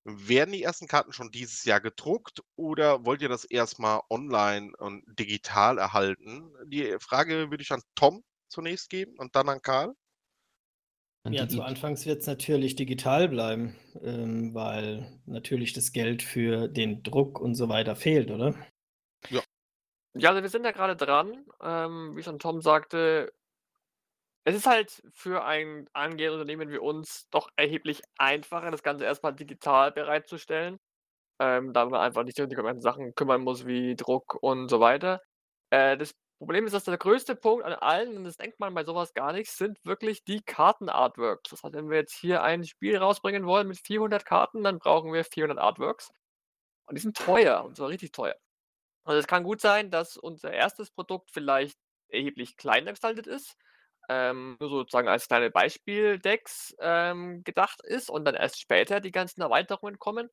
werden 0.05 0.51
die 0.53 0.63
ersten 0.63 0.87
Karten 0.87 1.13
schon 1.13 1.31
dieses 1.31 1.65
Jahr 1.65 1.81
gedruckt 1.81 2.41
oder 2.55 3.05
wollt 3.05 3.21
ihr 3.21 3.29
das 3.29 3.45
erstmal 3.45 4.01
online 4.09 4.71
und 4.77 5.03
digital 5.07 5.77
erhalten? 5.77 6.53
Die 6.67 6.95
Frage 6.99 7.49
würde 7.51 7.63
ich 7.63 7.71
an 7.71 7.81
Tom 7.95 8.23
zunächst 8.49 8.89
geben 8.89 9.15
und 9.17 9.35
dann 9.35 9.49
an 9.49 9.61
Karl. 9.61 9.95
Ja, 11.27 11.47
zu 11.47 11.61
Anfangs 11.61 12.05
wird 12.05 12.21
es 12.21 12.27
natürlich 12.27 12.75
digital 12.75 13.27
bleiben, 13.29 13.75
ähm, 14.01 14.53
weil 14.53 15.21
natürlich 15.25 15.73
das 15.73 15.91
Geld 15.91 16.23
für 16.23 16.67
den 16.67 17.03
Druck 17.03 17.39
und 17.39 17.55
so 17.55 17.69
weiter 17.69 17.95
fehlt, 17.95 18.31
oder? 18.31 18.55
Ja. 19.27 19.41
Ja, 20.15 20.29
also 20.29 20.41
wir 20.41 20.49
sind 20.49 20.65
ja 20.65 20.71
gerade 20.71 20.95
dran. 20.95 21.45
Ähm, 21.61 22.15
wie 22.15 22.23
schon 22.23 22.39
Tom 22.39 22.61
sagte, 22.61 23.33
es 24.45 24.55
ist 24.55 24.65
halt 24.65 25.03
für 25.13 25.43
ein 25.45 25.87
angehendes 25.93 26.33
Unternehmen 26.41 26.71
wie 26.71 26.77
uns 26.77 27.27
doch 27.29 27.49
erheblich 27.55 28.01
einfacher, 28.17 28.71
das 28.71 28.83
Ganze 28.83 29.05
erstmal 29.05 29.33
digital 29.35 29.91
bereitzustellen, 29.91 30.79
ähm, 31.39 31.73
da 31.73 31.85
man 31.85 32.01
einfach 32.01 32.23
nicht 32.23 32.39
um 32.41 32.49
die 32.49 32.55
ganzen 32.55 32.81
Sachen 32.81 33.15
kümmern 33.15 33.41
muss 33.43 33.65
wie 33.67 33.95
Druck 33.95 34.35
und 34.41 34.69
so 34.69 34.79
weiter. 34.81 35.21
Äh, 35.71 35.97
das 35.97 36.15
Problem 36.39 36.65
ist, 36.67 36.73
dass 36.73 36.85
der 36.85 36.97
größte 36.97 37.35
Punkt 37.35 37.65
an 37.65 37.73
allen, 37.73 38.17
und 38.17 38.25
das 38.25 38.37
denkt 38.37 38.59
man 38.59 38.73
bei 38.75 38.83
sowas 38.85 39.13
gar 39.13 39.33
nicht, 39.33 39.51
sind 39.51 39.79
wirklich 39.85 40.23
die 40.25 40.41
Karten-Artworks. 40.41 41.51
Das 41.51 41.63
heißt, 41.63 41.75
wenn 41.75 41.89
wir 41.89 41.97
jetzt 41.99 42.15
hier 42.15 42.43
ein 42.43 42.63
Spiel 42.65 42.97
rausbringen 42.97 43.45
wollen 43.47 43.67
mit 43.67 43.79
400 43.79 44.25
Karten, 44.25 44.63
dann 44.63 44.79
brauchen 44.79 45.13
wir 45.13 45.25
400 45.25 45.59
Artworks. 45.59 46.11
Und 46.87 46.95
die 46.97 47.01
sind 47.01 47.17
teuer, 47.17 47.63
und 47.65 47.77
zwar 47.77 47.89
richtig 47.89 48.11
teuer. 48.13 48.35
Also 49.09 49.21
es 49.21 49.25
kann 49.25 49.43
gut 49.43 49.59
sein, 49.59 49.89
dass 49.89 50.17
unser 50.17 50.53
erstes 50.53 50.91
Produkt 50.91 51.31
vielleicht 51.31 51.79
erheblich 52.09 52.57
kleiner 52.57 52.91
gestaltet 52.91 53.25
ist, 53.25 53.57
ähm, 54.07 54.55
nur 54.59 54.69
sozusagen 54.69 55.07
als 55.07 55.27
kleine 55.27 55.49
Beispieldecks 55.49 56.75
ähm, 56.79 57.43
gedacht 57.43 57.81
ist 57.83 58.11
und 58.11 58.23
dann 58.25 58.35
erst 58.35 58.59
später 58.59 58.99
die 58.99 59.09
ganzen 59.09 59.41
Erweiterungen 59.41 59.97
kommen. 59.97 60.29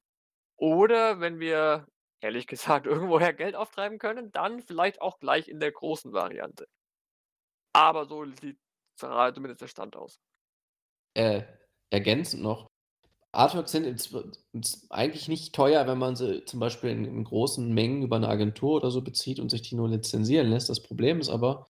Oder 0.59 1.21
wenn 1.21 1.41
wir 1.41 1.87
ehrlich 2.21 2.47
gesagt 2.49 2.85
irgendwoher 2.85 3.33
Geld 3.33 3.55
auftreiben 3.55 3.99
können, 3.99 4.31
dann 4.33 4.61
vielleicht 4.61 5.01
auch 5.01 5.21
gleich 5.21 5.49
in 5.49 5.59
der 5.59 5.73
großen 5.73 6.13
Variante. 6.13 6.67
Aber 7.73 8.05
so 8.05 8.27
sieht 8.27 8.59
zumindest 8.97 9.63
der 9.63 9.69
Stand 9.69 9.97
aus. 9.97 10.21
Äh, 11.15 11.45
ergänzend 11.89 12.43
noch, 12.43 12.66
Artworks 13.37 13.73
sind 13.73 14.11
eigentlich 14.91 15.29
nicht 15.29 15.55
teuer, 15.55 15.87
wenn 15.87 15.99
man 15.99 16.17
sie 16.17 16.45
zum 16.45 16.61
Beispiel 16.61 16.91
in, 16.91 17.05
in, 17.05 17.25
großen 17.25 17.73
Mengen 17.73 18.03
über 18.03 18.17
eine 18.17 18.29
Agentur 18.29 18.77
oder 18.77 18.91
so 18.91 19.03
bezieht 19.03 19.41
und 19.41 19.51
sich 19.51 19.63
die 19.63 19.75
nur 19.75 19.89
lizenzieren 19.89 20.49
lässt. 20.49 20.69
Das 20.69 20.83
Problem 20.83 21.21
ist 21.21 21.29
aber, 21.29 21.67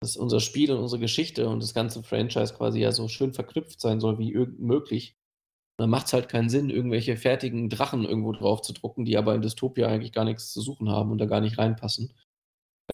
dass 0.00 0.16
unser 0.16 0.40
Spiel 0.40 0.72
und 0.72 0.80
unsere 0.80 1.00
Geschichte 1.00 1.48
und 1.48 1.62
das 1.62 1.72
ganze 1.72 2.02
Franchise 2.02 2.54
quasi 2.54 2.80
ja 2.80 2.92
so 2.92 3.08
schön 3.08 3.32
verknüpft 3.32 3.80
sein 3.80 4.00
soll 4.00 4.18
wie 4.18 4.34
möglich. 4.58 5.16
Dann 5.78 5.90
macht 5.90 6.06
es 6.06 6.12
halt 6.12 6.28
keinen 6.28 6.48
Sinn, 6.48 6.70
irgendwelche 6.70 7.16
fertigen 7.16 7.68
Drachen 7.68 8.04
irgendwo 8.04 8.32
drauf 8.32 8.62
zu 8.62 8.72
drucken, 8.72 9.04
die 9.04 9.16
aber 9.16 9.34
in 9.34 9.42
Dystopia 9.42 9.88
eigentlich 9.88 10.12
gar 10.12 10.24
nichts 10.24 10.52
zu 10.52 10.60
suchen 10.60 10.90
haben 10.90 11.10
und 11.10 11.18
da 11.18 11.26
gar 11.26 11.40
nicht 11.40 11.58
reinpassen. 11.58 12.12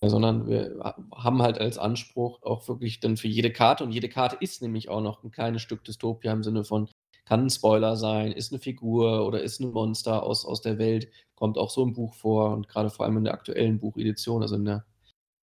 Ja, 0.02 0.08
sondern 0.08 0.46
wir 0.46 0.94
haben 1.14 1.42
halt 1.42 1.58
als 1.58 1.78
Anspruch 1.78 2.42
auch 2.42 2.68
wirklich 2.68 3.00
dann 3.00 3.16
für 3.16 3.28
jede 3.28 3.52
Karte, 3.52 3.84
und 3.84 3.92
jede 3.92 4.08
Karte 4.08 4.36
ist 4.40 4.62
nämlich 4.62 4.88
auch 4.88 5.00
noch 5.02 5.24
ein 5.24 5.30
kleines 5.30 5.62
Stück 5.62 5.84
Dystopia 5.84 6.32
im 6.32 6.42
Sinne 6.42 6.64
von, 6.64 6.88
kann 7.30 7.46
ein 7.46 7.50
Spoiler 7.50 7.96
sein, 7.96 8.32
ist 8.32 8.52
eine 8.52 8.58
Figur 8.58 9.24
oder 9.24 9.40
ist 9.40 9.60
ein 9.60 9.70
Monster 9.70 10.24
aus, 10.24 10.44
aus 10.44 10.62
der 10.62 10.78
Welt, 10.78 11.08
kommt 11.36 11.58
auch 11.58 11.70
so 11.70 11.84
im 11.84 11.92
Buch 11.92 12.14
vor 12.14 12.52
und 12.52 12.66
gerade 12.68 12.90
vor 12.90 13.06
allem 13.06 13.18
in 13.18 13.24
der 13.24 13.34
aktuellen 13.34 13.78
Buchedition, 13.78 14.42
also 14.42 14.56
in 14.56 14.64
der 14.64 14.84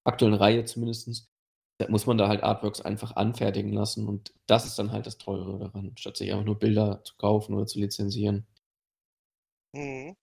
aktuellen 0.04 0.34
Reihe 0.34 0.66
zumindest, 0.66 1.30
muss 1.88 2.06
man 2.06 2.18
da 2.18 2.28
halt 2.28 2.44
Artworks 2.44 2.82
einfach 2.82 3.16
anfertigen 3.16 3.72
lassen 3.72 4.06
und 4.06 4.34
das 4.48 4.66
ist 4.66 4.78
dann 4.78 4.92
halt 4.92 5.06
das 5.06 5.18
Teure 5.18 5.60
daran, 5.60 5.94
statt 5.98 6.18
sich 6.18 6.30
einfach 6.30 6.44
nur 6.44 6.60
Bilder 6.60 7.02
zu 7.06 7.16
kaufen 7.16 7.56
oder 7.56 7.68
zu 7.68 7.80
lizenzieren. 7.80 8.46
Mhm. 9.74 10.18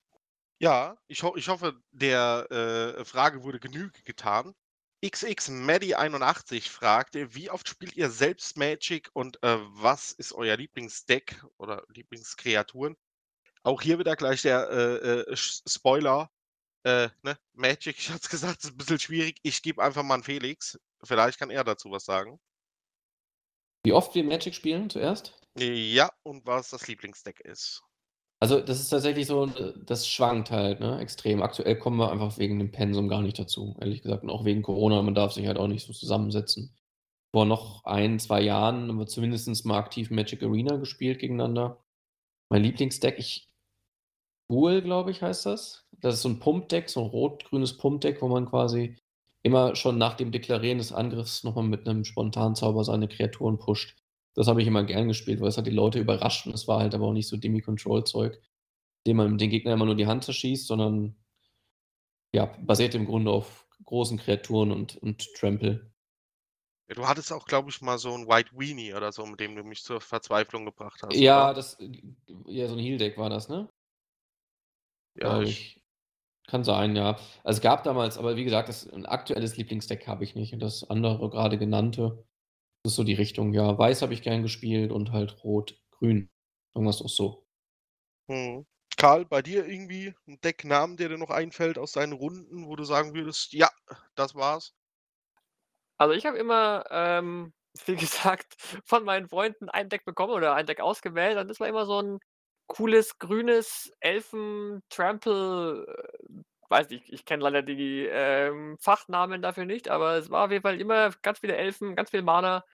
Ja, 0.61 0.99
ich, 1.09 1.23
ho 1.23 1.35
ich 1.37 1.49
hoffe, 1.49 1.81
der 1.93 2.47
äh, 2.99 3.05
Frage 3.07 3.43
wurde 3.43 3.59
Genüge 3.59 4.03
getan. 4.05 4.55
XX 5.11 5.51
Maddie 5.51 5.97
81 5.97 6.71
fragte, 6.71 7.35
wie 7.35 7.51
oft 7.51 7.69
spielt 7.69 7.95
ihr 7.95 8.09
selbst 8.09 8.57
Magic 8.57 9.11
und 9.13 9.43
äh, 9.43 9.59
was 9.73 10.13
ist 10.13 10.33
euer 10.33 10.57
Lieblingsdeck 10.57 11.45
oder 11.59 11.85
Lieblingskreaturen? 11.89 12.97
Auch 13.63 13.83
hier 13.83 13.99
wieder 13.99 14.17
gleich 14.17 14.43
der 14.43 14.71
äh, 14.71 15.21
äh, 15.21 15.37
Spoiler. 15.37 16.31
Äh, 16.85 17.09
ne? 17.23 17.39
Magic, 17.53 17.99
ich 17.99 18.09
hatte 18.09 18.21
es 18.23 18.31
gesagt, 18.31 18.65
ist 18.65 18.71
ein 18.71 18.77
bisschen 18.79 18.99
schwierig. 18.99 19.39
Ich 19.43 19.63
gebe 19.63 19.83
einfach 19.83 20.03
mal 20.03 20.15
an 20.15 20.23
Felix. 20.23 20.79
Vielleicht 21.03 21.39
kann 21.39 21.51
er 21.51 21.65
dazu 21.65 21.91
was 21.91 22.07
sagen. 22.07 22.41
Wie 23.85 23.93
oft 23.93 24.15
wir 24.15 24.25
Magic 24.25 24.55
spielen 24.55 24.89
zuerst? 24.89 25.39
Ja, 25.59 26.11
und 26.23 26.47
was 26.47 26.71
das 26.71 26.89
Lieblingsdeck 26.89 27.41
ist. 27.41 27.83
Also, 28.45 28.61
das 28.61 28.79
ist 28.79 28.91
tatsächlich 28.91 29.27
so, 29.27 29.47
das 29.87 30.07
schwankt 30.07 30.51
halt, 30.51 30.79
ne, 30.81 30.99
extrem. 31.01 31.43
Aktuell 31.43 31.79
kommen 31.79 31.97
wir 31.99 32.13
einfach 32.13 32.37
wegen 32.37 32.59
dem 32.59 32.71
Pensum 32.73 33.09
gar 33.09 33.23
nicht 33.23 33.39
dazu, 33.39 33.75
ehrlich 33.81 34.03
gesagt. 34.03 34.23
Und 34.23 34.29
auch 34.29 34.45
wegen 34.45 34.61
Corona, 34.61 35.01
man 35.01 35.15
darf 35.15 35.33
sich 35.33 35.47
halt 35.47 35.57
auch 35.57 35.67
nicht 35.67 35.87
so 35.87 35.95
zusammensetzen. 35.95 36.77
Vor 37.35 37.47
noch 37.47 37.85
ein, 37.87 38.19
zwei 38.19 38.43
Jahren 38.43 38.89
haben 38.89 38.99
wir 38.99 39.07
zumindest 39.07 39.65
mal 39.65 39.79
aktiv 39.79 40.11
Magic 40.11 40.43
Arena 40.43 40.77
gespielt 40.77 41.21
gegeneinander. 41.21 41.83
Mein 42.51 42.65
Lieblingsdeck, 42.65 43.19
ich 43.19 43.49
Ghoul, 44.51 44.83
glaube 44.83 45.11
ich, 45.11 45.23
heißt 45.23 45.47
das. 45.47 45.89
Das 45.93 46.17
ist 46.17 46.23
so 46.23 46.29
ein 46.29 46.39
Pumpdeck, 46.39 46.91
so 46.91 47.01
ein 47.01 47.07
rot-grünes 47.07 47.79
Pumpdeck, 47.79 48.21
wo 48.21 48.29
man 48.29 48.45
quasi 48.45 48.99
immer 49.43 49.75
schon 49.75 49.97
nach 49.97 50.17
dem 50.17 50.33
Deklarieren 50.33 50.77
des 50.77 50.93
Angriffs 50.93 51.45
nochmal 51.45 51.65
mit 51.65 51.89
einem 51.89 52.05
Spontanzauber 52.05 52.85
seine 52.85 53.09
Kreaturen 53.09 53.57
pusht. 53.57 53.97
Das 54.35 54.49
habe 54.49 54.61
ich 54.61 54.67
immer 54.67 54.85
gern 54.85 55.09
gespielt, 55.09 55.41
weil 55.41 55.49
es 55.49 55.57
hat 55.57 55.67
die 55.67 55.71
Leute 55.71 56.01
überrascht 56.01 56.47
und 56.47 56.55
es 56.55 56.67
war 56.67 56.81
halt 56.81 56.95
aber 56.95 57.07
auch 57.07 57.13
nicht 57.13 57.29
so 57.29 57.37
Demi-Control-Zeug, 57.37 58.41
dem 59.07 59.17
man 59.17 59.39
den 59.39 59.51
Gegner 59.51 59.75
immer 59.75 59.87
nur 59.87 59.95
die 59.95 60.07
Hand 60.07 60.25
zerschießt, 60.25 60.67
sondern 60.67 61.17
ja, 62.33 62.47
basiert 62.61 62.95
im 62.95 63.07
Grunde 63.07 63.31
auf 63.31 63.69
großen 63.85 64.19
Kreaturen 64.19 64.73
und, 64.73 64.97
und 64.97 65.33
Trample. 65.35 65.93
Ja, 66.89 66.95
du 66.97 67.07
hattest 67.07 67.33
auch, 67.33 67.47
glaube 67.47 67.71
ich, 67.71 67.81
mal 67.81 67.99
so 67.99 68.13
ein 68.13 68.27
White 68.27 68.51
Weenie 68.53 68.95
oder 68.95 69.13
so, 69.13 69.25
mit 69.25 69.41
dem 69.41 69.55
du 69.55 69.63
mich 69.63 69.83
zur 69.83 70.01
Verzweiflung 70.01 70.65
gebracht 70.65 71.01
hast. 71.03 71.15
Ja, 71.15 71.47
oder? 71.47 71.55
das, 71.55 71.79
ja, 72.47 72.67
so 72.67 72.75
ein 72.75 72.81
Heal-Deck 72.81 73.17
war 73.17 73.31
das, 73.31 73.49
ne? 73.49 73.69
Ja, 75.15 75.41
ich, 75.41 75.81
kann 76.47 76.65
sein, 76.65 76.95
ja. 76.95 77.17
Also 77.43 77.59
es 77.59 77.61
gab 77.61 77.85
damals, 77.85 78.19
aber 78.19 78.37
wie 78.37 78.45
gesagt, 78.45 78.69
das, 78.69 78.89
ein 78.91 79.07
aktuelles 79.07 79.57
Lieblingsdeck 79.57 80.07
habe 80.07 80.25
ich 80.25 80.35
nicht. 80.35 80.53
Und 80.53 80.61
das 80.61 80.89
andere 80.89 81.31
gerade 81.31 81.59
genannte, 81.59 82.25
das 82.85 82.93
ist 82.93 82.97
so 82.97 83.05
die 83.05 83.15
Richtung, 83.15 83.55
ja, 83.55 83.79
weiß 83.79 84.03
habe 84.03 84.13
ich 84.13 84.21
gern 84.21 84.43
gespielt 84.43 84.93
und 84.93 85.11
halt 85.11 85.43
rot, 85.43 85.81
grün. 85.91 86.29
Irgendwas 86.75 87.01
auch 87.01 87.09
so. 87.09 87.47
Hm. 88.29 88.67
Karl, 88.99 89.25
bei 89.25 89.41
dir 89.41 89.67
irgendwie 89.67 90.15
ein 90.29 90.39
Decknamen, 90.43 90.99
der 90.99 91.09
dir 91.09 91.17
noch 91.17 91.31
einfällt 91.31 91.79
aus 91.79 91.93
deinen 91.93 92.13
Runden, 92.13 92.67
wo 92.67 92.77
du 92.77 92.85
sagen 92.85 93.15
würdest, 93.15 93.55
ja, 93.55 93.71
das 94.15 94.35
war's? 94.35 94.75
Also 95.97 96.13
ich 96.13 96.27
habe 96.27 96.37
immer, 96.37 96.85
ähm, 96.91 97.55
wie 97.87 97.97
gesagt, 97.97 98.55
von 98.85 99.03
meinen 99.05 99.29
Freunden 99.29 99.71
ein 99.71 99.89
Deck 99.89 100.05
bekommen 100.05 100.35
oder 100.35 100.55
ein 100.55 100.67
Deck 100.67 100.81
ausgewählt 100.81 101.39
und 101.39 101.49
das 101.49 101.61
war 101.61 101.69
immer 101.69 101.87
so 101.87 102.03
ein 102.03 102.19
cooles 102.67 103.19
grünes 103.19 103.93
Elfen-Trample, 104.01 105.87
äh, 105.87 106.43
weiß 106.69 106.91
nicht, 106.91 107.11
ich 107.11 107.25
kenne 107.25 107.43
leider 107.43 107.63
die 107.63 108.07
ähm, 108.11 108.77
Fachnamen 108.79 109.41
dafür 109.41 109.65
nicht, 109.65 109.89
aber 109.89 110.17
es 110.17 110.31
war 110.31 110.45
auf 110.45 110.51
jeden 110.51 110.63
Fall 110.63 110.81
immer 110.81 111.11
ganz 111.23 111.39
viele 111.39 111.57
Elfen, 111.57 111.97
ganz 111.97 112.11
viel 112.11 112.23
Mana, 112.23 112.65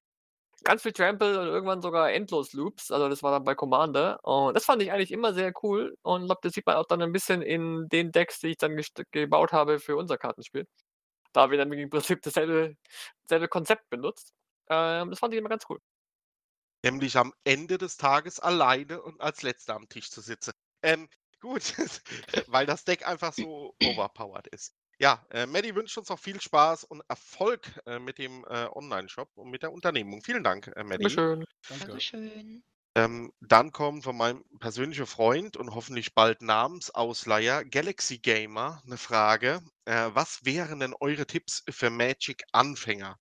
ganz 0.64 0.82
viel 0.82 0.92
Trample 0.92 1.40
und 1.40 1.46
irgendwann 1.46 1.82
sogar 1.82 2.10
Endlos-Loops. 2.12 2.90
Also 2.90 3.08
das 3.08 3.22
war 3.22 3.32
dann 3.32 3.44
bei 3.44 3.54
Commander. 3.54 4.18
Und 4.24 4.54
das 4.54 4.64
fand 4.64 4.82
ich 4.82 4.92
eigentlich 4.92 5.12
immer 5.12 5.32
sehr 5.34 5.52
cool. 5.62 5.96
Und 6.02 6.22
ich 6.22 6.26
glaube, 6.28 6.40
das 6.42 6.52
sieht 6.54 6.66
man 6.66 6.76
auch 6.76 6.86
dann 6.86 7.02
ein 7.02 7.12
bisschen 7.12 7.42
in 7.42 7.88
den 7.88 8.12
Decks, 8.12 8.40
die 8.40 8.48
ich 8.48 8.58
dann 8.58 8.80
gebaut 9.10 9.52
habe 9.52 9.78
für 9.78 9.96
unser 9.96 10.18
Kartenspiel. 10.18 10.66
Da 11.32 11.50
wir 11.50 11.58
dann 11.58 11.72
im 11.72 11.90
Prinzip 11.90 12.22
dasselbe, 12.22 12.76
dasselbe 13.22 13.48
Konzept 13.48 13.88
benutzt. 13.90 14.32
Ähm, 14.68 15.10
das 15.10 15.18
fand 15.18 15.34
ich 15.34 15.38
immer 15.38 15.48
ganz 15.48 15.64
cool. 15.68 15.78
Nämlich 16.84 17.16
am 17.16 17.32
Ende 17.44 17.78
des 17.78 17.96
Tages 17.96 18.40
alleine 18.40 19.02
und 19.02 19.20
als 19.20 19.42
Letzter 19.42 19.76
am 19.76 19.88
Tisch 19.88 20.10
zu 20.10 20.20
sitzen. 20.22 20.52
Ähm, 20.82 21.08
gut, 21.40 21.74
weil 22.48 22.66
das 22.66 22.84
Deck 22.84 23.06
einfach 23.06 23.32
so 23.32 23.74
overpowered 23.82 24.46
ist. 24.48 24.74
Ja, 25.00 25.24
äh, 25.30 25.46
Maddie 25.46 25.74
wünscht 25.74 25.96
uns 25.96 26.10
noch 26.10 26.18
viel 26.18 26.38
Spaß 26.38 26.84
und 26.84 27.00
Erfolg 27.08 27.80
äh, 27.86 27.98
mit 27.98 28.18
dem 28.18 28.44
äh, 28.44 28.66
Online-Shop 28.70 29.30
und 29.34 29.50
mit 29.50 29.62
der 29.62 29.72
Unternehmung. 29.72 30.22
Vielen 30.22 30.44
Dank, 30.44 30.66
äh, 30.76 30.84
Maddie. 30.84 31.04
Dankeschön. 31.04 31.44
Danke. 31.68 31.86
Dankeschön. 31.86 32.62
Ähm, 32.96 33.32
dann 33.40 33.72
kommt 33.72 34.04
von 34.04 34.16
meinem 34.16 34.44
persönlichen 34.58 35.06
Freund 35.06 35.56
und 35.56 35.74
hoffentlich 35.74 36.14
bald 36.14 36.42
Namensausleiher 36.42 37.64
Galaxy 37.64 38.18
Gamer 38.18 38.82
eine 38.84 38.98
Frage. 38.98 39.62
Äh, 39.86 40.10
was 40.12 40.44
wären 40.44 40.80
denn 40.80 40.94
eure 41.00 41.26
Tipps 41.26 41.64
für 41.70 41.88
Magic-Anfänger? 41.88 43.16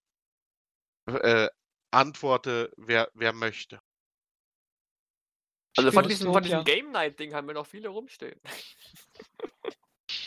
Äh, 1.06 1.48
antworte, 1.92 2.74
wer, 2.76 3.10
wer 3.14 3.32
möchte. 3.32 3.80
Also 5.78 5.92
von 5.94 6.08
diesem, 6.10 6.34
von 6.34 6.44
diesem 6.44 6.66
Game 6.66 6.92
Night-Ding 6.92 7.34
haben 7.34 7.48
wir 7.48 7.54
noch 7.54 7.68
viele 7.68 7.88
rumstehen. 7.88 8.42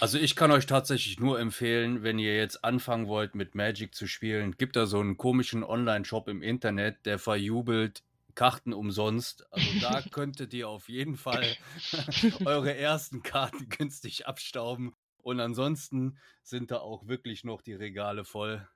Also 0.02 0.18
ich 0.18 0.34
kann 0.34 0.50
euch 0.50 0.66
tatsächlich 0.66 1.20
nur 1.20 1.38
empfehlen, 1.38 2.02
wenn 2.02 2.18
ihr 2.18 2.36
jetzt 2.36 2.64
anfangen 2.64 3.06
wollt 3.06 3.36
mit 3.36 3.54
Magic 3.54 3.94
zu 3.94 4.08
spielen, 4.08 4.56
gibt 4.56 4.74
da 4.74 4.86
so 4.86 4.98
einen 4.98 5.16
komischen 5.16 5.62
Online-Shop 5.62 6.26
im 6.26 6.42
Internet, 6.42 7.06
der 7.06 7.20
verjubelt 7.20 8.02
Karten 8.34 8.72
umsonst. 8.72 9.46
Also 9.52 9.78
da 9.80 10.02
könntet 10.10 10.54
ihr 10.54 10.68
auf 10.68 10.88
jeden 10.88 11.16
Fall 11.16 11.46
eure 12.44 12.76
ersten 12.76 13.22
Karten 13.22 13.68
günstig 13.68 14.26
abstauben. 14.26 14.96
Und 15.18 15.38
ansonsten 15.38 16.18
sind 16.42 16.72
da 16.72 16.78
auch 16.78 17.06
wirklich 17.06 17.44
noch 17.44 17.62
die 17.62 17.74
Regale 17.74 18.24
voll. 18.24 18.66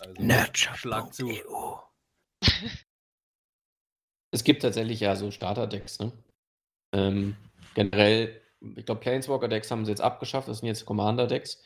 Also 0.00 0.20
schlag 0.74 1.14
zu. 1.14 1.32
Es 4.32 4.42
gibt 4.42 4.62
tatsächlich 4.62 4.98
ja 4.98 5.14
so 5.14 5.30
Starter-Decks, 5.30 6.00
ne? 6.00 6.10
Ähm, 6.92 7.36
generell, 7.74 8.42
ich 8.76 8.86
glaube, 8.86 9.00
Planeswalker-Decks 9.00 9.70
haben 9.70 9.84
sie 9.84 9.90
jetzt 9.92 10.00
abgeschafft, 10.00 10.48
das 10.48 10.58
sind 10.58 10.68
jetzt 10.68 10.86
Commander-Decks. 10.86 11.62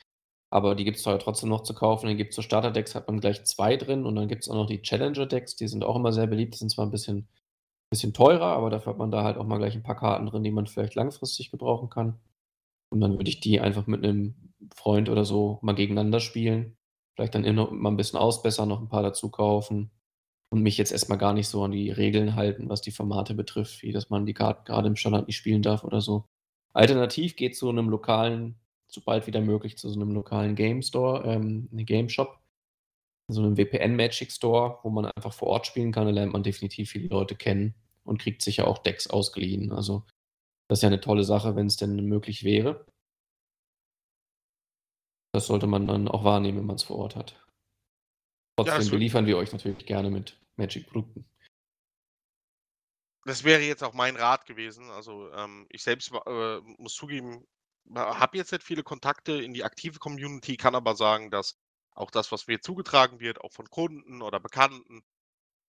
Aber 0.53 0.75
die 0.75 0.85
gibt 0.85 0.97
es 0.99 1.05
trotzdem 1.05 1.49
noch 1.49 1.63
zu 1.63 1.75
kaufen. 1.75 2.07
Dann 2.07 2.17
gibt 2.17 2.31
es 2.31 2.37
so 2.37 2.43
Starter-Decks, 2.43 2.95
hat 2.95 3.07
man 3.07 3.21
gleich 3.21 3.45
zwei 3.45 3.77
drin. 3.77 4.05
Und 4.05 4.17
dann 4.17 4.29
gibt 4.29 4.43
es 4.43 4.49
auch 4.49 4.57
noch 4.57 4.67
die 4.67 4.83
Challenger-Decks, 4.83 5.57
die 5.57 5.69
sind 5.69 5.85
auch 5.85 5.97
immer 5.97 6.13
sehr 6.13 6.27
beliebt. 6.27 6.55
Die 6.55 6.59
sind 6.59 6.71
zwar 6.71 6.87
ein 6.87 6.91
bisschen, 6.91 7.29
bisschen 7.90 8.13
teurer, 8.13 8.46
aber 8.46 8.71
dafür 8.71 8.92
hat 8.92 8.98
man 8.98 9.13
da 9.13 9.23
halt 9.23 9.37
auch 9.37 9.46
mal 9.46 9.59
gleich 9.59 9.75
ein 9.77 9.85
paar 9.85 9.96
Karten 9.96 10.27
drin, 10.27 10.42
die 10.42 10.51
man 10.51 10.67
vielleicht 10.67 10.96
langfristig 10.96 11.51
gebrauchen 11.51 11.88
kann. 11.88 12.19
Und 12.92 13.01
dann 13.01 13.13
würde 13.13 13.31
ich 13.31 13.40
die 13.40 13.61
einfach 13.61 13.87
mit 13.87 14.03
einem 14.03 14.35
Freund 14.75 15.09
oder 15.09 15.25
so 15.25 15.61
mal 15.63 15.75
gegeneinander 15.75 16.21
spielen. 16.21 16.77
Vielleicht 17.15 17.35
dann 17.35 17.44
immer 17.44 17.71
mal 17.71 17.90
ein 17.90 17.96
bisschen 17.96 18.19
ausbessern, 18.19 18.69
noch 18.69 18.81
ein 18.81 18.88
paar 18.88 19.03
dazu 19.03 19.31
kaufen 19.31 19.90
und 20.53 20.63
mich 20.63 20.79
jetzt 20.79 20.92
erstmal 20.92 21.19
gar 21.19 21.33
nicht 21.33 21.48
so 21.48 21.63
an 21.63 21.71
die 21.71 21.90
Regeln 21.90 22.35
halten, 22.35 22.69
was 22.69 22.81
die 22.81 22.90
Formate 22.90 23.35
betrifft, 23.35 23.83
wie 23.83 23.92
dass 23.92 24.11
man 24.11 24.27
die 24.27 24.35
Karten 24.35 24.65
gerade 24.65 24.88
im 24.88 24.96
Standard 24.96 25.29
nicht 25.29 25.37
spielen 25.37 25.63
darf 25.63 25.85
oder 25.85 26.01
so. 26.01 26.25
Alternativ 26.73 27.37
geht 27.37 27.56
zu 27.56 27.68
einem 27.68 27.88
lokalen, 27.88 28.56
sobald 28.87 29.27
wieder 29.27 29.40
möglich, 29.40 29.77
zu 29.77 29.88
so 29.88 30.00
einem 30.00 30.12
lokalen 30.12 30.54
Game 30.54 30.83
Store, 30.83 31.25
ähm, 31.25 31.68
einem 31.73 31.87
Game 31.87 32.08
Shop, 32.08 32.38
so 33.29 33.42
einem 33.42 33.56
WPN 33.56 33.96
Magic 33.96 34.31
Store, 34.33 34.79
wo 34.83 34.90
man 34.90 35.06
einfach 35.06 35.33
vor 35.33 35.48
Ort 35.48 35.66
spielen 35.66 35.92
kann. 35.92 36.06
Da 36.06 36.12
lernt 36.12 36.33
man 36.33 36.42
definitiv 36.42 36.90
viele 36.90 37.08
Leute 37.08 37.37
kennen 37.37 37.75
und 38.04 38.21
kriegt 38.21 38.42
sicher 38.42 38.66
auch 38.66 38.79
Decks 38.79 39.08
ausgeliehen. 39.08 39.73
Also 39.73 40.04
das 40.68 40.79
ist 40.79 40.83
ja 40.83 40.88
eine 40.88 41.00
tolle 41.00 41.25
Sache, 41.25 41.56
wenn 41.56 41.66
es 41.66 41.77
denn 41.77 41.96
möglich 42.06 42.44
wäre. 42.44 42.87
Das 45.33 45.46
sollte 45.46 45.66
man 45.66 45.87
dann 45.87 46.08
auch 46.08 46.25
wahrnehmen, 46.25 46.58
wenn 46.58 46.66
man 46.66 46.77
es 46.77 46.83
vor 46.83 46.98
Ort 46.98 47.16
hat. 47.16 47.37
Trotzdem 48.56 48.85
wür 48.85 48.90
beliefern 48.90 49.27
wir 49.27 49.37
euch 49.37 49.52
natürlich 49.52 49.87
gerne 49.87 50.10
mit 50.10 50.37
Magic-Produkten. 50.56 51.25
Das 53.25 53.44
wäre 53.44 53.62
jetzt 53.62 53.83
auch 53.83 53.92
mein 53.94 54.16
Rat 54.16 54.46
gewesen. 54.46 54.90
Also, 54.90 55.31
ähm, 55.33 55.66
ich 55.71 55.83
selbst 55.83 56.10
äh, 56.27 56.60
muss 56.79 56.94
zugeben, 56.94 57.46
habe 57.94 58.37
jetzt 58.37 58.52
nicht 58.52 58.64
viele 58.64 58.83
Kontakte 58.83 59.33
in 59.42 59.52
die 59.54 59.64
aktive 59.64 59.98
Community, 59.98 60.56
kann 60.56 60.75
aber 60.75 60.94
sagen, 60.96 61.31
dass 61.31 61.58
auch 61.92 62.10
das, 62.10 62.33
was 62.33 62.46
mir 62.46 62.60
zugetragen 62.60 63.21
wird, 63.21 63.40
auch 63.42 63.52
von 63.52 63.68
Kunden 63.71 64.23
oder 64.23 64.40
Bekannten, 64.40 65.02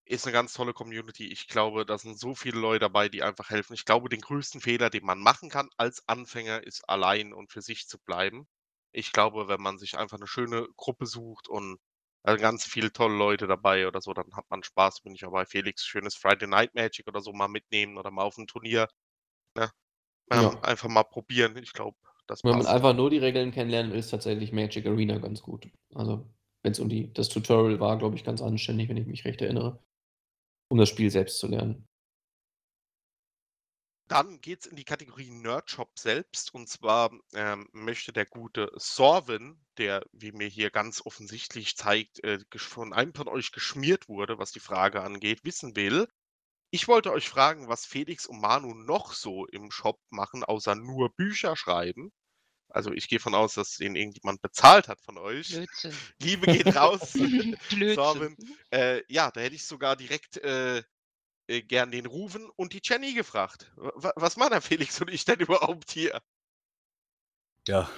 ist 0.06 0.26
eine 0.26 0.34
ganz 0.34 0.54
tolle 0.54 0.74
Community. 0.74 1.28
Ich 1.28 1.48
glaube, 1.48 1.86
da 1.86 1.98
sind 1.98 2.20
so 2.20 2.36
viele 2.36 2.60
Leute 2.60 2.82
dabei, 2.82 3.10
die 3.10 3.24
einfach 3.24 3.50
helfen. 3.52 3.74
Ich 3.74 3.86
glaube, 3.86 4.10
den 4.10 4.22
größten 4.22 4.62
Fehler, 4.62 4.90
den 4.90 5.06
man 5.06 5.20
machen 5.20 5.50
kann 5.50 5.70
als 5.78 6.08
Anfänger, 6.08 6.64
ist 6.66 6.90
allein 6.90 7.34
und 7.34 7.52
für 7.52 7.62
sich 7.62 7.88
zu 7.88 8.00
bleiben. 8.00 8.48
Ich 8.92 9.12
glaube, 9.14 9.48
wenn 9.48 9.62
man 9.62 9.78
sich 9.80 9.98
einfach 9.98 10.18
eine 10.18 10.28
schöne 10.28 10.68
Gruppe 10.78 11.06
sucht 11.08 11.48
und, 11.50 11.80
äh, 12.24 12.38
ganz 12.38 12.66
viele 12.66 12.92
tolle 12.94 13.16
Leute 13.18 13.48
dabei 13.48 13.88
oder 13.88 14.02
so, 14.02 14.14
dann 14.14 14.34
hat 14.36 14.46
man 14.50 14.64
Spaß. 14.64 15.02
Bin 15.02 15.16
ich 15.16 15.26
auch 15.26 15.32
bei 15.32 15.46
Felix, 15.46 15.86
schönes 15.86 16.16
Friday 16.16 16.48
Night 16.48 16.76
Magic 16.76 17.08
oder 17.08 17.22
so 17.22 17.34
mal 17.34 17.48
mitnehmen 17.50 17.98
oder 17.98 18.12
mal 18.12 18.24
auf 18.24 18.38
'n 18.38 18.48
Turnier, 18.48 18.88
ne? 19.58 19.72
Ähm, 20.32 20.52
Ja. 20.52 20.64
einfach 20.64 20.90
mal 20.90 21.04
probieren. 21.06 21.58
Ich 21.58 21.74
glaube, 21.74 21.98
das 22.28 22.44
Wenn 22.44 22.56
man 22.56 22.68
einfach 22.68 22.96
nur 22.96 23.10
die 23.10 23.18
Regeln 23.18 23.52
kennenlernen 23.52 23.92
will, 23.92 24.00
ist 24.00 24.10
tatsächlich 24.12 24.52
Magic 24.54 24.86
Arena 24.86 25.18
ganz 25.18 25.42
gut. 25.42 25.70
Also, 25.94 26.26
wenn's 26.64 26.80
um 26.80 26.88
die 26.90 27.12
das 27.14 27.28
Tutorial 27.30 27.80
war, 27.82 27.98
glaube 27.98 28.16
ich, 28.16 28.24
ganz 28.24 28.42
anständig, 28.42 28.88
wenn 28.90 28.98
ich 28.98 29.08
mich 29.08 29.26
recht 29.26 29.42
erinnere, 29.42 29.84
um 30.70 30.80
das 30.80 30.90
Spiel 30.90 31.12
selbst 31.12 31.40
zu 31.40 31.48
lernen. 31.48 31.88
Dann 34.10 34.42
geht's 34.42 34.66
in 34.66 34.76
die 34.76 34.84
Kategorie 34.86 35.30
Nerdshop 35.30 35.98
selbst. 36.00 36.54
Und 36.54 36.68
zwar, 36.68 37.12
ähm, 37.34 37.70
möchte 37.74 38.12
der 38.12 38.26
gute 38.26 38.72
Sorvin, 38.76 39.66
der, 39.78 40.04
wie 40.12 40.32
mir 40.32 40.48
hier 40.48 40.72
ganz 40.72 41.02
offensichtlich 41.06 41.78
zeigt, 41.78 42.22
äh, 42.24 42.40
von 42.58 42.92
einem 42.92 43.14
von 43.14 43.28
euch 43.30 43.52
geschmiert 43.52 44.10
wurde, 44.10 44.38
was 44.40 44.52
die 44.52 44.60
Frage 44.60 45.02
angeht, 45.04 45.44
wissen 45.44 45.76
will: 45.76 46.08
„Ich 46.72 46.88
wollte 46.88 47.12
euch 47.14 47.30
fragen, 47.30 47.70
was 47.70 47.86
Felix 47.86 48.26
und 48.28 48.42
Manu 48.42 48.74
noch 48.76 49.14
so 49.14 49.46
im 49.48 49.72
Shop 49.72 50.00
machen, 50.12 50.44
außer 50.46 50.76
nur 50.76 51.16
Bücher 51.16 51.56
schreiben?“ 51.58 52.12
Also, 52.70 52.92
ich 52.94 53.08
gehe 53.10 53.20
von 53.20 53.36
aus, 53.36 53.56
dass 53.56 53.78
den 53.78 53.96
irgendjemand 53.96 54.42
bezahlt 54.42 54.88
hat 54.90 55.02
von 55.02 55.18
euch. 55.18 55.62
Blödsinn. 55.62 56.14
Liebe 56.22 56.48
geht 56.48 56.76
raus, 56.76 57.16
Blödsinn. 57.70 57.96
Sorvin. 57.96 58.38
Äh, 58.72 59.04
ja, 59.10 59.32
da 59.32 59.42
hätte 59.42 59.56
ich 59.56 59.66
sogar 59.66 59.96
direkt, 59.96 60.38
äh, 60.38 60.84
äh, 61.50 61.64
gern 61.64 61.92
den 61.92 62.06
Ruven 62.06 62.50
und 62.56 62.74
die 62.74 62.82
Jenny 62.84 63.14
gefragt. 63.14 63.72
W 63.76 63.90
wa 63.96 64.14
was 64.16 64.38
machen 64.38 64.52
der 64.52 64.62
Felix 64.62 65.02
und 65.02 65.10
ich 65.10 65.26
denn 65.26 65.40
überhaupt 65.40 65.92
hier? 65.92 66.22
Ja, 67.68 67.90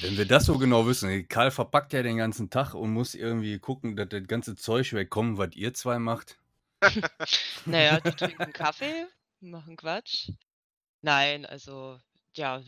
wenn 0.00 0.16
wir 0.16 0.26
das 0.26 0.46
so 0.46 0.58
genau 0.58 0.86
wissen. 0.86 1.28
Karl 1.28 1.50
verpackt 1.50 1.92
ja 1.92 2.02
den 2.02 2.16
ganzen 2.16 2.48
Tag 2.50 2.74
und 2.74 2.92
muss 2.92 3.14
irgendwie 3.14 3.58
gucken, 3.58 3.96
dass 3.96 4.08
das 4.08 4.26
ganze 4.26 4.56
Zeug 4.56 4.92
wegkommt, 4.92 5.38
was 5.38 5.54
ihr 5.54 5.74
2 5.74 5.98
macht. 5.98 6.38
Na 7.66 7.82
ja, 7.82 8.00
die 8.00 8.10
trinken 8.16 8.52
Kaffee, 8.52 9.06
machen 9.40 9.76
Quatsch. 9.76 10.30
Nein, 11.02 11.44
also, 11.46 11.98
ja, 12.34 12.62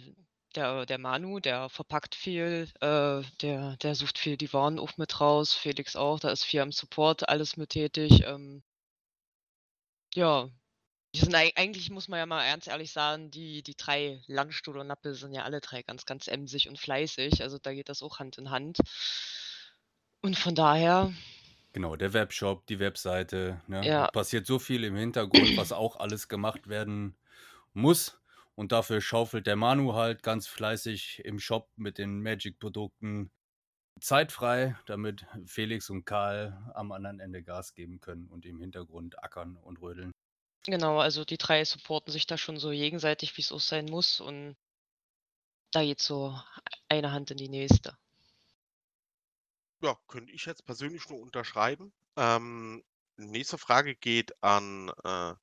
der 0.54 0.86
der 0.86 0.98
Manu, 0.98 1.40
der 1.40 1.68
verpackt 1.68 2.14
viel, 2.14 2.68
äh, 2.80 3.22
der 3.42 3.76
der 3.76 3.94
sucht 3.94 4.18
viel 4.18 4.36
die 4.36 4.52
Waren 4.52 4.78
auch 4.78 4.96
mit 4.96 5.20
raus, 5.20 5.54
Felix 5.54 5.96
auch, 5.96 6.20
da 6.20 6.30
ist 6.30 6.44
viel 6.44 6.60
am 6.60 6.72
Support 6.72 7.28
alles 7.28 7.56
mit 7.56 7.70
tätig, 7.70 8.24
ähm 8.26 8.62
ja, 10.18 10.50
die 11.14 11.20
sind 11.20 11.34
ei 11.34 11.52
eigentlich 11.56 11.90
muss 11.90 12.08
man 12.08 12.18
ja 12.18 12.26
mal 12.26 12.50
ganz 12.50 12.66
ehrlich 12.66 12.92
sagen, 12.92 13.30
die 13.30 13.62
die 13.62 13.76
3 13.76 14.20
Landstuhl 14.26 14.78
und 14.78 14.88
Nappel 14.88 15.14
sind 15.14 15.32
ja 15.32 15.44
alle 15.44 15.60
3 15.60 15.82
ganz, 15.82 16.04
ganz 16.04 16.28
emsig 16.28 16.68
und 16.68 16.78
fleißig, 16.78 17.42
also 17.42 17.58
da 17.58 17.72
geht 17.72 17.88
das 17.88 18.02
auch 18.02 18.18
Hand 18.18 18.36
in 18.38 18.50
Hand. 18.50 18.78
Und 20.20 20.36
von 20.36 20.54
daher 20.54 21.12
Genau, 21.72 21.96
der 21.96 22.12
Webshop, 22.12 22.66
die 22.66 22.80
Webseite, 22.80 23.60
ne? 23.68 23.86
Ja. 23.86 24.08
Passiert 24.08 24.46
so 24.46 24.58
viel 24.58 24.84
im 24.84 24.96
Hintergrund, 24.96 25.56
was 25.56 25.70
auch 25.70 25.96
alles 25.96 26.28
gemacht 26.28 26.68
werden 26.68 27.16
muss. 27.72 28.20
Und 28.54 28.72
dafür 28.72 29.00
schaufelt 29.00 29.46
der 29.46 29.54
Manu 29.54 29.92
halt 29.94 30.24
ganz 30.24 30.48
fleißig 30.48 31.22
im 31.24 31.38
Shop 31.38 31.68
mit 31.76 31.98
den 31.98 32.20
Magic-Produkten 32.22 33.30
Zeit 34.00 34.32
frei, 34.32 34.76
damit 34.86 35.26
Felix 35.46 35.90
und 35.90 36.04
Karl 36.04 36.56
am 36.74 36.92
anderen 36.92 37.20
Ende 37.20 37.42
Gas 37.42 37.74
geben 37.74 38.00
können 38.00 38.28
und 38.28 38.46
im 38.46 38.60
Hintergrund 38.60 39.22
ackern 39.22 39.56
und 39.56 39.80
rödeln. 39.80 40.12
Genau, 40.64 40.98
also 40.98 41.24
die 41.24 41.38
3 41.38 41.64
supporten 41.64 42.12
sich 42.12 42.26
da 42.26 42.36
schon 42.36 42.58
so 42.58 42.70
gegenseitig, 42.70 43.36
wie's 43.36 43.52
auch 43.52 43.60
sein 43.60 43.86
muss 43.86 44.20
und 44.20 44.56
da 45.72 45.82
geht 45.82 46.00
so 46.00 46.38
eine 46.88 47.12
Hand 47.12 47.30
in 47.30 47.36
die 47.36 47.48
nächste. 47.48 47.96
Ja, 49.80 49.96
könnte 50.08 50.32
ich 50.32 50.44
jetzt 50.46 50.64
persönlich 50.64 51.08
nur 51.08 51.20
unterschreiben. 51.20 51.92
Ähm, 52.16 52.84
nächste 53.16 53.58
Frage 53.58 53.94
geht 53.94 54.42
an, 54.42 54.90
äh, 55.04 55.34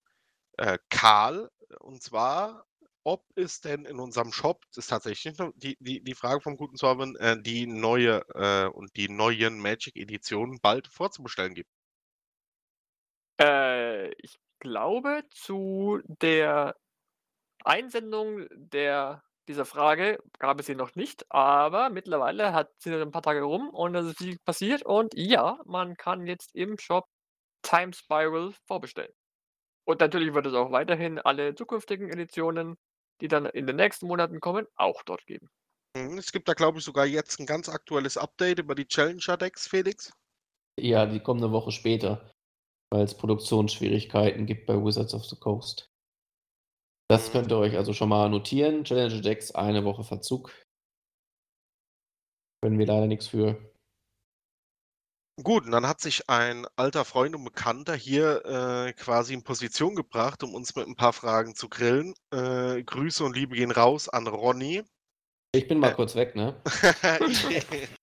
äh, 0.57 0.77
Karl, 0.89 1.49
und 1.79 2.01
zwar, 2.03 2.65
ob 3.05 3.25
es 3.35 3.61
denn 3.61 3.85
in 3.85 3.99
unserem 3.99 4.33
Shop 4.33 4.63
das 4.69 4.79
ist 4.85 4.89
tatsächlich 4.89 5.35
die 5.55 5.77
die 5.79 6.03
die 6.03 6.15
Frage 6.15 6.41
vom 6.41 6.57
guten 6.57 6.77
Sorvin, 6.77 7.15
äh, 7.17 7.41
die 7.41 7.67
neue 7.67 8.23
äh, 8.35 8.67
und 8.67 8.95
die 8.97 9.09
neuen 9.09 9.59
Magic-Editionen 9.61 10.59
bald 10.61 10.87
vorzubestellen 10.89 11.55
gibt. 11.55 11.69
Äh, 13.39 14.11
ich 14.21 14.37
glaube, 14.59 15.23
zu 15.29 15.99
der 16.05 16.75
Einsendung 17.65 18.47
der 18.53 19.23
dieser 19.49 19.65
Frage 19.65 20.19
gab 20.39 20.59
es 20.59 20.67
sie 20.67 20.75
noch 20.75 20.95
nicht, 20.95 21.25
aber 21.31 21.89
mittlerweile 21.91 22.53
hat 22.53 22.71
sind 22.81 22.93
ja 22.93 23.01
'n 23.01 23.11
paar 23.11 23.21
Tage 23.23 23.43
rum 23.43 23.69
und 23.69 23.95
es 23.95 24.07
ist 24.07 24.17
viel 24.19 24.37
passiert 24.45 24.83
und 24.85 25.13
ja, 25.15 25.59
man 25.65 25.95
kann 25.97 26.27
jetzt 26.27 26.55
im 26.55 26.79
Shop 26.79 27.05
Time 27.63 27.93
Spiral 27.93 28.53
vorbestellen. 28.67 29.13
Und 29.85 29.99
natürlich 30.01 30.33
wird 30.33 30.45
es 30.47 30.53
auch 30.53 30.71
weiterhin 30.71 31.19
alle 31.19 31.55
zukünftigen 31.55 32.09
Editionen, 32.11 32.77
die 33.21 33.27
dann 33.27 33.45
in 33.45 33.67
den 33.67 33.75
nächsten 33.77 34.07
Monaten 34.07 34.39
kommen, 34.39 34.67
auch 34.75 35.03
dort 35.03 35.25
geben. 35.27 35.49
Mhm, 35.95 36.17
es 36.17 36.31
gibt 36.33 36.47
da, 36.49 36.53
glaube 36.53 36.79
ich, 36.79 36.83
sogar 36.85 37.05
jetzt 37.05 37.39
'n 37.39 37.45
ganz 37.45 37.69
aktuelles 37.69 38.17
Update 38.17 38.59
über 38.59 38.75
die 38.75 38.85
Challenger-Decks, 38.87 39.67
Felix. 39.67 40.11
Ja, 40.79 41.05
die 41.05 41.21
kommen 41.21 41.39
'ne 41.39 41.51
Woche 41.53 41.71
später, 41.71 42.29
weil's 42.91 43.15
Produktionsschwierigkeiten 43.17 44.45
gibt 44.45 44.65
bei 44.67 44.75
Wizards 44.83 45.13
of 45.13 45.25
the 45.25 45.37
Coast. 45.37 45.87
Das 47.09 47.29
Mhm. 47.29 47.31
könnt 47.31 47.51
ihr 47.51 47.57
euch 47.59 47.77
also 47.77 47.93
schon 47.93 48.09
mal 48.09 48.29
notieren. 48.29 48.83
Challenger 48.83 49.21
Decks, 49.21 49.51
eine 49.51 49.83
Woche 49.85 50.03
Verzug. 50.03 50.51
Können 52.63 52.79
wir 52.79 52.85
leider 52.85 53.07
nix 53.07 53.27
für. 53.27 53.74
Gut, 55.43 55.65
und 55.65 55.71
dann 55.71 55.85
hat 55.85 55.99
sich 55.99 56.29
ein 56.29 56.65
alter 56.77 57.03
Freund 57.03 57.35
und 57.35 57.43
Bekannter 57.43 57.93
hier, 57.93 58.45
äh, 58.45 58.93
quasi 58.93 59.33
in 59.33 59.43
Position 59.43 59.93
gebracht, 59.93 60.43
um 60.43 60.53
uns 60.55 60.73
mit 60.77 60.87
'n 60.87 60.95
paar 60.95 61.11
Fragen 61.11 61.55
zu 61.55 61.67
grillen. 61.67 62.13
Äh, 62.31 62.81
Grüße 62.83 63.21
und 63.21 63.35
Liebe 63.35 63.53
gehen 63.55 63.71
raus 63.71 64.07
an 64.07 64.27
Ronny. 64.27 64.83
Ich 65.53 65.67
bin 65.69 65.79
mal 65.79 65.89
Äh 65.89 65.95
kurz 65.95 66.15
weg, 66.15 66.35
ne? 66.35 66.61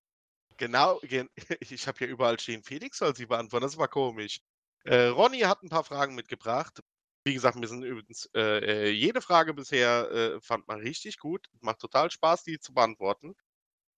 Genau, 0.59 1.01
gen 1.03 1.29
ich 1.61 1.89
habe 1.89 1.99
hier 1.99 2.09
überall 2.09 2.39
stehen, 2.41 2.63
Felix 2.65 2.99
soll 2.99 3.17
sie 3.17 3.27
beantworten, 3.27 3.65
das 3.65 3.79
war 3.79 3.89
komisch. 3.89 4.41
Äh, 4.85 5.07
Ronny 5.09 5.41
hat 5.41 5.63
'n 5.63 5.71
paar 5.71 5.85
Fragen 5.85 6.15
mitgebracht. 6.17 6.81
Wie 7.25 7.35
gesagt, 7.35 7.57
mir 7.59 7.69
sind 7.69 7.85
übrigens 7.85 8.29
äh, 8.35 8.89
äh, 8.89 8.91
jede 8.91 9.23
Frage 9.23 9.55
bisher, 9.55 10.39
fand 10.43 10.69
man 10.69 10.81
richtig 10.81 11.19
gut. 11.19 11.49
Macht 11.61 11.81
total 11.81 12.11
Spaß, 12.11 12.45
die 12.45 12.59
zu 12.61 12.75
beantworten. 12.75 13.35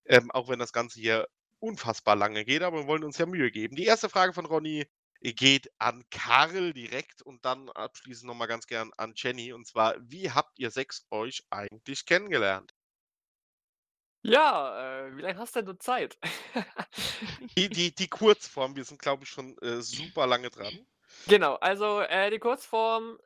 Ähm, 0.06 0.30
auch 0.32 0.48
wenn 0.48 0.58
das 0.60 0.72
Ganze 0.72 1.00
hier 1.00 1.28
unfassbar 1.60 2.16
lange 2.16 2.44
geht, 2.44 2.62
aber 2.62 2.78
wir 2.80 2.86
wollen 2.86 3.04
uns 3.04 3.18
ja 3.18 3.26
Mühe 3.26 3.50
geben. 3.50 3.76
Die 3.76 3.84
erste 3.86 4.08
Frage 4.08 4.32
von 4.32 4.46
Ronny 4.46 4.86
geht 5.20 5.70
an 5.78 6.04
Karl 6.10 6.72
direkt 6.74 7.22
und 7.22 7.44
dann 7.44 7.70
abschließend 7.70 8.26
noch 8.28 8.34
mal 8.34 8.46
ganz 8.46 8.66
gern 8.66 8.90
an 8.96 9.14
Jenny. 9.16 9.52
Und 9.52 9.66
zwar: 9.66 9.96
Wie 10.00 10.30
habt 10.30 10.58
ihr 10.58 10.70
6 10.70 11.06
euch 11.10 11.44
eigentlich 11.50 12.04
kennengelernt? 12.06 12.72
Ja, 14.26 15.06
äh, 15.06 15.16
wie 15.16 15.20
lange 15.20 15.38
hast 15.38 15.54
denn 15.54 15.66
du 15.66 15.74
Zeit? 15.76 16.18
Die 17.56 17.70
die 17.70 17.92
die 17.94 18.06
Kurzform, 18.08 18.76
wir 18.76 18.84
sind, 18.84 19.00
glaube 19.00 19.24
ich, 19.24 19.30
schon, 19.30 19.56
äh, 19.58 19.82
super 19.82 20.26
lange 20.28 20.50
dran. 20.50 20.86
Genau, 21.26 21.54
also, 21.54 22.00
äh, 22.00 22.30
die 22.30 22.38
Kurzform: 22.38 23.18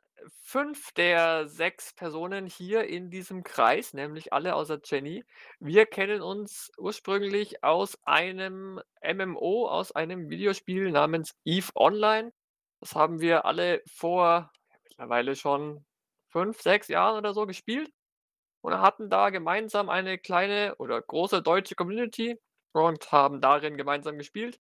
5 0.43 0.91
der 0.93 1.47
6 1.47 1.93
Personen 1.93 2.45
hier 2.47 2.85
in 2.85 3.09
diesem 3.09 3.43
Kreis, 3.43 3.93
nämlich 3.93 4.33
alle 4.33 4.55
außer 4.55 4.79
Jenny, 4.83 5.23
wir 5.59 5.85
kennen 5.85 6.21
uns 6.21 6.71
ursprünglich 6.77 7.63
aus 7.63 7.97
einem 8.03 8.81
MMO, 9.03 9.67
aus 9.67 9.91
einem 9.91 10.29
Videospiel 10.29 10.91
namens 10.91 11.35
EVE 11.45 11.71
Online. 11.75 12.31
Das 12.79 12.95
haben 12.95 13.21
wir 13.21 13.45
alle 13.45 13.81
vor 13.87 14.51
mittlerweile 14.83 15.35
schon 15.35 15.85
5, 16.29 16.61
6 16.61 16.87
Jahren 16.89 17.17
oder 17.17 17.33
so 17.33 17.45
gespielt 17.45 17.91
und 18.61 18.79
hatten 18.79 19.09
da 19.09 19.29
gemeinsam 19.29 19.89
eine 19.89 20.17
kleine 20.17 20.75
oder 20.77 21.01
große 21.01 21.41
deutsche 21.41 21.75
Community 21.75 22.39
und 22.73 23.11
haben 23.11 23.41
darin 23.41 23.77
gemeinsam 23.77 24.17
gespielt. 24.17 24.59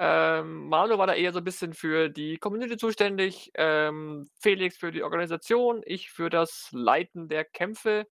Ähm, 0.00 0.68
Manu 0.68 0.98
war 0.98 1.06
da 1.08 1.14
eher 1.14 1.32
so 1.34 1.40
'n 1.40 1.44
bisschen 1.44 1.74
für 1.74 2.08
die 2.10 2.38
Community 2.38 2.78
zuständig, 2.78 3.50
ähm, 3.54 4.28
Felix 4.40 4.78
für 4.78 4.92
die 4.92 5.02
Organisation, 5.04 5.82
ich 5.84 6.10
für 6.10 6.30
das 6.30 6.68
Leiten 6.72 7.28
der 7.28 7.44
Kämpfe. 7.44 8.06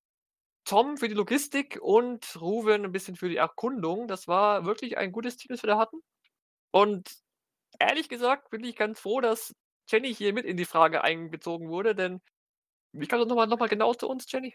Tom 0.64 0.96
für 0.98 1.08
die 1.08 1.14
Logistik 1.14 1.78
und 1.82 2.40
Ruven 2.40 2.84
ein 2.86 2.92
bisschen 2.92 3.16
für 3.16 3.28
die 3.30 3.36
Erkundung. 3.38 4.08
Das 4.08 4.28
war 4.28 4.66
wirklich 4.66 4.98
ein 4.98 5.12
gutes 5.12 5.36
Team, 5.36 5.48
das 5.50 5.62
wir 5.64 5.68
da 5.68 5.78
hatten. 5.78 5.98
Und 6.72 7.10
ehrlich 7.80 8.08
gesagt 8.08 8.50
bin 8.50 8.64
ich 8.64 8.76
ganz 8.76 9.00
froh, 9.00 9.20
dass 9.22 9.54
Jenny 9.90 10.14
hier 10.14 10.32
mit 10.34 10.46
in 10.46 10.56
die 10.58 10.64
Frage 10.66 11.04
einbezogen 11.04 11.68
wurde, 11.70 11.94
denn 11.96 12.20
wie 12.92 13.06
kam 13.08 13.20
das 13.20 13.28
nochmal 13.28 13.48
noch 13.48 13.58
mal 13.60 13.68
genau 13.68 13.94
zu 13.94 14.08
uns, 14.08 14.26
Jenny? 14.32 14.54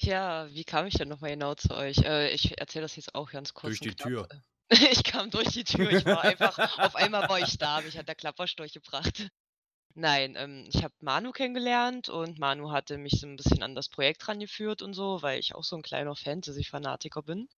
Ja, 0.00 0.48
wie 0.50 0.64
kam 0.64 0.86
ich 0.86 0.94
denn 0.94 1.08
nochmal 1.08 1.30
genau 1.32 1.54
zu 1.54 1.74
euch? 1.74 1.98
Äh, 1.98 2.30
ich 2.32 2.58
erzähle 2.58 2.82
das 2.82 2.96
jetzt 2.96 3.14
auch 3.14 3.30
ganz 3.32 3.52
kurz 3.52 3.76
Durch 3.76 3.80
die 3.80 3.94
knapp. 3.94 3.94
Tür. 3.94 4.28
Ich 4.92 5.04
kam 5.04 5.30
durch 5.30 5.48
die 5.48 5.64
Tür. 5.64 5.90
Ich 5.90 6.04
war 6.06 6.22
einfach, 6.22 6.58
auf 6.78 6.94
einmal 6.96 7.28
war 7.28 7.40
ich 7.40 7.58
da. 7.58 7.80
Mich 7.80 7.96
hat 7.98 8.08
der 8.08 8.14
Klapperstorch 8.14 8.72
gebracht. 8.72 9.30
Nein, 9.94 10.36
ähm, 10.36 10.68
ich 10.72 10.84
habe 10.84 10.94
Manu 11.00 11.32
kennengelernt 11.32 12.08
und 12.08 12.38
Manu 12.38 12.70
hatte 12.70 12.98
mich 12.98 13.20
so 13.20 13.26
ein 13.26 13.36
bisschen 13.36 13.62
an 13.62 13.74
das 13.74 13.88
Projekt 13.88 14.28
rangeführt 14.28 14.82
und 14.82 14.94
so, 14.94 15.22
weil 15.22 15.40
ich 15.40 15.54
auch 15.54 15.64
so 15.64 15.76
ein 15.76 15.82
kleiner 15.82 16.14
Fantasy-Fanatiker 16.16 17.22
bin. 17.22 17.48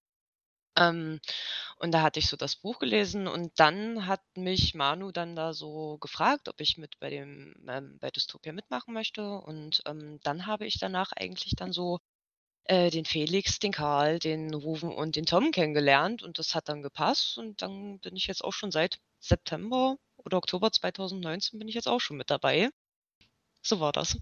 Ähm, 0.77 1.21
und 1.79 1.93
da 1.93 2.03
hatte 2.03 2.21
ich 2.21 2.29
so 2.29 2.37
das 2.37 2.57
Buch 2.57 2.79
gelesen 2.81 3.29
und 3.29 3.53
dann 3.61 4.07
hat 4.07 4.23
mich 4.37 4.75
Manu 4.75 5.13
dann 5.13 5.37
da 5.37 5.53
so 5.55 5.99
gefragt, 5.99 6.49
ob 6.49 6.61
ich 6.61 6.79
mit 6.79 6.99
bei 7.01 7.11
dem 7.11 7.55
ähm, 7.69 7.99
bei 8.01 8.11
Dystopia 8.11 8.53
mitmachen 8.53 8.95
möchte. 8.95 9.23
Und 9.41 9.83
ähm, 9.87 10.21
dann 10.23 10.47
habe 10.47 10.67
ich 10.67 10.79
danach 10.79 11.13
eigentlich 11.13 11.55
dann 11.57 11.73
so 11.73 12.01
äh, 12.65 12.91
den 12.91 13.05
Felix, 13.05 13.59
den 13.59 13.73
Karl, 13.73 14.19
den 14.19 14.55
Ruven 14.55 14.93
und 14.93 15.17
den 15.17 15.27
Tom 15.27 15.51
kennengelernt 15.53 16.23
und 16.23 16.39
das 16.39 16.55
hat 16.55 16.69
dann 16.69 16.83
gepasst. 16.83 17.39
Und 17.39 17.63
dann 17.63 17.99
bin 18.01 18.17
ich 18.17 18.27
jetzt 18.27 18.43
auch 18.45 18.53
schon 18.53 18.71
seit 18.71 19.01
September 19.21 19.97
oder 20.17 20.37
Oktober 20.39 20.71
2019 20.73 21.59
bin 21.59 21.69
ich 21.69 21.75
jetzt 21.75 21.89
auch 21.89 22.01
schon 22.01 22.17
mit 22.17 22.31
dabei. 22.31 22.71
So 23.63 23.81
war 23.81 23.93
das. 23.93 24.19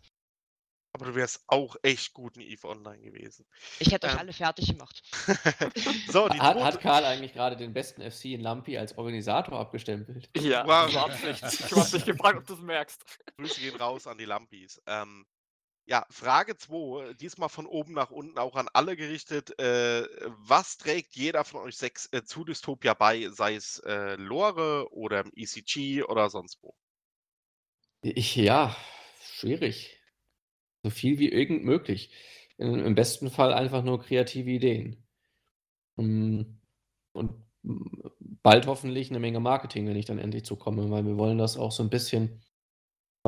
Aber 0.94 1.04
du 1.04 1.14
wärst 1.14 1.44
auch 1.46 1.76
echt 1.82 2.12
gut 2.14 2.36
in 2.36 2.42
EVE 2.42 2.64
Online 2.64 3.00
gewesen. 3.00 3.46
Ich 3.78 3.92
hätte 3.92 4.06
euch 4.06 4.14
Ähm. 4.14 4.18
alle 4.18 4.32
fertig 4.32 4.68
gemacht. 4.68 5.02
so, 6.08 6.28
die 6.28 6.40
Hat, 6.40 6.58
hat 6.58 6.80
Karl 6.80 7.04
eigentlich 7.04 7.34
gerade 7.34 7.56
den 7.56 7.72
besten 7.72 8.02
FC 8.02 8.26
in 8.26 8.40
Lampi 8.40 8.78
als 8.78 8.96
Organisator 8.96 9.60
abgestempelt? 9.60 10.28
Ja, 10.36 10.66
Wow. 10.66 10.92
war 10.94 11.10
Absicht. 11.10 11.42
Ich 11.44 11.72
habe 11.72 11.90
dich 11.90 12.04
gefragt, 12.04 12.38
ob 12.38 12.46
du 12.46 12.54
es 12.54 12.60
merkst. 12.60 13.04
Grüße 13.36 13.60
gehen 13.60 13.76
raus 13.76 14.06
an 14.06 14.18
die 14.18 14.24
Lampis. 14.24 14.82
Ähm, 14.86 15.26
ja, 15.88 16.06
Frage 16.10 16.56
2, 16.56 17.14
diesmal 17.14 17.48
von 17.48 17.66
oben 17.66 17.94
nach 17.94 18.10
unten 18.10 18.38
auch 18.38 18.56
an 18.56 18.68
alle 18.74 18.96
gerichtet. 18.96 19.58
Äh, 19.58 20.06
was 20.38 20.76
trägt 20.76 21.16
jeder 21.16 21.44
von 21.44 21.62
euch 21.62 21.76
sechs 21.78 22.08
äh, 22.12 22.22
zu 22.24 22.44
Dystopia 22.44 22.94
bei, 22.94 23.28
sei 23.30 23.54
es 23.54 23.78
äh, 23.86 24.16
Lore 24.16 24.92
oder 24.92 25.20
im 25.20 25.32
ECG 25.34 26.02
oder 26.04 26.28
sonst 26.30 26.58
wo? 26.62 26.74
Ich, 28.02 28.36
ja, 28.36 28.76
schwierig. 29.22 29.98
So 30.84 30.90
viel 30.90 31.18
wie 31.18 31.28
irgend 31.30 31.64
möglich. 31.64 32.12
Im 32.58 32.84
im 32.84 32.94
besten 32.94 33.30
Fall 33.30 33.54
einfach 33.54 33.84
nur 33.84 34.00
kreative 34.02 34.50
Ideen. 34.50 35.04
Mm, 35.96 36.42
Und 37.12 37.32
bald 38.42 38.66
hoffentlich 38.66 39.10
eine 39.10 39.20
Menge 39.20 39.40
Marketing, 39.40 39.86
wenn 39.88 39.96
ich 39.96 40.06
dann 40.06 40.18
endlich 40.18 40.44
zukomme, 40.44 40.90
weil 40.90 41.06
wir 41.06 41.16
wollen 41.18 41.38
das 41.38 41.56
auch 41.56 41.72
so 41.72 41.82
ein 41.82 41.90
bisschen 41.90 42.42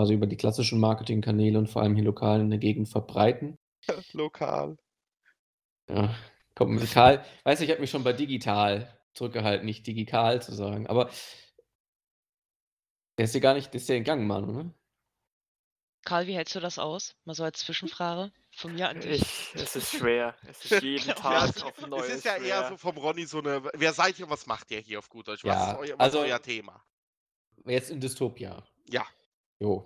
quasi 0.00 0.14
über 0.14 0.26
die 0.26 0.36
klassischen 0.38 0.80
Marketingkanäle 0.80 1.58
und 1.58 1.68
vor 1.68 1.82
allem 1.82 1.94
hier 1.94 2.04
lokal 2.04 2.40
in 2.40 2.48
der 2.48 2.58
Gegend 2.58 2.88
verbreiten. 2.88 3.58
Lokal. 4.12 4.78
Ja, 5.90 6.14
komm, 6.54 6.78
Karl, 6.86 7.22
weiß 7.44 7.60
ich 7.60 7.70
habe 7.70 7.80
mich 7.82 7.90
schon 7.90 8.02
bei 8.04 8.14
digital 8.14 8.98
zurückgehalten, 9.12 9.66
nicht 9.66 9.86
digital 9.86 10.40
zu 10.40 10.54
sagen, 10.54 10.86
aber 10.86 11.10
der 13.18 13.24
ist 13.26 13.34
ja 13.34 13.40
gar 13.40 13.52
nicht, 13.54 13.74
der 13.74 13.80
ist 13.80 13.88
ja 13.90 13.94
entgangen, 13.96 14.26
Manu, 14.26 14.52
ne? 14.52 14.74
Karl, 16.06 16.26
wie 16.26 16.34
hältst 16.34 16.54
du 16.54 16.60
das 16.60 16.78
aus? 16.78 17.14
Mal 17.26 17.34
so 17.34 17.44
als 17.44 17.58
Zwischenfrage 17.60 18.32
von 18.56 18.72
mir 18.74 18.88
an 18.88 19.00
dich. 19.00 19.20
Ich, 19.20 19.54
es 19.54 19.76
ist 19.76 19.90
schwer. 19.96 20.34
Es 20.48 20.64
ist 20.64 20.82
jeden 20.82 21.08
Ja, 21.08 21.14
Tag 21.14 21.50
es, 21.56 21.62
auf 21.62 21.76
es 21.76 21.86
Neues 21.88 22.08
ist 22.08 22.24
ja 22.24 22.36
eher 22.36 22.40
schwer. 22.60 22.68
so 22.70 22.76
vom 22.78 22.96
Ronny 22.96 23.26
so 23.26 23.40
eine, 23.40 23.62
wer 23.74 23.92
seid 23.92 24.18
ihr, 24.18 24.30
was 24.30 24.46
macht 24.46 24.70
ihr 24.70 24.80
hier 24.80 24.98
auf 25.00 25.10
gut 25.10 25.28
Deutsch? 25.28 25.44
Was 25.44 25.54
Ja, 25.54 25.72
ist 25.72 25.78
euer, 25.78 25.98
was 25.98 26.04
also- 26.06 26.22
ist 26.22 26.30
euer 26.30 26.40
Thema? 26.40 26.82
Jetzt 27.66 27.90
in 27.90 28.00
Dystopia. 28.00 28.64
Ja. 28.88 29.04
Jo. 29.60 29.84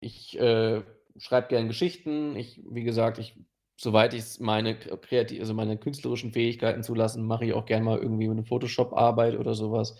Ich 0.00 0.38
äh, 0.38 0.82
schreibe 1.16 1.48
gerne 1.48 1.68
Geschichten. 1.68 2.36
Ich, 2.36 2.62
wie 2.68 2.84
gesagt, 2.84 3.18
ich, 3.18 3.36
soweit 3.76 4.14
ich 4.14 4.40
meine 4.40 4.76
kreativ, 4.76 5.40
also 5.40 5.54
meine 5.54 5.76
künstlerischen 5.78 6.32
Fähigkeiten 6.32 6.82
zulassen, 6.82 7.26
mache 7.26 7.44
ich 7.46 7.52
auch 7.52 7.66
gerne 7.66 7.84
mal 7.84 7.98
irgendwie 7.98 8.28
eine 8.30 8.44
Photoshop-Arbeit 8.44 9.36
oder 9.36 9.54
sowas. 9.54 9.98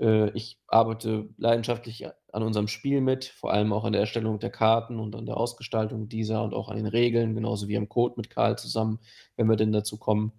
Äh, 0.00 0.30
ich 0.32 0.58
arbeite 0.68 1.28
leidenschaftlich 1.38 2.06
an 2.32 2.42
unserem 2.42 2.68
Spiel 2.68 3.00
mit, 3.00 3.24
vor 3.26 3.52
allem 3.52 3.72
auch 3.72 3.84
an 3.84 3.92
der 3.92 4.02
Erstellung 4.02 4.38
der 4.38 4.50
Karten 4.50 5.00
und 5.00 5.14
an 5.16 5.26
der 5.26 5.36
Ausgestaltung 5.36 6.08
dieser 6.08 6.42
und 6.42 6.54
auch 6.54 6.68
an 6.68 6.76
den 6.76 6.86
Regeln, 6.86 7.34
genauso 7.34 7.68
wie 7.68 7.76
am 7.78 7.88
Code 7.88 8.14
mit 8.16 8.30
Karl 8.30 8.58
zusammen, 8.58 9.00
wenn 9.36 9.48
wir 9.48 9.56
denn 9.56 9.72
dazu 9.72 9.98
kommen. 9.98 10.32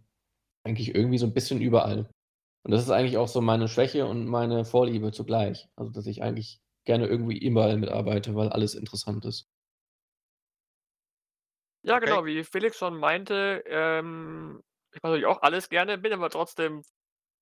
Eigentlich 0.66 0.96
irgendwie 0.96 1.18
so 1.18 1.26
ein 1.26 1.34
bisschen 1.34 1.62
überall. 1.62 2.10
Und 2.64 2.72
das 2.72 2.84
ist 2.84 2.92
eigentlich 2.92 3.18
auch 3.18 3.30
so 3.30 3.42
meine 3.42 3.68
Schwäche 3.70 4.06
und 4.08 4.28
meine 4.28 4.66
Vorliebe 4.66 5.12
zugleich. 5.12 5.70
Also, 5.78 5.92
dass 5.92 6.08
ich 6.08 6.22
eigentlich 6.24 6.62
gerne 6.88 7.08
irgendwie 7.08 7.38
überall 7.40 7.78
mitarbeite, 7.78 8.36
weil 8.36 8.50
alles 8.50 8.76
interessant 8.76 9.26
ist. 9.26 9.48
Ja, 11.84 12.00
Okay. 12.00 12.00
genau, 12.00 12.26
wie 12.26 12.44
Felix 12.44 12.78
schon 12.78 12.98
meinte, 12.98 13.64
ähm, 13.68 14.62
ich 14.94 15.02
mache 15.02 15.12
natürlich 15.14 15.26
auch 15.28 15.42
alles 15.42 15.70
gerne, 15.70 15.98
bin 15.98 16.12
aber 16.14 16.30
trotzdem 16.30 16.82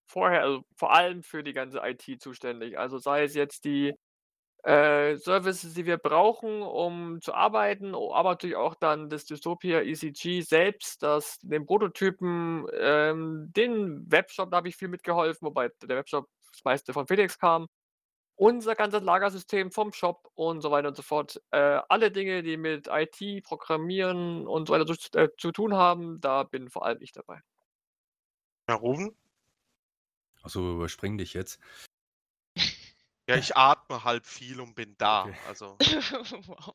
vorher, 0.09 0.43
also 0.43 0.63
vor 0.77 0.93
allem 0.93 1.23
für 1.23 1.43
die 1.43 1.53
ganze 1.53 1.79
IT 1.83 2.17
zuständig. 2.19 2.77
Also 2.79 2.99
sei 2.99 3.23
es 3.23 3.35
jetzt 3.35 3.65
die 3.65 3.93
äh, 4.63 5.17
Services, 5.17 5.73
die 5.75 5.85
wir 5.85 5.97
brauchen, 5.97 6.61
um 6.63 7.21
zu 7.21 7.33
arbeiten, 7.33 7.95
o- 7.95 8.13
aber 8.13 8.31
natürlich 8.31 8.55
auch 8.57 8.75
dann 8.75 9.09
das 9.09 9.25
Dystopia 9.25 9.81
ECG 9.81 10.41
selbst, 10.41 11.03
das 11.03 11.37
den 11.41 11.65
Prototypen, 11.65 12.67
ähm, 12.73 13.51
den 13.55 14.11
Webshop, 14.11 14.51
da 14.51 14.57
habe 14.57 14.69
ich 14.69 14.77
viel 14.77 14.89
mitgeholfen, 14.89 15.47
wobei 15.47 15.69
der 15.83 15.97
Webshop 15.97 16.27
das 16.53 16.63
meiste 16.65 16.93
von 16.93 17.07
Felix 17.07 17.39
kam. 17.39 17.67
Unser 18.37 18.75
ganzes 18.75 19.01
Lagersystem 19.01 19.71
vom 19.71 19.93
Shop 19.93 20.29
und 20.35 20.61
so 20.61 20.69
weiter 20.69 20.89
und 20.89 20.97
so 20.97 21.03
fort. 21.03 21.41
Äh, 21.51 21.79
alle 21.87 22.11
Dinge, 22.11 22.43
die 22.43 22.57
mit 22.57 22.87
IT, 22.91 23.43
Programmieren 23.43 24.45
und 24.45 24.67
so 24.67 24.73
weiter 24.73 24.85
zu, 24.85 25.17
äh, 25.17 25.29
zu 25.37 25.51
tun 25.51 25.73
haben, 25.73 26.19
da 26.19 26.43
bin 26.43 26.69
vor 26.69 26.85
allem 26.85 27.01
ich 27.01 27.13
dabei. 27.13 27.41
Herr 28.67 28.75
Rufen? 28.75 29.15
Achso, 30.43 30.75
überspring 30.75 31.17
dich 31.17 31.33
jetzt. 31.33 31.59
Ja, 33.27 33.37
ich 33.37 33.57
atme 33.57 34.03
halb 34.03 34.25
viel 34.25 34.59
und 34.61 34.75
bin 34.75 34.95
da. 34.97 35.23
Okay. 35.23 35.35
Also, 35.47 35.77
wow. 36.47 36.73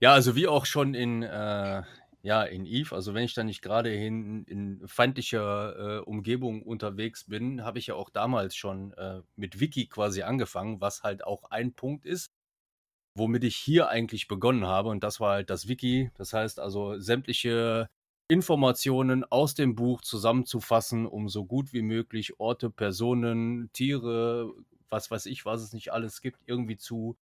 Ja, 0.00 0.12
also 0.12 0.34
wie 0.34 0.48
auch 0.48 0.66
schon 0.66 0.94
in, 0.94 1.22
äh, 1.22 1.82
ja, 2.22 2.44
in 2.44 2.64
Eve, 2.66 2.94
also 2.94 3.14
wenn 3.14 3.24
ich 3.24 3.34
da 3.34 3.42
nicht 3.42 3.62
gerade 3.62 3.92
in, 3.92 4.44
in 4.44 4.86
feindlicher 4.86 5.98
äh, 5.98 6.00
Umgebung 6.02 6.62
unterwegs 6.62 7.24
bin, 7.24 7.64
habe 7.64 7.80
ich 7.80 7.88
ja 7.88 7.96
auch 7.96 8.10
damals 8.10 8.54
schon 8.54 8.92
äh, 8.92 9.22
mit 9.34 9.58
Wiki 9.58 9.86
quasi 9.88 10.22
angefangen, 10.22 10.80
was 10.80 11.02
halt 11.02 11.24
auch 11.24 11.44
ein 11.50 11.74
Punkt 11.74 12.06
ist, 12.06 12.32
womit 13.16 13.42
ich 13.42 13.56
hier 13.56 13.88
eigentlich 13.88 14.28
begonnen 14.28 14.66
habe. 14.66 14.90
Und 14.90 15.02
das 15.02 15.18
war 15.18 15.32
halt 15.34 15.50
das 15.50 15.66
Wiki. 15.66 16.12
Das 16.16 16.32
heißt 16.32 16.60
also 16.60 16.98
sämtliche 17.00 17.88
Informationen 18.28 19.24
aus 19.24 19.54
dem 19.54 19.74
Buch 19.74 20.00
zusammenzufassen, 20.00 21.06
um 21.06 21.28
so 21.28 21.44
gut 21.44 21.72
wie 21.72 21.82
möglich 21.82 22.38
Orte, 22.38 22.70
Personen, 22.70 23.70
Tiere, 23.72 24.52
was 24.88 25.10
weiß 25.10 25.26
ich, 25.26 25.44
was 25.44 25.60
es 25.60 25.72
nicht 25.72 25.92
alles 25.92 26.20
gibt, 26.20 26.38
irgendwie 26.46 26.76
zu 26.76 27.16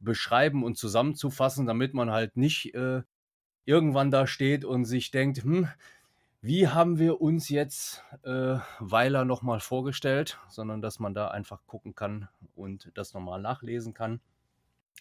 beschreiben 0.00 0.64
und 0.64 0.76
zusammenzufassen, 0.76 1.66
damit 1.66 1.94
man 1.94 2.10
halt 2.10 2.36
nicht 2.36 2.74
äh, 2.74 3.02
irgendwann 3.70 4.10
da 4.10 4.26
steht 4.26 4.64
und 4.64 4.84
sich 4.84 5.12
denkt, 5.12 5.44
hm, 5.44 5.68
wie 6.42 6.66
haben 6.66 6.98
wir 6.98 7.20
uns 7.20 7.48
jetzt 7.48 8.02
äh, 8.24 8.56
Weiler 8.80 9.24
nochmal 9.24 9.60
vorgestellt, 9.60 10.40
sondern 10.48 10.82
dass 10.82 10.98
man 10.98 11.14
da 11.14 11.28
einfach 11.28 11.64
gucken 11.66 11.94
kann 11.94 12.28
und 12.56 12.90
das 12.94 13.14
nochmal 13.14 13.40
nachlesen 13.40 13.94
kann, 13.94 14.20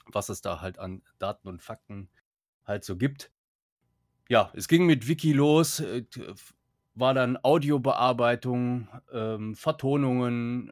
was 0.05 0.29
es 0.29 0.41
da 0.41 0.61
halt 0.61 0.77
an 0.77 1.01
Daten 1.17 1.47
und 1.47 1.63
Fakten 1.63 2.09
halt 2.63 2.83
so 2.83 2.95
gibt. 2.95 3.31
Ja, 4.27 4.51
es 4.53 4.67
ging 4.67 4.85
mit 4.85 5.07
Wiki 5.07 5.33
los, 5.33 5.79
äh, 5.79 6.05
war 6.93 7.15
dann 7.15 7.39
Audiobearbeitung, 7.41 8.87
ähm, 9.11 9.55
Vertonungen, 9.55 10.71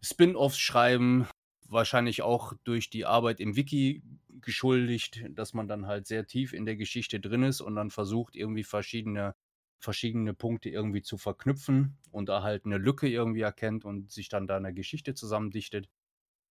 Spin-offs 0.00 0.58
schreiben, 0.58 1.26
wahrscheinlich 1.72 2.22
auch 2.22 2.52
durch 2.64 2.90
die 2.90 3.06
Arbeit 3.06 3.40
im 3.40 3.56
Wiki 3.56 4.02
geschuldigt, 4.40 5.24
dass 5.30 5.54
man 5.54 5.68
dann 5.68 5.86
halt 5.86 6.06
sehr 6.06 6.26
tief 6.26 6.52
in 6.52 6.64
der 6.64 6.76
Geschichte 6.76 7.20
drin 7.20 7.42
ist 7.42 7.60
und 7.60 7.76
dann 7.76 7.90
versucht, 7.90 8.36
irgendwie 8.36 8.64
verschiedene, 8.64 9.34
verschiedene 9.78 10.34
Punkte 10.34 10.68
irgendwie 10.68 11.02
zu 11.02 11.16
verknüpfen 11.16 11.96
und 12.10 12.28
da 12.28 12.42
halt 12.42 12.66
eine 12.66 12.78
Lücke 12.78 13.08
irgendwie 13.08 13.40
erkennt 13.40 13.84
und 13.84 14.10
sich 14.10 14.28
dann 14.28 14.46
da 14.46 14.56
eine 14.56 14.74
Geschichte 14.74 15.14
zusammendichtet. 15.14 15.88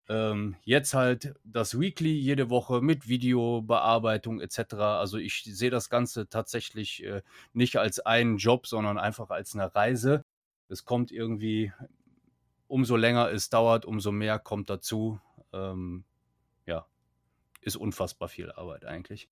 Ähm, 0.09 0.55
jetzt 0.63 0.93
halt 0.93 1.35
das 1.43 1.79
Weekly 1.79 2.11
jede 2.13 2.49
Woche 2.49 2.81
mit 2.81 3.07
Videobearbeitung 3.07 4.41
etc. 4.41 4.73
Also 4.73 5.17
ich 5.17 5.43
sehe 5.43 5.69
das 5.69 5.89
Ganze 5.89 6.27
tatsächlich 6.27 7.03
äh, 7.03 7.21
nicht 7.53 7.77
als 7.77 7.99
einen 7.99 8.37
Job, 8.37 8.67
sondern 8.67 8.97
einfach 8.97 9.29
als 9.29 9.53
eine 9.53 9.73
Reise. 9.73 10.23
Es 10.67 10.85
kommt 10.85 11.11
irgendwie, 11.11 11.71
umso 12.71 12.95
länger 12.95 13.29
es 13.31 13.49
dauert, 13.49 13.85
umso 13.85 14.11
mehr 14.11 14.39
kommt 14.39 14.69
dazu. 14.69 15.19
Ähm, 15.53 16.05
ja, 16.65 16.87
ist 17.61 17.75
unfassbar 17.75 18.29
viel 18.29 18.51
Arbeit 18.51 18.85
eigentlich. 18.85 19.29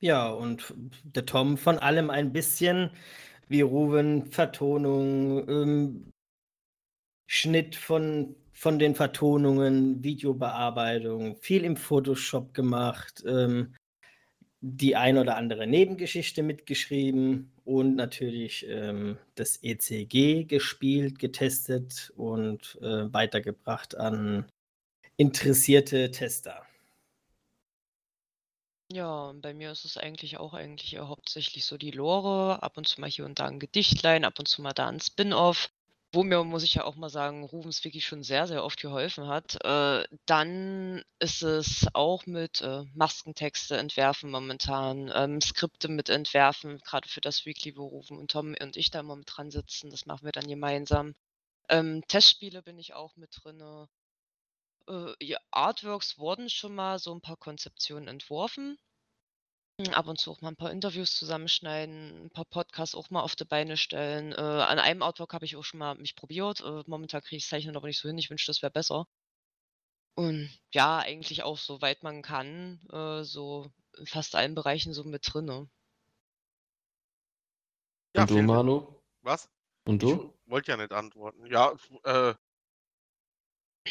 Ja, 0.00 0.28
und 0.28 0.74
der 1.04 1.26
Tom 1.26 1.56
von 1.56 1.78
allem 1.78 2.10
ein 2.10 2.32
bisschen, 2.32 2.90
wie 3.48 3.60
Ruven, 3.60 4.26
Vertonung, 4.26 5.48
ähm, 5.48 6.10
Schnitt 7.26 7.76
von, 7.76 8.36
von 8.52 8.78
den 8.78 8.94
Vertonungen, 8.94 10.02
Videobearbeitung, 10.02 11.36
viel 11.36 11.64
im 11.64 11.76
Photoshop 11.76 12.54
gemacht, 12.54 13.22
ähm, 13.26 13.74
die 14.66 14.96
ein 14.96 15.18
oder 15.18 15.36
andere 15.36 15.66
Nebengeschichte 15.66 16.42
mitgeschrieben 16.42 17.52
und 17.66 17.96
natürlich 17.96 18.66
ähm, 18.66 19.18
das 19.34 19.58
ECG 19.62 20.44
gespielt, 20.44 21.18
getestet 21.18 22.10
und 22.16 22.78
äh, 22.80 23.12
weitergebracht 23.12 23.94
an 23.94 24.46
interessierte 25.18 26.10
Tester. 26.10 26.64
Ja, 28.90 29.34
bei 29.34 29.52
mir 29.52 29.70
ist 29.70 29.84
es 29.84 29.98
eigentlich 29.98 30.38
auch 30.38 30.54
eigentlich 30.54 30.94
eher 30.94 31.08
hauptsächlich 31.08 31.66
so 31.66 31.76
die 31.76 31.90
Lore, 31.90 32.62
ab 32.62 32.78
und 32.78 32.88
zu 32.88 33.02
mal 33.02 33.10
hier 33.10 33.26
und 33.26 33.40
da 33.40 33.46
ein 33.46 33.60
Gedichtlein, 33.60 34.24
ab 34.24 34.38
und 34.38 34.48
zu 34.48 34.62
mal 34.62 34.72
da 34.72 34.88
ein 34.88 35.00
Spin-off. 35.00 35.70
Wo 36.14 36.22
mir, 36.22 36.44
muss 36.44 36.62
ich 36.62 36.74
ja 36.74 36.84
auch 36.84 36.94
mal 36.94 37.08
sagen, 37.08 37.42
Rufens 37.42 37.82
Wiki 37.82 38.00
schon 38.00 38.22
sehr, 38.22 38.46
sehr 38.46 38.62
oft 38.62 38.80
geholfen 38.80 39.26
hat. 39.26 39.56
Äh, 39.64 40.04
dann 40.26 41.02
ist 41.18 41.42
es 41.42 41.88
auch 41.92 42.24
mit 42.26 42.60
äh, 42.60 42.84
Maskentexte 42.94 43.76
entwerfen 43.76 44.30
momentan, 44.30 45.10
ähm, 45.12 45.40
Skripte 45.40 45.88
mit 45.88 46.08
entwerfen, 46.10 46.78
gerade 46.78 47.08
für 47.08 47.20
das 47.20 47.46
Weekly, 47.46 47.76
wo 47.76 47.86
Rufen 47.86 48.16
und 48.16 48.30
Tom 48.30 48.54
und 48.60 48.76
ich 48.76 48.92
da 48.92 49.00
immer 49.00 49.16
mit 49.16 49.26
dran 49.28 49.50
sitzen. 49.50 49.90
Das 49.90 50.06
machen 50.06 50.24
wir 50.24 50.30
dann 50.30 50.46
gemeinsam. 50.46 51.16
Ähm, 51.68 52.04
Testspiele 52.06 52.62
bin 52.62 52.78
ich 52.78 52.94
auch 52.94 53.16
mit 53.16 53.30
drin. 53.42 53.88
Äh, 54.88 55.14
ja, 55.20 55.38
Artworks 55.50 56.16
wurden 56.16 56.48
schon 56.48 56.76
mal 56.76 57.00
so 57.00 57.12
ein 57.12 57.22
paar 57.22 57.38
Konzeptionen 57.38 58.06
entworfen. 58.06 58.78
Hm, 59.80 59.92
ab 59.94 60.06
und 60.08 60.18
zu 60.18 60.30
auch 60.32 60.40
mal 60.40 60.48
ein 60.48 60.56
paar 60.56 60.70
Interviews 60.72 61.14
zusammenschneiden, 61.16 62.24
ein 62.26 62.30
paar 62.30 62.44
Podcasts 62.44 62.94
auch 62.96 63.10
mal 63.10 63.22
auf 63.22 63.36
die 63.36 63.44
Beine 63.44 63.76
stellen. 63.76 64.32
Äh, 64.32 64.34
an 64.36 64.78
einem 64.80 65.02
Artwork 65.02 65.32
habe 65.32 65.44
ich 65.44 65.54
auch 65.56 65.62
schon 65.64 65.78
mal 65.78 65.94
mich 65.96 66.16
probiert. 66.16 66.60
Äh, 66.60 66.82
momentan 66.86 67.22
kriege 67.22 67.36
ich 67.38 67.46
Zeichnen 67.46 67.76
aber 67.76 67.86
nicht 67.88 67.98
so 68.00 68.08
hin. 68.08 68.18
Ich 68.18 68.30
wünschte, 68.30 68.50
das 68.50 68.62
wäre 68.62 68.72
besser. 68.72 69.06
Und 70.16 70.50
ja, 70.72 70.98
eigentlich 70.98 71.44
auch 71.44 71.56
soweit 71.58 72.02
man 72.02 72.20
kann, 72.22 72.80
äh, 72.92 73.22
so 73.22 73.70
in 73.96 74.06
fast 74.06 74.34
allen 74.34 74.54
Bereichen 74.56 74.92
so 74.92 75.04
mit 75.04 75.22
drinne. 75.32 75.68
Ja, 78.16 78.26
Und 78.26 78.30
du, 78.30 78.42
vielen 78.42 78.50
Dank. 78.50 78.64
Manu? 78.64 79.02
Was? 79.22 79.48
Und 79.86 80.02
Ich 80.02 80.16
du? 80.16 80.34
wollte 80.46 80.72
ja 80.72 80.76
nicht 80.76 80.92
antworten. 80.92 81.46
Ja, 81.46 81.74
äh, 82.04 82.34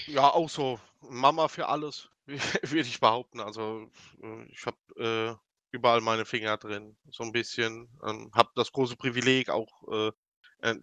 ja, 0.07 0.29
auch 0.29 0.49
so 0.49 0.79
Mama 1.01 1.47
für 1.47 1.67
alles, 1.67 2.09
würde 2.25 2.81
ich 2.81 2.99
behaupten. 2.99 3.39
Also 3.39 3.89
äh, 4.21 4.43
ich 4.51 4.65
habe 4.65 4.77
äh, 4.97 5.52
überall 5.73 6.01
meine 6.01 6.25
Finger 6.25 6.57
drin, 6.57 6.97
so 7.11 7.23
ein 7.23 7.31
bisschen. 7.31 7.89
Ähm, 8.05 8.31
habe 8.33 8.51
das 8.55 8.71
große 8.71 8.95
Privileg 8.97 9.49
auch, 9.49 9.69
äh, 9.91 10.11
äh, 10.59 10.75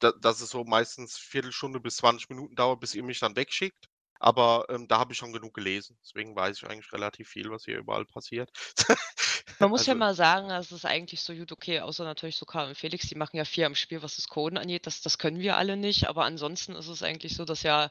da, 0.00 0.12
dass 0.12 0.40
es 0.40 0.50
so 0.50 0.64
meistens 0.64 1.16
Viertelstunde 1.18 1.80
bis 1.80 1.96
20 1.96 2.30
Minuten 2.30 2.54
dauert, 2.56 2.80
bis 2.80 2.94
ihr 2.94 3.02
mich 3.04 3.20
dann 3.20 3.36
wegschickt. 3.36 3.88
Aber 4.20 4.66
ähm, 4.70 4.88
da 4.88 4.98
habe 4.98 5.12
ich 5.12 5.18
schon 5.18 5.32
genug 5.32 5.54
gelesen. 5.54 5.98
Deswegen 6.02 6.34
weiß 6.36 6.58
ich 6.58 6.66
eigentlich 6.68 6.92
relativ 6.92 7.28
viel, 7.28 7.50
was 7.50 7.64
hier 7.64 7.78
überall 7.78 8.04
passiert. 8.06 8.50
Man 9.60 9.70
muss 9.70 9.86
ja 9.86 9.94
Also, 9.94 9.96
mal 9.96 10.14
sagen, 10.14 10.50
es 10.50 10.72
ist 10.72 10.84
eigentlich 10.84 11.20
so 11.20 11.32
gut 11.34 11.52
okay, 11.52 11.78
außer 11.80 12.02
natürlich 12.04 12.36
so 12.36 12.44
Karl 12.46 12.68
und 12.68 12.74
Felix, 12.76 13.06
die 13.08 13.14
machen 13.14 13.36
ja 13.36 13.44
viel 13.44 13.64
am 13.64 13.74
Spiel, 13.76 14.02
was 14.02 14.16
das 14.16 14.28
Coden 14.28 14.58
angeht. 14.58 14.86
Das, 14.86 15.00
das 15.00 15.18
können 15.18 15.38
wir 15.40 15.56
alle 15.56 15.76
nicht. 15.76 16.08
Aber 16.08 16.24
ansonsten 16.24 16.74
ist 16.74 16.88
es 16.88 17.02
eigentlich 17.04 17.34
so, 17.36 17.44
dass 17.44 17.62
ja 17.62 17.90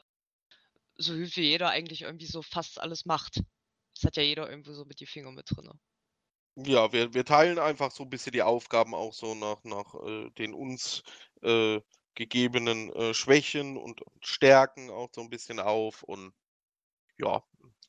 so 0.96 1.14
gut 1.14 1.36
wie 1.36 1.42
jeder 1.48 1.70
eigentlich 1.70 2.02
irgendwie 2.02 2.26
so 2.26 2.42
fast 2.42 2.80
alles 2.80 3.06
macht. 3.06 3.40
Das 3.94 4.04
hat 4.04 4.16
ja 4.16 4.22
jeder 4.22 4.48
irgendwo 4.50 4.72
so 4.74 4.84
mit 4.84 5.00
die 5.00 5.06
Finger 5.06 5.32
mit 5.32 5.50
drin. 5.50 5.70
Ja, 6.66 6.92
wir, 6.92 7.14
wir 7.14 7.24
teilen 7.24 7.58
einfach 7.58 7.90
so 7.92 8.02
ein 8.02 8.10
bisschen 8.10 8.32
die 8.32 8.42
Aufgaben 8.42 8.94
auch 8.94 9.12
so 9.12 9.34
nach, 9.34 9.62
nach 9.62 9.94
äh, 9.94 10.30
den 10.30 10.54
uns 10.54 11.02
äh, 11.42 11.80
gegebenen 12.16 12.92
äh, 12.94 13.14
Schwächen 13.14 13.76
und, 13.76 14.02
Stärken 14.22 14.90
auch 14.90 15.08
so 15.14 15.20
ein 15.20 15.30
bisschen 15.30 15.60
auf. 15.60 16.02
Und 16.02 16.32
ja, 17.18 17.42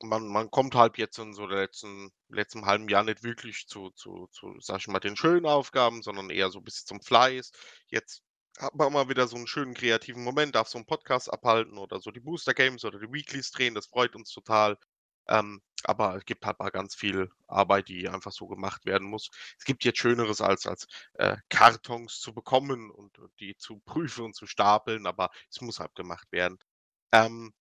man, 0.04 0.28
man 0.28 0.52
kommt 0.52 0.76
halt 0.76 0.98
jetzt 1.00 1.18
in 1.20 1.34
so 1.34 1.48
der 1.48 1.62
letzten, 1.62 2.12
letzten 2.30 2.66
halben 2.66 2.90
Jahr 2.90 3.04
nicht 3.04 3.24
wirklich 3.24 3.68
zu, 3.68 3.90
zu, 3.92 4.28
zu, 4.32 4.56
sag 4.60 4.80
ich 4.80 4.88
mal, 4.88 5.00
den 5.00 5.16
schönen 5.18 5.48
Aufgaben, 5.48 6.04
sondern 6.04 6.30
eher 6.30 6.52
so 6.52 6.60
ein 6.60 6.64
bisschen 6.66 6.88
zum 6.88 7.02
Fleiß. 7.02 7.52
Jetzt 7.88 8.22
hat 8.60 8.76
man 8.76 8.94
mal 8.94 9.10
wieder 9.10 9.28
so 9.28 9.38
einen 9.38 9.48
schönen 9.48 9.74
kreativen 9.74 10.24
Moment, 10.24 10.56
darf 10.56 10.68
so 10.68 10.78
einen 10.78 10.86
Podcast 10.86 11.32
abhalten 11.34 11.78
oder 11.80 12.00
so 12.02 12.12
die 12.12 12.20
Booster 12.20 12.54
Games 12.54 12.86
oder 12.86 13.00
die 13.00 13.12
Weeklies 13.12 13.52
drehen, 13.52 13.74
das 13.74 13.88
freut 13.88 14.16
uns 14.16 14.32
total. 14.32 14.78
Ähm, 15.30 15.62
aber 15.84 16.16
es 16.16 16.26
gibt 16.26 16.46
halt 16.46 16.60
mal 16.60 16.72
ganz 16.72 16.96
viel 16.96 17.30
Arbeit, 17.48 17.88
die 17.88 18.10
einfach 18.10 18.32
so 18.32 18.48
gemacht 18.48 18.86
werden 18.86 19.08
muss. 19.08 19.30
Es 19.58 19.64
gibt 19.64 19.86
jetzt 19.86 20.00
Schöneres 20.00 20.42
als, 20.42 20.68
als 20.68 20.88
äh, 21.14 21.38
Kartons 21.50 22.20
zu 22.20 22.34
bekommen 22.34 22.92
und, 22.92 23.18
und 23.18 23.32
die 23.40 23.56
zu 23.56 23.80
prüfen 23.86 24.26
und 24.26 24.36
zu 24.36 24.46
stapeln, 24.48 25.08
aber 25.08 25.30
es 25.50 25.62
muss 25.62 25.80
halt 25.80 25.96
gemacht 25.96 26.30
werden. 26.32 26.58
Ähm, 27.14 27.54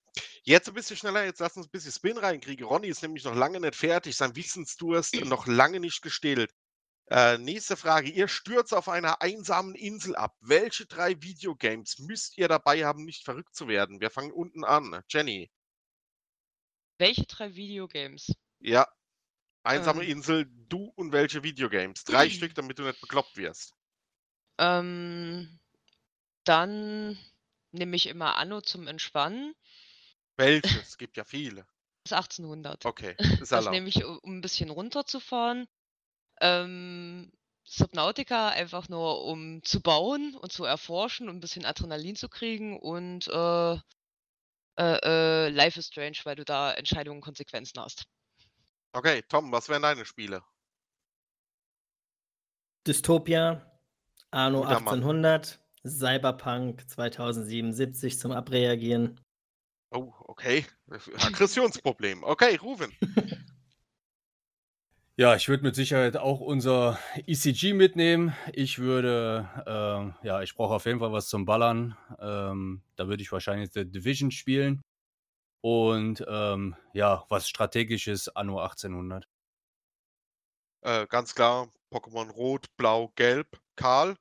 jetzt 0.43 0.69
ein 0.69 0.75
bisschen 0.75 0.97
schneller, 0.97 1.25
jetzt 1.25 1.41
lass 1.41 1.57
uns 1.57 1.67
ein 1.67 1.71
bisschen 1.71 1.93
Spin 1.93 2.19
reinkriegen. 2.19 2.67
Ronny 2.67 2.89
ist 2.89 3.03
nämlich 3.03 3.25
noch 3.25 3.37
lange 3.37 3.61
nicht 3.61 3.77
fertig, 3.77 4.17
sein 4.17 4.35
Wissensdurst 4.35 5.15
noch 5.27 5.47
lange 5.47 5.79
nicht 5.79 6.03
gestillt. 6.03 6.53
Äh, 7.11 7.39
nächste 7.39 7.77
Frage. 7.77 8.11
Ihr 8.11 8.29
stürzt 8.29 8.75
auf 8.75 8.89
einer 8.89 9.23
einsamen 9.23 9.75
Insel 9.75 10.15
ab. 10.17 10.37
Welche 10.41 10.87
drei 10.87 11.23
Videogames 11.23 11.99
müsst 12.01 12.37
ihr 12.37 12.49
dabei 12.49 12.85
haben, 12.85 13.05
nicht 13.05 13.25
verrückt 13.25 13.55
zu 13.55 13.67
werden? 13.69 14.01
Wir 14.01 14.11
fangen 14.11 14.33
unten 14.33 14.65
an. 14.65 15.03
Jenny. 15.09 15.51
Welche 16.99 17.25
drei 17.27 17.55
Videogames? 17.55 18.33
Ja. 18.61 18.87
Einsame 19.65 20.05
Ähm. 20.05 20.11
Insel, 20.11 20.47
du 20.69 20.93
und 20.97 21.13
welche 21.13 21.43
Videogames? 21.43 22.05
Drei 22.05 22.31
Stück, 22.31 22.55
damit 22.55 22.79
du 22.79 22.85
nicht 22.85 23.01
bekloppt 23.01 23.37
wirst. 23.37 23.75
Ähm, 24.59 25.59
dann 26.45 27.19
nehme 27.73 27.97
ich 27.97 28.07
immer 28.07 28.37
Anno 28.37 28.61
zum 28.61 28.87
Entspannen. 28.89 29.55
Welches? 30.37 30.77
Es 30.89 30.99
gibt 30.99 31.17
ja 31.17 31.25
viele. 31.25 31.67
Das 32.05 32.13
1800. 32.13 32.87
Okay, 32.87 33.17
ist 33.41 33.53
Das 33.53 33.67
erlaubt. 33.67 33.73
nehme 33.75 33.89
ich, 33.89 34.05
um 34.05 34.21
ein 34.39 34.41
bisschen 34.41 34.71
runterzufahren. 34.71 35.69
Ähm, 36.41 37.33
Subnautica 37.65 38.49
einfach 38.51 38.89
nur, 38.89 39.25
um 39.25 39.63
zu 39.65 39.83
bauen 39.83 40.35
und 40.37 40.53
zu 40.53 40.65
erforschen 40.65 41.29
und 41.29 41.37
ein 41.37 41.41
bisschen 41.41 41.67
Adrenalin 41.67 42.17
zu 42.17 42.29
kriegen. 42.29 42.79
Und 42.81 43.29
äh, 43.29 43.79
äh, 44.79 44.99
äh, 45.03 45.49
Life 45.51 45.79
is 45.79 45.89
Strange, 45.89 46.19
weil 46.25 46.37
du 46.37 46.45
da 46.45 46.73
Entscheidungen 46.73 47.19
und 47.19 47.25
Konsequenzen 47.25 47.81
hast. 47.81 48.05
Okay, 48.93 49.23
Tom, 49.29 49.53
was 49.53 49.69
wären 49.69 49.83
deine 49.83 50.05
Spiele? 50.05 50.43
Dystopia, 52.87 53.81
Anno 54.31 54.63
Guter 54.63 54.81
Mann. 54.81 54.95
1800, 54.95 55.61
Cyberpunk 55.87 56.89
2077 56.89 58.19
zum 58.19 58.33
Abreagieren. 58.33 59.21
Oh, 59.91 60.13
okay. 60.21 60.65
Aggressionsproblem. 60.91 62.23
Okay, 62.25 62.57
Ruven. 62.57 62.93
Ja, 65.21 65.35
ich 65.35 65.49
würde 65.49 65.65
mit 65.65 65.75
Sicherheit 65.75 66.17
auch 66.17 66.39
unser 66.39 66.97
ECG 67.27 67.73
mitnehmen. 67.73 68.37
Ich 68.53 68.79
würde, 68.79 69.49
ähm, 69.67 70.15
ja, 70.23 70.43
ich 70.43 70.55
brauche 70.55 70.75
auf 70.75 70.87
jeden 70.87 71.01
Fall 71.01 71.11
was 71.11 71.29
zum 71.29 71.45
Ballern. 71.45 71.97
Ähm, 72.21 72.83
da 72.95 73.09
würde 73.09 73.25
ich 73.25 73.33
wahrscheinlich 73.33 73.71
The 73.73 73.85
Division 73.85 74.31
spielen. 74.31 74.81
Und 75.61 76.25
ähm, 76.29 76.77
ja, 76.93 77.25
was 77.31 77.49
strategisches 77.49 78.29
Anno 78.29 78.61
1800. 78.61 79.29
Äh, 80.83 81.09
ganz 81.09 81.35
klar, 81.35 81.67
Pokémon 81.91 82.31
Rot, 82.31 82.67
Blau, 82.77 83.11
Gelb. 83.17 83.61
Karl. 83.75 84.15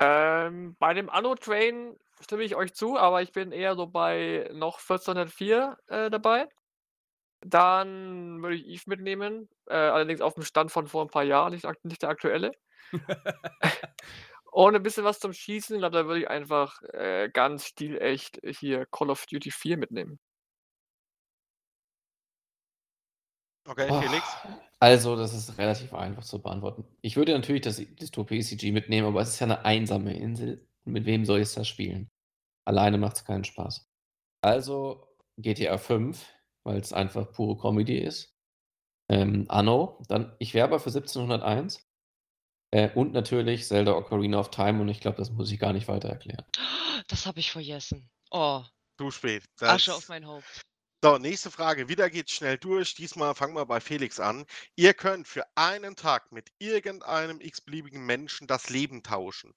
Ähm, 0.00 0.76
bei 0.78 0.94
dem 0.94 1.10
Anno-Train 1.10 1.94
stimme 2.22 2.44
ich 2.44 2.56
euch 2.56 2.72
zu, 2.72 2.96
aber 2.96 3.20
ich 3.20 3.32
bin 3.32 3.52
eher 3.52 3.76
so 3.76 3.86
bei 3.86 4.48
noch 4.54 4.78
1404 4.78 5.76
äh, 5.88 6.08
dabei. 6.08 6.48
Dann 7.42 8.42
würde 8.42 8.56
ich 8.56 8.66
Eve 8.66 8.82
mitnehmen, 8.86 9.48
äh, 9.66 9.74
allerdings 9.74 10.20
auf 10.20 10.34
dem 10.34 10.42
Stand 10.42 10.70
von 10.70 10.86
vor 10.86 11.02
ein 11.04 11.10
paar 11.10 11.24
Jahren, 11.24 11.52
nicht, 11.52 11.66
nicht 11.84 12.02
der 12.02 12.10
aktuelle. 12.10 12.52
Und 14.52 14.74
ein 14.74 14.82
bisschen 14.82 15.04
was 15.04 15.20
zum 15.20 15.32
Schießen, 15.32 15.76
ich 15.76 15.80
glaube, 15.80 15.96
da 15.96 16.06
würde 16.06 16.20
ich 16.20 16.28
einfach 16.28 16.82
äh, 16.92 17.30
ganz 17.32 17.66
stilecht 17.66 18.40
hier 18.44 18.84
Call 18.86 19.10
of 19.10 19.26
Duty 19.26 19.50
4 19.50 19.76
mitnehmen. 19.78 20.18
Okay, 23.68 23.86
Oh, 23.88 24.00
Felix. 24.00 24.24
Also, 24.80 25.14
das 25.14 25.34
ist 25.34 25.56
relativ 25.58 25.94
einfach 25.94 26.24
zu 26.24 26.42
beantworten. 26.42 26.84
Ich 27.02 27.16
würde 27.16 27.32
natürlich 27.32 27.60
das 27.60 27.76
Dystopia 27.76 28.38
ECG 28.38 28.72
mitnehmen, 28.72 29.06
aber 29.06 29.20
es 29.20 29.28
ist 29.30 29.40
ja 29.40 29.46
eine 29.46 29.64
einsame 29.64 30.16
Insel. 30.16 30.66
Mit 30.84 31.04
wem 31.04 31.24
soll 31.24 31.40
ich 31.40 31.52
das 31.54 31.68
spielen? 31.68 32.08
Alleine 32.64 32.98
macht 32.98 33.16
es 33.16 33.24
keinen 33.24 33.44
Spaß. 33.44 33.86
Also 34.42 35.06
GTA 35.36 35.78
5, 35.78 36.26
weil 36.64 36.78
es 36.78 36.92
einfach 36.92 37.30
pure 37.32 37.58
Comedy 37.58 37.98
ist. 37.98 38.34
Ähm, 39.08 39.46
Anno, 39.48 40.02
dann, 40.08 40.34
ich 40.38 40.54
wäre 40.54 40.66
aber 40.68 40.78
für 40.80 40.90
1701. 40.90 41.84
Äh, 42.72 42.90
und 42.94 43.12
natürlich 43.12 43.66
Zelda 43.66 43.94
Ocarina 43.96 44.38
of 44.38 44.50
Time 44.50 44.80
und 44.80 44.88
ich 44.88 45.00
glaube, 45.00 45.16
das 45.16 45.30
muss 45.30 45.50
ich 45.50 45.58
gar 45.58 45.72
nicht 45.72 45.88
weiter 45.88 46.08
erklären. 46.08 46.44
Das 47.08 47.26
habe 47.26 47.40
ich 47.40 47.50
vergessen. 47.50 48.08
Oh, 48.30 48.62
Zu 48.98 49.10
spät. 49.10 49.44
Asche 49.60 49.92
auf 49.92 50.00
Das, 50.00 50.08
mein 50.08 50.26
Haupt. 50.26 50.62
So, 51.02 51.18
nächste 51.18 51.50
Frage. 51.50 51.88
Wieder 51.88 52.10
geht's 52.10 52.32
schnell 52.32 52.58
durch. 52.58 52.94
Diesmal 52.94 53.34
fangen 53.34 53.54
wir 53.56 53.64
bei 53.66 53.80
Felix 53.80 54.20
an. 54.20 54.44
Ihr 54.76 54.92
könnt 54.94 55.26
für 55.26 55.44
einen 55.56 55.96
Tag 55.96 56.30
mit 56.30 56.50
irgendeinem 56.58 57.40
x-beliebigen 57.40 58.04
Menschen 58.04 58.46
das 58.46 58.68
Leben 58.68 59.02
tauschen. 59.02 59.54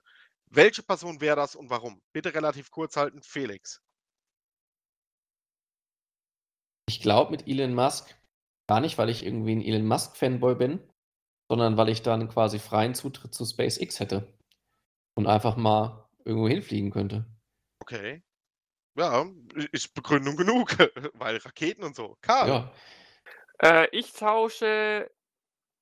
Welche 0.49 0.84
Person 0.84 1.20
wäre 1.20 1.36
das 1.36 1.56
und 1.56 1.70
warum? 1.70 2.01
Bitte 2.14 2.34
relativ 2.34 2.72
kurz 2.72 2.95
halten, 2.95 3.22
Felix. 3.22 3.82
Ich 6.93 7.01
glaube 7.01 7.31
mit 7.31 7.47
Elon 7.47 7.73
Musk, 7.73 8.15
gar 8.67 8.79
nicht, 8.79 8.99
weil 8.99 9.09
ich 9.09 9.25
irgendwie 9.25 9.55
ein 9.55 9.63
Elon 9.63 9.87
Musk-Fanboy 9.87 10.53
bin, 10.53 10.79
sondern 11.49 11.75
weil 11.75 11.89
ich 11.89 12.03
dann 12.03 12.29
quasi 12.29 12.59
freien 12.59 12.93
Zutritt 12.93 13.33
zu 13.33 13.45
SpaceX 13.45 13.99
hätte 13.99 14.31
und 15.17 15.25
einfach 15.25 15.57
mal 15.57 16.07
irgendwo 16.23 16.47
hinfliegen 16.47 16.91
könnte. 16.91 17.25
Okay. 17.81 18.21
Ja, 18.95 19.25
ist 19.71 19.95
Begründung 19.95 20.37
genug, 20.37 20.77
weil 21.15 21.37
Raketen 21.37 21.83
und 21.83 21.95
so. 21.95 22.15
Karl. 22.21 22.47
Ja. 22.47 22.73
Äh, 23.63 23.87
ich 23.91 24.13
tausche 24.13 25.09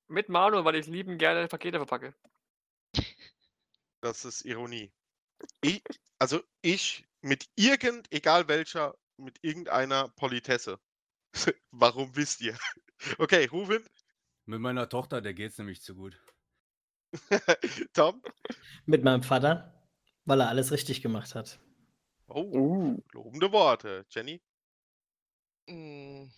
mit 0.07 0.30
Manu, 0.30 0.64
weil 0.64 0.76
ich 0.76 0.88
lieben 0.88 1.18
gerne 1.18 1.45
Pakete 1.49 1.78
verpacke. 1.78 2.16
Das 3.99 4.24
ist 4.24 4.45
Ironie. 4.45 4.93
Ich, 5.62 5.84
also 6.20 6.41
ich 6.62 7.05
mit 7.22 7.49
irgend, 7.55 8.07
egal 8.14 8.47
welcher, 8.47 8.95
mit 9.18 9.39
irgendeiner 9.41 10.07
Politesse. 10.16 10.80
Warum 11.72 12.16
wisst 12.16 12.42
ihr? 12.42 12.58
Okay, 13.18 13.46
Ruben, 13.48 13.84
Mit 14.46 14.60
meiner 14.62 14.88
Tochter, 14.88 15.22
der 15.22 15.34
geht's 15.34 15.58
nämlich 15.58 15.82
zu 15.82 15.96
gut. 15.96 16.22
Tom. 17.94 18.22
Mit 18.86 19.04
meinem 19.04 19.24
Vater, 19.24 19.74
weil 20.26 20.40
er 20.42 20.50
alles 20.50 20.72
richtig 20.72 21.02
gemacht 21.02 21.34
hat. 21.34 21.60
Oh, 22.28 22.44
Uh. 22.44 23.04
lobende 23.12 23.52
Worte. 23.52 24.06
Jenny. 24.10 24.42
Hm. 25.68 26.32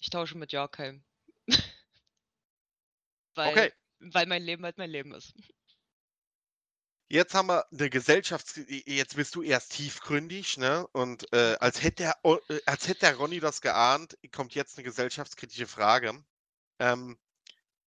Ich 0.00 0.10
tausche 0.10 0.36
mit 0.38 0.52
Jorkheim. 0.52 1.02
weil, 3.34 3.50
Okay. 3.52 3.72
weil 4.00 4.26
mein 4.26 4.42
Leben 4.42 4.64
halt 4.64 4.78
mein 4.78 4.90
Leben 4.90 5.12
ist. 5.14 5.34
Jetzt 7.10 7.34
haben 7.34 7.48
wir 7.48 7.64
eine 7.72 7.88
Gesellschafts... 7.90 8.60
Jetzt 8.68 9.16
bist 9.16 9.34
du 9.34 9.42
erst 9.42 9.72
tiefgründig, 9.72 10.58
ne? 10.58 10.86
Und 10.92 11.32
äh, 11.32 11.56
als, 11.58 11.82
hätte 11.82 12.04
der, 12.04 12.16
äh, 12.24 12.60
als 12.66 12.86
hätte 12.86 13.00
der 13.00 13.16
Ronny 13.16 13.40
das 13.40 13.62
geahnt, 13.62 14.18
kommt 14.30 14.54
jetzt 14.54 14.76
eine 14.76 14.84
gesellschaftskritische 14.84 15.66
Frage. 15.66 16.22
Ähm, 16.78 17.18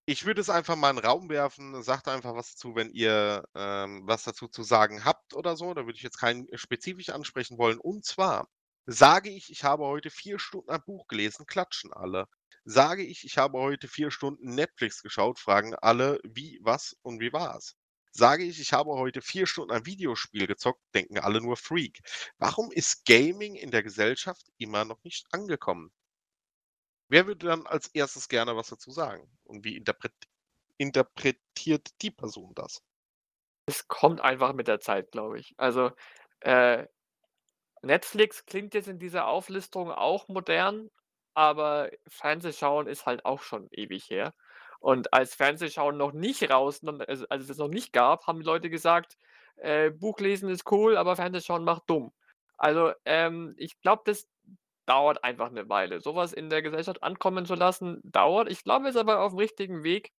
ich 0.05 0.25
würde 0.25 0.41
es 0.41 0.49
einfach 0.49 0.75
mal 0.75 0.91
in 0.91 0.97
den 0.97 1.05
Raum 1.05 1.29
werfen. 1.29 1.81
Sagt 1.83 2.07
einfach 2.07 2.35
was 2.35 2.53
dazu, 2.53 2.75
wenn 2.75 2.91
ihr 2.91 3.43
ähm, 3.55 4.03
was 4.05 4.23
dazu 4.23 4.47
zu 4.47 4.63
sagen 4.63 5.03
habt 5.05 5.33
oder 5.33 5.57
so. 5.57 5.73
Da 5.73 5.85
würde 5.85 5.97
ich 5.97 6.03
jetzt 6.03 6.19
keinen 6.19 6.47
spezifisch 6.57 7.09
ansprechen 7.09 7.57
wollen. 7.57 7.79
Und 7.79 8.05
zwar 8.05 8.49
sage 8.85 9.29
ich, 9.31 9.51
ich 9.51 9.63
habe 9.63 9.85
heute 9.85 10.11
vier 10.11 10.39
Stunden 10.39 10.69
ein 10.71 10.83
Buch 10.85 11.07
gelesen, 11.07 11.45
klatschen 11.47 11.91
alle. 11.93 12.27
Sage 12.65 13.03
ich, 13.03 13.25
ich 13.25 13.37
habe 13.37 13.59
heute 13.59 13.87
vier 13.87 14.11
Stunden 14.11 14.55
Netflix 14.55 15.01
geschaut, 15.01 15.39
fragen 15.39 15.75
alle, 15.75 16.19
wie, 16.23 16.59
was 16.63 16.95
und 17.01 17.19
wie 17.19 17.33
war's. 17.33 17.75
Sage 18.11 18.43
ich, 18.43 18.59
ich 18.59 18.73
habe 18.73 18.91
heute 18.91 19.21
vier 19.21 19.47
Stunden 19.47 19.71
ein 19.71 19.85
Videospiel 19.85 20.45
gezockt, 20.45 20.81
denken 20.93 21.19
alle 21.19 21.39
nur 21.39 21.55
Freak. 21.55 22.01
Warum 22.37 22.69
ist 22.71 23.05
Gaming 23.05 23.55
in 23.55 23.71
der 23.71 23.81
Gesellschaft 23.83 24.47
immer 24.57 24.83
noch 24.83 25.01
nicht 25.05 25.25
angekommen? 25.31 25.93
Wer 27.09 27.27
würde 27.27 27.47
dann 27.47 27.67
als 27.67 27.89
erstes 27.89 28.29
gerne 28.29 28.55
was 28.55 28.69
dazu 28.69 28.91
sagen? 28.91 29.29
Und 29.43 29.65
wie 29.65 29.75
interpret 29.75 30.13
interpretiert 30.77 32.01
die 32.01 32.11
Person 32.11 32.53
das? 32.55 32.81
Es 33.65 33.87
kommt 33.87 34.21
einfach 34.21 34.53
mit 34.53 34.67
der 34.67 34.79
Zeit, 34.79 35.11
glaube 35.11 35.39
ich. 35.39 35.53
Also, 35.57 35.91
äh, 36.41 36.87
Netflix 37.83 38.45
klingt 38.45 38.73
jetzt 38.75 38.87
in 38.89 38.99
dieser 38.99 39.27
Auflistung 39.27 39.91
auch 39.91 40.27
modern, 40.29 40.89
aber 41.35 41.91
Fernsehschauen 42.07 42.87
ist 42.87 43.05
halt 43.05 43.25
auch 43.25 43.41
schon 43.43 43.67
ewig 43.71 44.09
her. 44.09 44.33
Und 44.79 45.13
als 45.13 45.35
Fernsehschauen 45.35 45.97
noch 45.97 46.13
nicht 46.13 46.49
raus, 46.49 46.81
also 47.07 47.25
als 47.29 47.43
es 47.43 47.49
es 47.51 47.57
noch 47.57 47.67
nicht 47.67 47.93
gab, 47.93 48.27
haben 48.27 48.39
die 48.39 48.45
Leute 48.45 48.69
gesagt, 48.69 49.17
äh, 49.57 49.89
Buchlesen 49.91 50.49
ist 50.49 50.71
cool, 50.71 50.97
aber 50.97 51.15
Fernsehschauen 51.15 51.63
macht 51.63 51.83
dumm. 51.89 52.11
Also, 52.57 52.91
ähm, 53.05 53.53
ich 53.57 53.79
glaube, 53.81 54.03
das 54.05 54.27
dauert 54.85 55.23
einfach 55.23 55.49
eine 55.49 55.69
Weile. 55.69 56.01
Sowas 56.01 56.33
in 56.33 56.49
der 56.49 56.61
Gesellschaft 56.61 57.03
ankommen 57.03 57.45
zu 57.45 57.55
lassen, 57.55 58.01
dauert. 58.03 58.49
Ich 58.51 58.63
glaube, 58.63 58.85
wir 58.85 58.91
sind 58.93 59.01
aber 59.01 59.21
auf 59.21 59.33
dem 59.33 59.39
richtigen 59.39 59.83
Weg, 59.83 60.11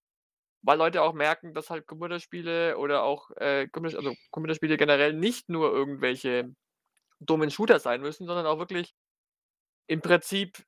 weil 0.63 0.79
Leute 0.79 1.03
auch 1.03 1.15
merken, 1.15 1.55
dass 1.55 1.71
halt 1.71 1.87
Computerspiele 1.87 2.79
oder 2.79 3.03
auch 3.05 3.31
äh, 3.39 3.69
also 3.75 4.15
Computerspiele 4.31 4.77
generell 4.77 5.15
nicht 5.15 5.49
nur 5.49 5.73
irgendwelche 5.73 6.55
dummen 7.21 7.51
Shooter 7.51 7.79
sein 7.81 8.01
müssen, 8.03 8.27
sondern 8.27 8.47
auch 8.47 8.59
wirklich 8.59 8.95
im 9.87 10.01
Prinzip 10.03 10.65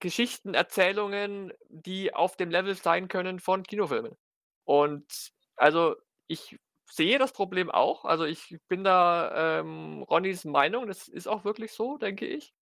Geschichten, 0.00 0.54
Erzählungen, 0.54 1.52
die 1.68 2.14
auf 2.14 2.36
dem 2.36 2.50
Level 2.50 2.74
sein 2.74 3.08
können 3.08 3.40
von 3.40 3.62
Kinofilmen. 3.62 4.16
Und 4.64 5.32
also 5.56 5.96
ich 6.26 6.58
sehe 6.90 7.18
das 7.18 7.32
Problem 7.32 7.70
auch. 7.70 8.04
Also 8.04 8.24
ich 8.24 8.56
bin 8.68 8.84
da 8.84 9.60
ähm, 9.60 10.02
Ronnys 10.04 10.44
Meinung, 10.44 10.86
das 10.86 11.08
ist 11.08 11.26
auch 11.28 11.44
wirklich 11.44 11.72
so, 11.72 11.98
denke 11.98 12.26
ich. 12.26 12.52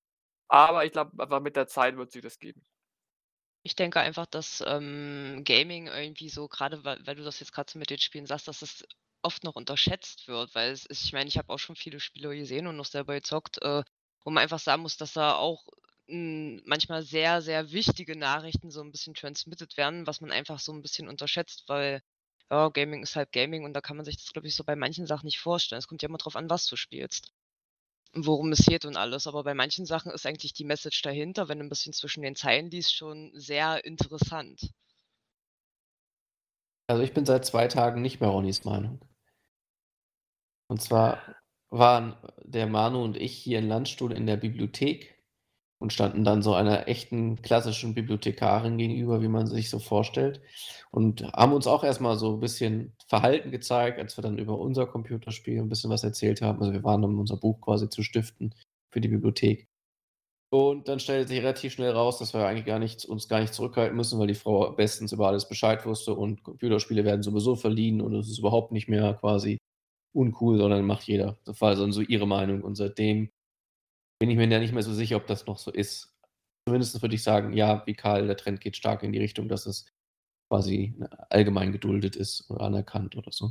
Aber 0.49 0.85
ich 0.85 0.93
glaube, 0.93 1.22
einfach 1.22 1.41
mit 1.41 1.57
der 1.57 1.66
Zeit 1.66 1.97
wird 1.97 2.12
sich 2.12 2.22
das 2.22 2.39
geben. 2.39 2.62
Ich 3.64 3.76
denke 3.76 4.01
einfach, 4.01 4.26
dass 4.26 4.62
ähm, 4.66 5.43
Gaming 5.45 5.87
irgendwie 5.87 6.28
so, 6.28 6.49
gerade 6.49 6.85
weil, 6.85 6.99
weil 7.07 7.14
du 7.14 7.22
das 7.24 7.41
jetzt 7.41 7.53
gerade 7.53 7.70
so 7.70 7.78
mit 7.78 7.91
den 7.91 7.99
Spielen 7.99 8.26
sagst, 8.26 8.49
dass 8.49 8.62
es 8.62 8.85
oft 9.22 9.45
noch 9.45 9.55
unterschätzt 9.55 10.26
wird, 10.28 10.55
weil 10.55 10.72
es 10.72 10.85
ist, 10.87 11.05
ich 11.05 11.12
meine, 11.12 11.28
ich 11.28 11.39
habe 11.39 11.53
auch 11.53 11.59
schon 11.59 11.76
viele 11.76 12.01
Spiele 12.01 12.37
gesehen 12.37 12.66
und 12.66 12.76
noch 12.76 12.85
selber 12.87 13.14
gezockt, 13.14 13.62
äh, 13.62 13.85
wo 14.24 14.30
man 14.30 14.43
einfach 14.43 14.59
sagen 14.59 14.83
muss, 14.83 14.97
dass 14.97 15.12
da 15.12 15.37
auch 15.37 15.64
manchmal 16.07 17.03
sehr, 17.03 17.43
sehr 17.43 17.73
wichtige 17.73 18.17
Nachrichten 18.19 18.71
so 18.71 18.83
ein 18.83 18.91
bisschen 18.91 19.15
transmitted 19.15 19.77
werden, 19.77 20.07
was 20.07 20.21
man 20.21 20.31
einfach 20.31 20.59
so 20.59 20.73
ein 20.73 20.83
bisschen 20.83 21.09
unterschätzt, 21.09 21.65
weil 21.69 22.03
ja, 22.51 22.69
Gaming 22.69 23.03
ist 23.03 23.17
halt 23.17 23.33
Gaming 23.33 23.65
und 23.65 23.73
da 23.73 23.81
kann 23.81 23.97
man 23.97 24.05
sich 24.05 24.17
das, 24.17 24.33
glaube 24.33 24.49
ich, 24.49 24.55
so 24.55 24.65
bei 24.65 24.77
manchen 24.77 25.07
Sachen 25.07 25.27
nicht 25.27 25.39
vorstellen. 25.39 25.79
Es 25.79 25.89
kommt 25.89 26.03
ja 26.03 26.09
immer 26.09 26.19
drauf 26.19 26.37
an, 26.37 26.51
was 26.51 26.67
du 26.67 26.77
spielst 26.77 27.33
worum 28.15 28.53
es 28.53 28.65
geht 28.65 28.85
und 28.85 28.97
alles. 28.97 29.27
Aber 29.27 29.45
bei 29.45 29.55
manchen 29.55 29.87
Sachen 29.87 30.13
ist 30.13 30.27
eigentlich 30.27 30.53
die 30.53 30.65
Message 30.65 31.03
dahinter, 31.03 31.49
wenn 31.49 31.59
du 31.59 31.65
ein 31.65 31.69
bisschen 31.71 31.93
zwischen 31.93 32.23
den 32.23 32.37
Zeilen 32.37 32.71
liest, 32.71 32.95
schon 32.95 33.33
sehr 33.35 33.85
interessant. 33.85 34.71
Also 36.87 37.03
ich 37.03 37.15
bin 37.15 37.25
seit 37.25 37.47
zwei 37.47 37.69
Tagen 37.69 38.03
nicht 38.03 38.21
mehr 38.21 38.29
Ronnys 38.29 38.65
Meinung. 38.65 39.01
Und 40.69 40.83
zwar 40.83 41.37
waren 41.71 42.17
der 42.43 42.67
Manu 42.67 43.03
und 43.03 43.17
ich 43.17 43.33
hier 43.33 43.59
in 43.59 43.69
Landstuhl 43.69 44.13
in 44.13 44.27
der 44.27 44.37
Bibliothek 44.37 45.22
und 45.83 45.93
standen 45.93 46.24
dann 46.24 46.43
so 46.43 46.55
einer 46.55 46.89
echten 46.89 47.43
klassischen 47.43 47.93
Bibliothekarin 47.93 48.78
gegenüber, 48.78 49.20
wie 49.20 49.28
man 49.28 49.49
sich 49.49 49.68
so 49.68 49.80
vorstellt. 49.80 50.41
Und 50.93 51.24
haben 51.33 51.53
uns 51.53 51.66
auch 51.66 51.83
erstmal 51.83 52.16
so 52.16 52.35
ein 52.35 52.41
bisschen 52.41 52.95
Verhalten 53.09 53.51
gezeigt, 53.51 53.99
als 53.99 54.16
wir 54.16 54.22
dann 54.22 54.39
über 54.39 54.59
unser 54.59 54.87
Computerspiel 54.87 55.59
ein 55.59 55.68
bisschen 55.68 55.91
was 55.91 56.05
erzählt 56.05 56.41
haben. 56.41 56.61
Also 56.61 56.72
wir 56.72 56.85
waren, 56.85 57.05
um 57.05 57.18
unser 57.18 57.37
Buch 57.37 57.61
quasi 57.61 57.89
zu 57.89 58.03
stiften 58.03 58.55
für 58.91 59.01
die 59.01 59.09
Bibliothek. 59.09 59.68
Und 60.51 60.87
dann 60.87 61.01
stellte 61.01 61.28
sich 61.28 61.41
relativ 61.41 61.72
schnell 61.72 61.91
raus, 61.91 62.18
dass 62.18 62.33
wir 62.33 62.47
eigentlich 62.47 62.66
gar 62.66 62.78
nicht, 62.78 63.05
uns 63.07 63.26
gar 63.26 63.41
nicht 63.41 63.55
zurückhalten 63.55 63.97
müssen, 63.97 64.20
weil 64.20 64.28
die 64.28 64.35
Frau 64.35 64.70
bestens 64.70 65.11
über 65.12 65.26
alles 65.26 65.49
Bescheid 65.49 65.85
wusste 65.85 66.14
und 66.14 66.45
Computerspiele 66.45 67.05
werden 67.05 67.22
sowieso 67.22 67.57
verliehen 67.57 68.01
und 68.01 68.14
es 68.14 68.28
ist 68.28 68.39
überhaupt 68.39 68.70
nicht 68.70 68.89
mehr 68.89 69.14
quasi 69.14 69.59
uncool, 70.12 70.59
sondern 70.59 70.85
macht 70.85 71.05
jeder. 71.05 71.39
Das 71.45 71.61
war 71.61 71.70
also 71.70 71.91
so 71.91 72.03
ihre 72.03 72.26
Meinung. 72.28 72.62
Und 72.62 72.76
seitdem 72.76 73.30
bin 74.23 74.31
ich 74.31 74.37
mir 74.37 74.47
ja 74.47 74.61
nicht 74.61 74.73
mehr 74.73 74.85
so 74.85 74.95
sicher, 74.95 75.16
ob 75.16 75.27
das 75.27 75.47
noch 75.47 75.59
so 75.59 75.73
ist. 75.73 76.14
Zumindest 76.64 77.03
würde 77.03 77.16
ich 77.16 77.25
sagen, 77.25 77.55
ja, 77.55 77.83
wie 77.87 77.95
Karl, 77.95 78.29
der 78.29 78.37
Trend 78.37 78.61
geht 78.61 78.77
stark 78.77 79.03
in 79.03 79.12
die 79.12 79.18
Richtung, 79.18 79.49
dass 79.49 79.66
es 79.66 79.87
quasi 80.49 80.95
allgemein 81.29 81.73
geduldet 81.73 82.14
ist 82.14 82.49
oder 82.49 82.61
anerkannt 82.61 83.16
oder 83.16 83.33
so. 83.33 83.51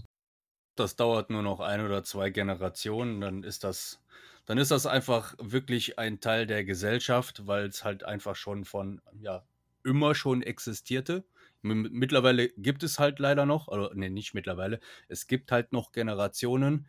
Das 0.77 0.95
dauert 0.95 1.29
nur 1.29 1.41
noch 1.41 1.59
ein 1.59 1.85
oder 1.85 2.05
zwei 2.05 2.29
Generationen, 2.29 3.19
dann 3.19 3.43
ist 3.43 3.65
das, 3.65 4.01
dann 4.45 4.57
ist 4.57 4.71
das 4.71 4.85
einfach 4.85 5.35
wirklich 5.39 5.99
ein 5.99 6.21
Teil 6.21 6.47
der 6.47 6.63
Gesellschaft, 6.63 7.45
weil 7.47 7.65
es 7.65 7.83
halt 7.83 8.05
einfach 8.05 8.37
schon 8.37 8.63
von, 8.63 9.01
ja, 9.19 9.43
immer 9.83 10.15
schon 10.15 10.41
existierte. 10.41 11.25
Mittlerweile 11.63 12.47
gibt 12.47 12.83
es 12.83 12.97
halt 12.97 13.19
leider 13.19 13.45
noch, 13.45 13.67
oder 13.67 13.91
nee, 13.93 14.09
nicht 14.09 14.33
mittlerweile, 14.33 14.79
es 15.09 15.27
gibt 15.27 15.51
halt 15.51 15.73
noch 15.73 15.91
Generationen, 15.91 16.87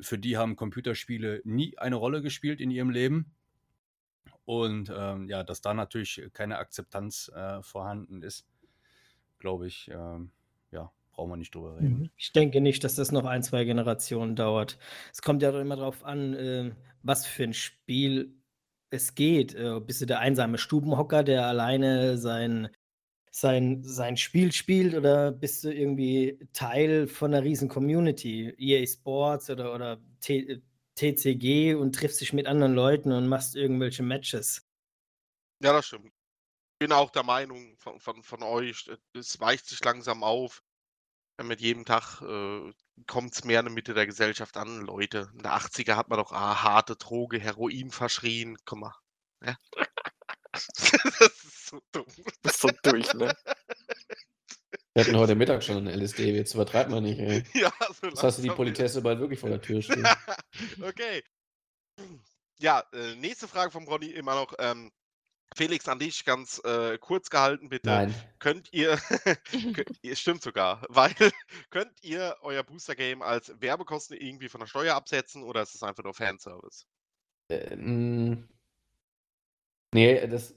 für 0.00 0.18
die 0.18 0.36
haben 0.36 0.56
Computerspiele 0.56 1.40
nie 1.44 1.76
eine 1.78 1.96
Rolle 1.96 2.22
gespielt 2.22 2.60
in 2.60 2.70
ihrem 2.70 2.90
Leben. 2.90 3.34
Und 4.44 4.92
ähm, 4.94 5.28
ja, 5.28 5.42
dass 5.42 5.60
da 5.60 5.72
natürlich 5.72 6.28
keine 6.32 6.58
Akzeptanz 6.58 7.30
äh, 7.34 7.62
vorhanden 7.62 8.22
ist, 8.22 8.46
glaube 9.38 9.66
ich, 9.66 9.90
ähm, 9.90 10.30
ja, 10.70 10.92
brauchen 11.12 11.30
wir 11.30 11.36
nicht 11.36 11.54
drüber 11.54 11.76
reden. 11.76 12.00
Mhm. 12.00 12.10
Ich 12.16 12.32
denke 12.32 12.60
nicht, 12.60 12.84
dass 12.84 12.94
das 12.94 13.12
noch 13.12 13.24
ein, 13.24 13.42
zwei 13.42 13.64
Generationen 13.64 14.36
dauert. 14.36 14.78
Es 15.12 15.22
kommt 15.22 15.42
ja 15.42 15.58
immer 15.58 15.76
darauf 15.76 16.04
an, 16.04 16.34
äh, 16.34 16.72
was 17.02 17.26
für 17.26 17.44
ein 17.44 17.54
Spiel 17.54 18.34
es 18.90 19.14
geht. 19.14 19.54
Äh, 19.54 19.80
bist 19.80 20.02
du 20.02 20.06
der 20.06 20.20
einsame 20.20 20.58
Stubenhocker, 20.58 21.22
der 21.22 21.46
alleine 21.46 22.18
sein, 22.18 22.68
sein, 23.34 23.82
sein 23.82 24.16
Spiel 24.16 24.52
spielt, 24.52 24.94
oder 24.94 25.32
bist 25.32 25.64
du 25.64 25.74
irgendwie 25.74 26.38
Teil 26.52 27.08
von 27.08 27.34
einer 27.34 27.42
riesen 27.42 27.68
Community? 27.68 28.54
EA 28.58 28.86
Sports 28.86 29.50
oder, 29.50 29.74
oder 29.74 30.00
T 30.20 30.62
TCG 30.94 31.74
und 31.74 31.96
triffst 31.96 32.20
dich 32.20 32.32
mit 32.32 32.46
anderen 32.46 32.74
Leuten 32.74 33.10
und 33.10 33.26
machst 33.26 33.56
irgendwelche 33.56 34.04
Matches. 34.04 34.64
Ja, 35.60 35.72
das 35.72 35.86
stimmt. 35.86 36.12
Bin 36.78 36.92
auch 36.92 37.10
der 37.10 37.24
Meinung 37.24 37.76
von, 37.76 37.98
von, 37.98 38.22
von 38.22 38.44
euch, 38.44 38.86
äh, 38.86 39.18
es 39.18 39.40
weicht 39.40 39.66
sich 39.66 39.82
langsam 39.82 40.22
auf. 40.22 40.62
Äh, 41.36 41.42
Mit 41.42 41.60
jedem 41.60 41.84
Tag 41.84 42.22
äh, 42.22 42.72
kommt 43.08 43.34
es 43.34 43.42
mehr 43.42 43.58
in 43.58 43.66
der 43.66 43.74
Mitte 43.74 43.94
der 43.94 44.06
Gesellschaft 44.06 44.56
an. 44.56 44.82
Leute, 44.82 45.28
in 45.32 45.42
der 45.42 45.56
80er 45.56 45.96
hat 45.96 46.08
man 46.08 46.20
doch 46.20 46.30
ah, 46.30 46.62
harte 46.62 46.94
Droge, 46.94 47.40
Heroin 47.40 47.90
verschrien. 47.90 48.56
Guck 48.64 48.78
mal. 48.78 48.94
Ja? 49.44 49.56
das 51.18 51.43
so 51.74 51.80
dumm. 51.92 52.06
Bist 52.42 52.60
so 52.60 52.68
durch, 52.82 53.12
ne? 53.14 53.34
Wir 54.96 55.04
hatten 55.04 55.16
heute 55.16 55.34
Mittag 55.34 55.64
schon 55.64 55.88
ein 55.88 56.00
LSD, 56.00 56.32
jetzt 56.36 56.54
übertreibt 56.54 56.88
man 56.88 57.02
nicht, 57.02 57.18
ey. 57.18 57.42
Ja, 57.54 57.72
so 58.00 58.10
Das 58.10 58.22
hast 58.22 58.38
du 58.38 58.42
die 58.42 58.50
Politesse 58.50 59.02
bald 59.02 59.18
wirklich 59.18 59.40
vor 59.40 59.48
der 59.50 59.60
Tür 59.60 59.82
stehen. 59.82 60.06
okay. 60.82 61.22
Ja, 62.60 62.84
äh, 62.92 63.16
nächste 63.16 63.48
Frage 63.48 63.72
vom 63.72 63.88
Ronny 63.88 64.06
immer 64.06 64.36
noch. 64.36 64.54
Ähm, 64.60 64.92
Felix, 65.56 65.88
an 65.88 65.98
dich 65.98 66.24
ganz 66.24 66.60
äh, 66.64 66.96
kurz 66.98 67.28
gehalten, 67.28 67.68
bitte. 67.68 67.88
Nein. 67.90 68.14
Könnt 68.38 68.72
ihr, 68.72 68.96
stimmt 70.14 70.42
sogar, 70.42 70.84
weil 70.88 71.12
könnt 71.70 71.92
ihr 72.02 72.36
euer 72.42 72.62
Booster-Game 72.62 73.20
als 73.22 73.52
Werbekosten 73.60 74.16
irgendwie 74.16 74.48
von 74.48 74.60
der 74.60 74.66
Steuer 74.68 74.94
absetzen 74.94 75.42
oder 75.42 75.62
ist 75.62 75.74
es 75.74 75.82
einfach 75.82 76.04
nur 76.04 76.14
Fanservice? 76.14 76.86
Äh, 77.48 77.74
mh, 77.76 78.44
nee, 79.92 80.26
das 80.28 80.54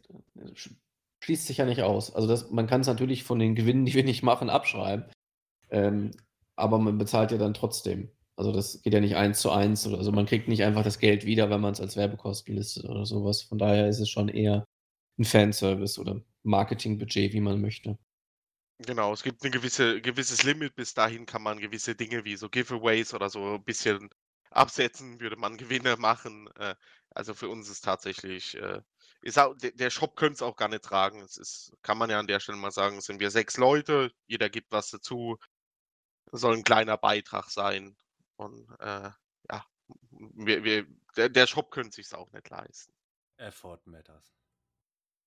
sch- 0.53 0.75
schließt 1.19 1.47
sich 1.47 1.57
ja 1.57 1.65
nicht 1.65 1.81
aus. 1.81 2.13
Also 2.13 2.27
das, 2.27 2.51
man 2.51 2.67
kann 2.67 2.81
es 2.81 2.87
natürlich 2.87 3.23
von 3.23 3.39
den 3.39 3.55
Gewinnen, 3.55 3.85
die 3.85 3.93
wir 3.93 4.03
nicht 4.03 4.23
machen, 4.23 4.49
abschreiben. 4.49 5.05
Ähm, 5.69 6.11
aber 6.55 6.79
man 6.79 6.97
bezahlt 6.97 7.31
ja 7.31 7.37
dann 7.37 7.53
trotzdem. 7.53 8.09
Also 8.35 8.51
das 8.51 8.81
geht 8.81 8.93
ja 8.93 8.99
nicht 8.99 9.15
eins 9.15 9.39
zu 9.39 9.51
eins. 9.51 9.85
Oder, 9.87 9.97
also 9.97 10.11
man 10.11 10.25
kriegt 10.25 10.47
nicht 10.47 10.63
einfach 10.63 10.83
das 10.83 10.99
Geld 10.99 11.25
wieder, 11.25 11.49
wenn 11.49 11.61
man 11.61 11.73
es 11.73 11.81
als 11.81 11.95
Werbekosten 11.95 12.55
listet 12.55 12.85
oder 12.85 13.05
sowas. 13.05 13.41
Von 13.41 13.57
daher 13.57 13.87
ist 13.87 13.99
es 13.99 14.09
schon 14.09 14.29
eher 14.29 14.65
ein 15.17 15.25
Fanservice 15.25 15.99
oder 15.99 16.21
Marketingbudget, 16.43 17.33
wie 17.33 17.41
man 17.41 17.61
möchte. 17.61 17.97
Genau, 18.79 19.11
es 19.11 19.23
gibt 19.23 19.43
ein 19.43 19.51
gewisse, 19.51 20.01
gewisses 20.01 20.43
Limit. 20.43 20.75
Bis 20.75 20.93
dahin 20.93 21.25
kann 21.25 21.41
man 21.41 21.59
gewisse 21.59 21.95
Dinge 21.95 22.25
wie 22.25 22.35
so 22.35 22.47
Giveaways 22.47 23.13
oder 23.13 23.29
so 23.29 23.55
ein 23.55 23.63
bisschen 23.63 24.09
absetzen, 24.51 25.19
würde 25.19 25.35
man 25.35 25.57
Gewinne 25.57 25.97
machen. 25.97 26.47
Äh, 26.59 26.75
also 27.09 27.33
für 27.33 27.49
uns 27.49 27.69
ist 27.69 27.83
tatsächlich, 27.83 28.55
ist 29.27 29.37
auch, 29.37 29.55
der, 29.57 29.89
Shop 29.89 30.15
könnte 30.15 30.35
es 30.35 30.41
auch 30.41 30.55
gar 30.55 30.69
nicht 30.69 30.85
tragen. 30.85 31.19
Es 31.19 31.35
ist, 31.35 31.73
kann 31.81 31.97
man 31.97 32.09
ja 32.09 32.17
an 32.17 32.27
der 32.27 32.39
Stelle 32.39 32.57
mal 32.57 32.71
sagen, 32.71 32.97
es 32.97 33.05
sind 33.05 33.19
wir 33.19 33.29
sechs 33.29 33.57
Leute, 33.57 34.09
jeder 34.25 34.49
gibt 34.49 34.71
was 34.71 34.89
dazu. 34.89 35.37
Soll 36.31 36.55
ein 36.55 36.63
kleiner 36.63 36.97
Beitrag 36.97 37.49
sein. 37.49 37.97
Und 38.37 38.69
äh, 38.79 39.09
ja, 39.49 39.65
wir, 40.11 40.63
wir, 40.63 40.87
der, 41.17 41.27
der 41.27 41.45
Shop 41.45 41.71
könnte 41.71 41.95
sich 41.95 42.13
auch 42.13 42.31
nicht 42.31 42.49
leisten. 42.49 42.93
Effort 43.35 43.81
matters. 43.83 44.33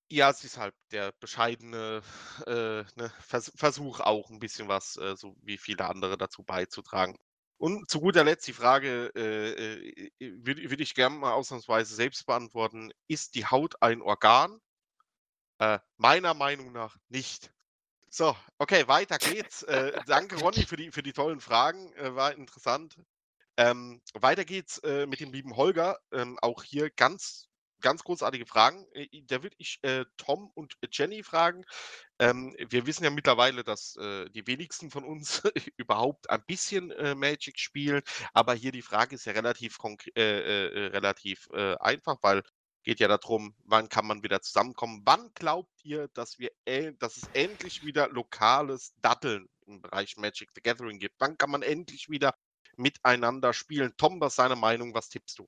Ja, 0.09 0.31
es 0.31 0.43
ist 0.43 0.57
halt 0.57 0.73
der 0.91 1.11
bescheidene 1.19 2.01
äh, 2.47 2.83
ne, 2.95 3.13
Vers 3.19 3.51
Versuch, 3.55 3.99
auch 3.99 4.31
ein 4.31 4.39
bisschen 4.39 4.67
was, 4.67 4.97
äh, 4.97 5.15
so 5.15 5.37
wie 5.43 5.59
viele 5.59 5.87
andere 5.87 6.17
dazu 6.17 6.43
beizutragen. 6.43 7.19
Und 7.61 7.91
zu 7.91 8.01
guter 8.01 8.23
Letzt 8.23 8.47
die 8.47 8.53
Frage, 8.53 9.11
äh, 9.15 9.93
äh, 9.93 10.03
würde 10.19 10.71
würd 10.71 10.81
ich 10.81 10.95
gerne 10.95 11.15
mal 11.15 11.33
ausnahmsweise 11.33 11.93
selbst 11.93 12.25
beantworten. 12.25 12.91
Ist 13.07 13.35
die 13.35 13.45
Haut 13.45 13.75
ein 13.83 14.01
Organ? 14.01 14.59
Äh, 15.59 15.77
meiner 15.97 16.33
Meinung 16.33 16.71
nach 16.71 16.97
nicht. 17.09 17.53
So, 18.09 18.35
okay, 18.57 18.87
weiter 18.87 19.19
geht's. 19.19 19.61
Äh, 19.61 19.91
danke, 20.07 20.39
Ronny, 20.39 20.65
für 20.65 20.75
die, 20.75 20.91
für 20.91 21.03
die 21.03 21.13
tollen 21.13 21.39
Fragen. 21.39 21.93
Äh, 21.93 22.15
war 22.15 22.33
interessant. 22.33 22.95
Ähm, 23.57 24.01
weiter 24.15 24.43
geht's 24.43 24.79
äh, 24.79 25.05
mit 25.05 25.19
dem 25.19 25.31
lieben 25.31 25.55
Holger. 25.55 25.99
Ähm, 26.11 26.39
auch 26.41 26.63
hier 26.63 26.89
ganz, 26.89 27.47
ganz 27.81 28.03
großartige 28.03 28.45
Fragen. 28.45 28.85
Äh, 28.93 29.07
da 29.23 29.43
würde 29.43 29.55
ich 29.59 29.79
äh, 29.83 30.05
Tom 30.17 30.51
und 30.53 30.75
Jenny 30.91 31.23
fragen. 31.23 31.65
Ähm, 32.19 32.55
wir 32.69 32.85
wissen 32.85 33.03
ja 33.03 33.09
mittlerweile, 33.09 33.63
dass 33.63 33.95
äh, 33.97 34.29
die 34.29 34.45
wenigsten 34.47 34.91
von 34.91 35.03
uns 35.03 35.41
überhaupt 35.77 36.29
ein 36.29 36.43
bisschen 36.45 36.91
äh, 36.91 37.15
Magic 37.15 37.59
spielen. 37.59 38.01
Aber 38.33 38.53
hier 38.53 38.71
die 38.71 38.81
Frage 38.81 39.15
ist 39.15 39.25
ja 39.25 39.33
relativ, 39.33 39.77
äh, 40.15 40.21
äh, 40.21 40.87
relativ 40.87 41.49
einfach, 41.51 42.17
weil 42.21 42.43
geht 42.83 42.99
ja 42.99 43.07
darum, 43.07 43.55
wann 43.65 43.89
kann 43.89 44.07
man 44.07 44.23
wieder 44.23 44.41
zusammenkommen. 44.41 45.01
Wann 45.05 45.31
glaubt 45.35 45.73
ihr, 45.83 46.07
dass 46.09 46.39
wir, 46.39 46.51
dass 46.99 47.17
es 47.17 47.23
endlich 47.33 47.85
wieder 47.85 48.09
lokales 48.09 48.93
Datteln 49.01 49.47
im 49.67 49.81
Bereich 49.81 50.17
Magic 50.17 50.49
the 50.55 50.61
Gathering 50.61 50.99
gibt? 50.99 51.15
Wann 51.19 51.37
kann 51.37 51.51
man 51.51 51.61
endlich 51.61 52.09
wieder 52.09 52.33
miteinander 52.77 53.53
spielen? 53.53 53.93
Tom, 53.97 54.19
was 54.19 54.33
ist 54.33 54.39
deine 54.39 54.55
Meinung? 54.55 54.93
Was 54.93 55.09
tippst 55.09 55.37
du? 55.39 55.47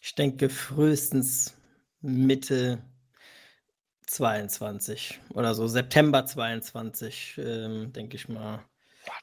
Ich 0.00 0.14
denke 0.14 0.48
frühestens 0.48 1.56
Mitte 2.00 2.82
22 4.06 5.20
oder 5.30 5.54
so, 5.54 5.66
September 5.66 6.24
22, 6.24 7.34
ähm, 7.38 7.92
denke 7.92 8.16
ich 8.16 8.28
mal, 8.28 8.64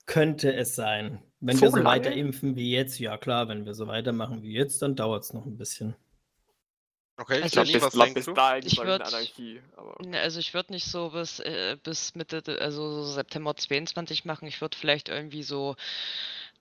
könnte 0.05 0.53
es 0.53 0.75
sein. 0.75 1.21
Wenn 1.39 1.59
wir 1.61 1.69
So 1.71 1.77
so 1.77 1.83
weiter 1.83 2.09
lange? 2.09 2.19
impfen 2.21 2.55
wie 2.55 2.71
jetzt, 2.71 2.99
ja 2.99 3.17
klar, 3.17 3.47
wenn 3.47 3.65
wir 3.65 3.73
so 3.73 3.87
weitermachen 3.87 4.41
wie 4.43 4.51
jetzt, 4.53 4.81
dann 4.81 4.95
dauert 4.95 5.23
es 5.23 5.33
noch 5.33 5.45
ein 5.45 5.57
bisschen. 5.57 5.95
Okay, 7.15 7.43
Ich 7.45 7.51
glaube, 7.51 7.71
bis, 7.71 7.81
was 7.81 7.93
glaub, 7.93 8.13
bis 8.13 8.25
dahin 8.25 8.65
Ich 8.65 8.79
würd- 8.79 9.01
Anarchie. 9.03 9.61
Aber 9.77 9.95
Ne, 10.03 10.19
Also 10.19 10.39
ich 10.39 10.53
würde 10.53 10.73
nicht 10.73 10.85
so 10.87 11.11
bis, 11.11 11.39
äh, 11.39 11.77
bis 11.81 12.15
Mitte, 12.15 12.43
also 12.59 13.03
so 13.03 13.11
September 13.13 13.55
22 13.55 14.25
machen. 14.25 14.47
Ich 14.47 14.59
würde 14.61 14.75
vielleicht 14.75 15.09
irgendwie 15.09 15.43
so, 15.43 15.75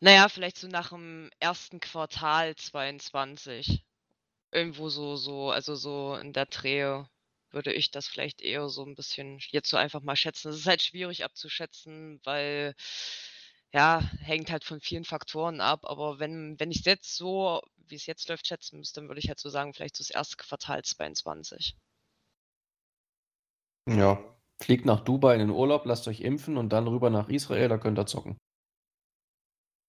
naja, 0.01 0.29
vielleicht 0.29 0.59
so 0.59 0.69
nach 0.69 0.91
dem 0.91 1.31
ersten 1.41 1.81
Quartal 1.81 2.55
22. 2.55 3.83
Irgendwo 4.53 4.89
so, 4.89 5.17
so, 5.17 5.51
also 5.51 5.75
so 5.75 6.15
in 6.17 6.33
der 6.33 6.47
Drehe 6.47 7.09
würde 7.51 7.73
ich 7.73 7.91
das 7.91 8.07
vielleicht 8.09 8.41
eher 8.41 8.69
so 8.69 8.85
ein 8.85 8.95
bisschen 8.95 9.39
jetzt 9.51 9.69
so 9.71 9.77
einfach 9.77 10.03
mal 10.03 10.17
schätzen. 10.17 10.51
Es 10.51 10.57
ist 10.59 10.67
halt 10.67 10.83
schwierig 10.83 11.25
abzuschätzen, 11.25 12.21
weil 12.25 12.75
ja, 13.73 14.01
hängt 14.21 14.51
halt 14.51 14.65
von 14.65 14.81
vielen 14.81 15.05
Faktoren 15.05 15.61
ab. 15.61 15.81
Aber 15.85 16.19
wenn, 16.19 16.59
wenn 16.61 16.71
ich 16.71 16.81
es 16.81 16.85
jetzt 16.85 17.17
so, 17.17 17.63
wie 17.77 17.95
es 17.97 18.07
jetzt 18.07 18.29
läuft, 18.29 18.47
schätzen 18.47 18.79
müsste, 18.79 19.01
dann 19.01 19.09
würde 19.09 19.21
ich 19.21 19.29
halt 19.29 19.39
so 19.39 19.49
sagen, 19.51 19.75
vielleicht 19.75 19.97
so 19.97 20.03
das 20.05 20.11
erste 20.11 20.37
Quartal 20.37 20.83
22. 20.85 21.77
Ja. 23.89 24.19
Fliegt 24.63 24.87
nach 24.87 25.01
Dubai 25.01 25.35
in 25.35 25.41
den 25.41 25.51
Urlaub, 25.51 25.87
lasst 25.87 26.07
euch 26.07 26.21
impfen 26.21 26.57
und 26.57 26.69
dann 26.71 26.87
rüber 26.87 27.11
nach 27.11 27.29
Israel, 27.29 27.69
da 27.69 27.79
könnt 27.79 27.99
ihr 27.99 28.07
zocken. 28.07 28.39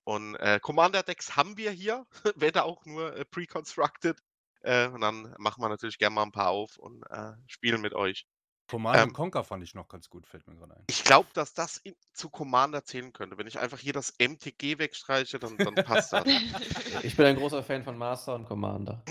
Und 0.04 0.36
äh, 0.38 0.60
Commander-Decks 0.62 1.36
haben 1.36 1.58
wir 1.58 1.72
hier, 1.72 2.06
wenn 2.36 2.56
auch 2.58 2.86
nur 2.86 3.16
äh, 3.16 3.26
pre-constructed. 3.26 4.20
Äh, 4.62 4.88
und 4.90 5.02
dann 5.02 5.34
machen 5.38 5.62
wir 5.64 5.70
natürlich 5.70 5.98
gerne 5.98 6.16
mal 6.16 6.24
ein 6.24 6.32
paar 6.32 6.50
auf 6.50 6.78
und 6.78 7.04
äh, 7.10 7.34
spielen 7.48 7.82
mit 7.82 7.94
euch. 7.94 8.26
Command 8.72 8.98
Ähm, 8.98 9.12
Conquer 9.12 9.44
fand 9.44 9.62
ich 9.66 9.76
noch 9.76 9.90
ganz 9.90 10.10
gut, 10.10 10.26
fällt 10.26 10.48
mir 10.48 10.56
gerade 10.56 10.78
ein. 10.78 10.86
Ich 10.90 11.04
glaube, 11.04 11.28
dass 11.34 11.54
das 11.54 11.76
in, 11.76 11.94
zu 12.14 12.30
Commander 12.30 12.86
zählen 12.86 13.12
könnte. 13.12 13.38
Wenn 13.38 13.46
ich 13.46 13.60
einfach 13.60 13.78
hier 13.78 13.92
das 13.92 14.14
MTG 14.18 14.80
wegstreiche, 14.80 15.40
dann, 15.40 15.58
dann 15.58 15.76
passt 15.76 16.14
das. 16.14 16.24
Ich 17.04 17.18
bin 17.18 17.26
ein 17.26 17.36
großer 17.36 17.64
Fan 17.64 17.84
von 17.84 17.98
Master 17.98 18.34
und 18.34 18.46
Commander. 18.46 19.04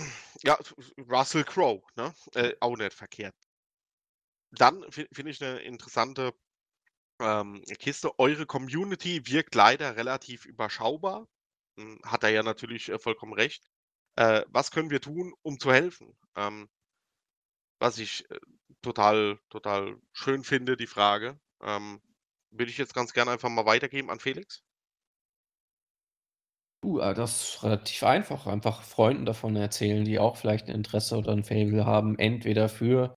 Ja, 0.45 0.59
Russell 1.11 1.45
Crowe, 1.45 1.83
ne? 1.95 2.15
Äh, 2.35 2.55
auch 2.61 2.75
nicht 2.75 2.95
verkehrt. 2.95 3.35
dann 4.53 4.83
fi 4.91 5.07
finde 5.13 5.31
ich 5.31 5.43
eine 5.43 5.59
interessante 5.59 6.33
ähm, 7.21 7.63
Kiste. 7.79 8.19
Eure 8.19 8.47
Community 8.47 9.27
wirkt 9.27 9.55
leider 9.55 9.95
relativ 9.95 10.47
überschaubar. 10.47 11.29
Hm, 11.79 12.01
hat 12.03 12.25
er 12.25 12.31
ja 12.31 12.43
natürlich 12.43 12.89
äh, 12.89 12.99
vollkommen 12.99 13.35
recht. 13.35 13.63
Äh, 14.17 14.43
was 14.49 14.71
können 14.71 14.89
wir 14.89 15.03
tun, 15.03 15.35
um 15.43 15.61
zu 15.61 15.71
helfen? 15.71 16.17
Ähm, 16.35 16.71
was 17.79 17.99
ich 17.99 18.31
äh, 18.31 18.39
total, 18.83 19.39
total 19.51 19.97
schön 20.13 20.45
finde, 20.45 20.77
die 20.77 20.87
Frage. 20.87 21.39
Ähm, 21.63 22.01
würde 22.51 22.71
ich 22.71 22.79
jetzt 22.79 22.95
ganz 22.95 23.13
gerne 23.13 23.31
einfach 23.31 23.49
mal 23.49 23.67
weitergeben 23.67 24.11
an 24.11 24.21
Felix. 24.21 24.63
Uh, 26.85 26.99
das 26.99 27.43
ist 27.43 27.63
relativ 27.63 28.03
einfach. 28.03 28.47
Einfach 28.47 28.83
Freunden 28.83 29.27
davon 29.27 29.55
erzählen, 29.55 30.05
die 30.05 30.19
auch 30.19 30.37
vielleicht 30.37 30.69
ein 30.69 30.75
Interesse 30.75 31.17
oder 31.17 31.33
ein 31.33 31.45
Faible 31.45 31.85
haben, 31.85 32.19
entweder 32.19 32.69
für 32.69 33.15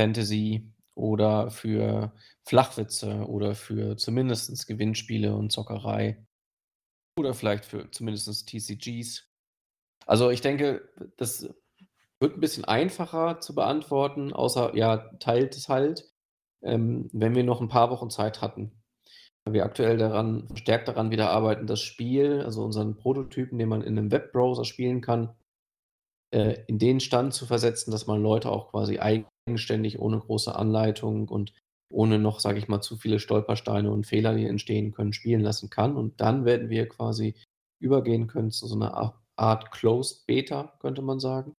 Fantasy 0.00 0.72
oder 0.94 1.50
für 1.50 2.14
Flachwitze 2.46 3.26
oder 3.26 3.54
für 3.54 3.96
zumindest 3.96 4.66
Gewinnspiele 4.66 5.34
und 5.34 5.50
Zockerei 5.50 6.24
oder 7.18 7.34
vielleicht 7.34 7.64
für 7.64 7.90
zumindest 7.90 8.48
TCGs. 8.48 9.28
Also 10.06 10.30
ich 10.30 10.40
denke, 10.40 10.88
das 11.16 11.48
wird 12.22 12.36
ein 12.36 12.40
bisschen 12.40 12.64
einfacher 12.64 13.40
zu 13.40 13.54
beantworten, 13.54 14.32
außer 14.32 14.76
ja, 14.76 14.98
teilt 15.18 15.56
es 15.56 15.68
halt, 15.68 16.10
ähm, 16.62 17.10
wenn 17.12 17.34
wir 17.34 17.44
noch 17.44 17.60
ein 17.60 17.68
paar 17.68 17.90
Wochen 17.90 18.10
Zeit 18.10 18.40
hatten. 18.40 18.72
Weil 19.44 19.54
wir 19.54 19.64
aktuell 19.64 19.98
daran 19.98 20.46
verstärkt 20.46 20.86
daran 20.86 21.10
wieder 21.10 21.30
arbeiten, 21.30 21.66
das 21.66 21.80
Spiel, 21.80 22.40
also 22.42 22.64
unseren 22.64 22.96
Prototypen, 22.96 23.58
den 23.58 23.68
man 23.68 23.82
in 23.82 23.98
einem 23.98 24.12
Webbrowser 24.12 24.64
spielen 24.64 25.00
kann, 25.00 25.34
äh, 26.32 26.62
in 26.68 26.78
den 26.78 27.00
Stand 27.00 27.34
zu 27.34 27.44
versetzen, 27.44 27.90
dass 27.90 28.06
man 28.06 28.22
Leute 28.22 28.50
auch 28.50 28.70
quasi 28.70 29.00
eigenständig 29.00 29.98
ohne 29.98 30.20
große 30.20 30.54
Anleitung 30.54 31.28
und 31.28 31.52
ohne 31.90 32.20
noch, 32.20 32.38
sage 32.38 32.58
ich 32.58 32.68
mal, 32.68 32.80
zu 32.80 32.96
viele 32.96 33.18
Stolpersteine 33.18 33.90
und 33.90 34.06
Fehler, 34.06 34.34
die 34.34 34.46
entstehen 34.46 34.92
können, 34.92 35.12
spielen 35.12 35.40
lassen 35.40 35.70
kann. 35.70 35.96
Und 35.96 36.20
dann 36.20 36.44
werden 36.44 36.70
wir 36.70 36.88
quasi 36.88 37.34
übergehen 37.80 38.28
können 38.28 38.52
zu 38.52 38.68
so 38.68 38.76
einer 38.76 39.20
Art 39.36 39.72
Closed 39.72 40.24
Beta, 40.26 40.72
könnte 40.78 41.02
man 41.02 41.18
sagen, 41.18 41.52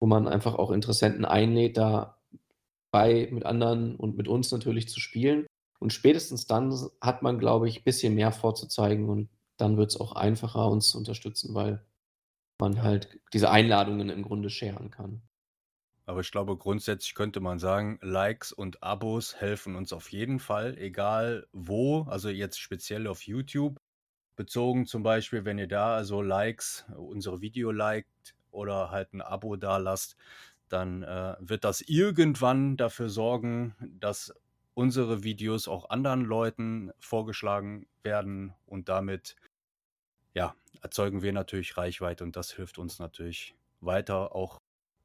wo 0.00 0.06
man 0.06 0.26
einfach 0.26 0.54
auch 0.54 0.70
Interessenten 0.70 1.24
einlädt, 1.24 1.76
dabei 1.76 3.28
mit 3.30 3.44
anderen 3.44 3.96
und 3.96 4.16
mit 4.16 4.26
uns 4.26 4.50
natürlich 4.50 4.88
zu 4.88 4.98
spielen. 4.98 5.46
Und 5.78 5.92
spätestens 5.92 6.46
dann 6.46 6.74
hat 7.00 7.22
man, 7.22 7.38
glaube 7.38 7.68
ich, 7.68 7.80
ein 7.80 7.84
bisschen 7.84 8.14
mehr 8.14 8.32
vorzuzeigen 8.32 9.08
und 9.08 9.28
dann 9.56 9.76
wird 9.76 9.90
es 9.90 10.00
auch 10.00 10.12
einfacher, 10.12 10.68
uns 10.68 10.88
zu 10.88 10.98
unterstützen, 10.98 11.54
weil 11.54 11.84
man 12.58 12.82
halt 12.82 13.20
diese 13.32 13.50
Einladungen 13.50 14.08
im 14.10 14.22
Grunde 14.22 14.50
scheren 14.50 14.90
kann. 14.90 15.22
Aber 16.06 16.20
ich 16.20 16.32
glaube, 16.32 16.56
grundsätzlich 16.56 17.14
könnte 17.14 17.40
man 17.40 17.58
sagen, 17.58 17.98
Likes 18.02 18.52
und 18.52 18.82
Abos 18.82 19.36
helfen 19.36 19.76
uns 19.76 19.92
auf 19.92 20.10
jeden 20.10 20.40
Fall, 20.40 20.76
egal 20.76 21.46
wo, 21.52 22.02
also 22.02 22.28
jetzt 22.28 22.58
speziell 22.58 23.06
auf 23.06 23.22
YouTube, 23.22 23.78
bezogen 24.34 24.86
zum 24.86 25.02
Beispiel, 25.02 25.44
wenn 25.44 25.58
ihr 25.58 25.68
da 25.68 25.94
also 25.94 26.20
Likes, 26.20 26.84
unsere 26.96 27.40
Video 27.40 27.70
liked 27.70 28.34
oder 28.50 28.90
halt 28.90 29.12
ein 29.14 29.22
Abo 29.22 29.56
da 29.56 29.78
lasst, 29.78 30.16
dann 30.68 31.02
äh, 31.02 31.36
wird 31.40 31.64
das 31.64 31.80
irgendwann 31.80 32.76
dafür 32.76 33.08
sorgen, 33.08 33.74
dass 34.00 34.34
unsere 34.74 35.24
Videos 35.24 35.68
auch 35.68 35.90
anderen 35.90 36.24
Leuten 36.24 36.92
vorgeschlagen 37.00 37.86
werden 38.02 38.54
und 38.66 38.88
damit 38.88 39.36
ja, 40.34 40.54
erzeugen 40.80 41.22
wir 41.22 41.32
natürlich 41.32 41.76
Reichweite 41.76 42.24
und 42.24 42.36
das 42.36 42.52
hilft 42.52 42.78
uns 42.78 42.98
natürlich 42.98 43.56
weiter 43.80 44.34
auch 44.34 44.58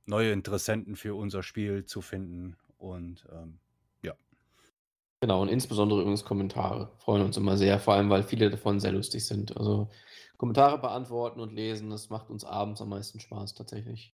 neue 0.05 0.31
Interessenten 0.31 0.95
für 0.95 1.15
unser 1.15 1.43
Spiel 1.43 1.85
zu 1.85 2.01
finden 2.01 2.57
und 2.77 3.25
ähm, 3.31 3.59
ja. 4.03 4.13
Genau, 5.21 5.41
und 5.41 5.49
insbesondere 5.49 6.01
übrigens 6.01 6.25
Kommentare 6.25 6.91
freuen 6.99 7.23
uns 7.23 7.37
immer 7.37 7.57
sehr, 7.57 7.79
vor 7.79 7.95
allem 7.95 8.09
weil 8.09 8.23
viele 8.23 8.49
davon 8.49 8.79
sehr 8.79 8.91
lustig 8.91 9.25
sind. 9.25 9.57
Also 9.57 9.89
Kommentare 10.37 10.77
beantworten 10.79 11.39
und 11.39 11.51
lesen, 11.53 11.89
das 11.89 12.09
macht 12.09 12.29
uns 12.29 12.43
abends 12.45 12.81
am 12.81 12.89
meisten 12.89 13.19
Spaß 13.19 13.53
tatsächlich. 13.55 14.13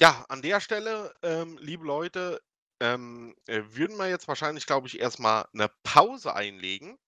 Ja, 0.00 0.24
an 0.28 0.42
der 0.42 0.60
Stelle, 0.60 1.14
ähm, 1.22 1.58
liebe 1.58 1.84
Leute, 1.86 2.42
ähm, 2.80 3.34
äh, 3.46 3.62
würden 3.68 3.96
wir 3.96 4.08
jetzt 4.08 4.28
wahrscheinlich, 4.28 4.66
glaube 4.66 4.86
ich, 4.88 5.00
erstmal 5.00 5.46
eine 5.54 5.70
Pause 5.84 6.34
einlegen. 6.34 6.98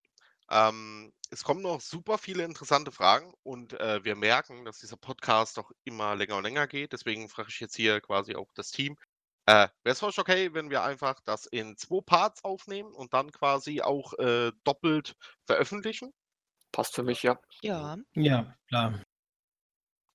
Ähm, 0.50 1.12
es 1.30 1.44
kommen 1.44 1.62
noch 1.62 1.80
super 1.82 2.18
viele 2.18 2.44
interessante 2.44 2.92
Fragen 2.92 3.34
und 3.42 3.74
äh, 3.80 4.04
wir 4.04 4.16
merken, 4.16 4.64
dass 4.64 4.78
dieser 4.78 4.96
Podcast 4.96 5.58
doch 5.58 5.70
immer 5.84 6.16
länger 6.16 6.36
und 6.36 6.44
länger 6.44 6.66
geht. 6.66 6.92
Deswegen 6.94 7.28
frage 7.28 7.50
ich 7.50 7.60
jetzt 7.60 7.76
hier 7.76 8.00
quasi 8.00 8.34
auch 8.36 8.52
das 8.54 8.70
Team. 8.70 8.96
Äh, 9.48 9.68
Wäre 9.82 9.94
es 9.94 10.02
euch 10.02 10.18
okay, 10.18 10.52
wenn 10.52 10.68
wir 10.68 10.82
einfach 10.82 11.20
das 11.24 11.46
in 11.46 11.74
zwei 11.78 12.02
Parts 12.04 12.44
aufnehmen 12.44 12.92
und 12.92 13.14
dann 13.14 13.32
quasi 13.32 13.80
auch 13.80 14.12
äh, 14.18 14.52
doppelt 14.62 15.16
veröffentlichen? 15.46 16.12
Passt 16.70 16.94
für 16.94 17.02
mich, 17.02 17.22
ja. 17.22 17.40
Ja. 17.62 17.96
Ja, 18.12 18.54
klar. 18.68 19.02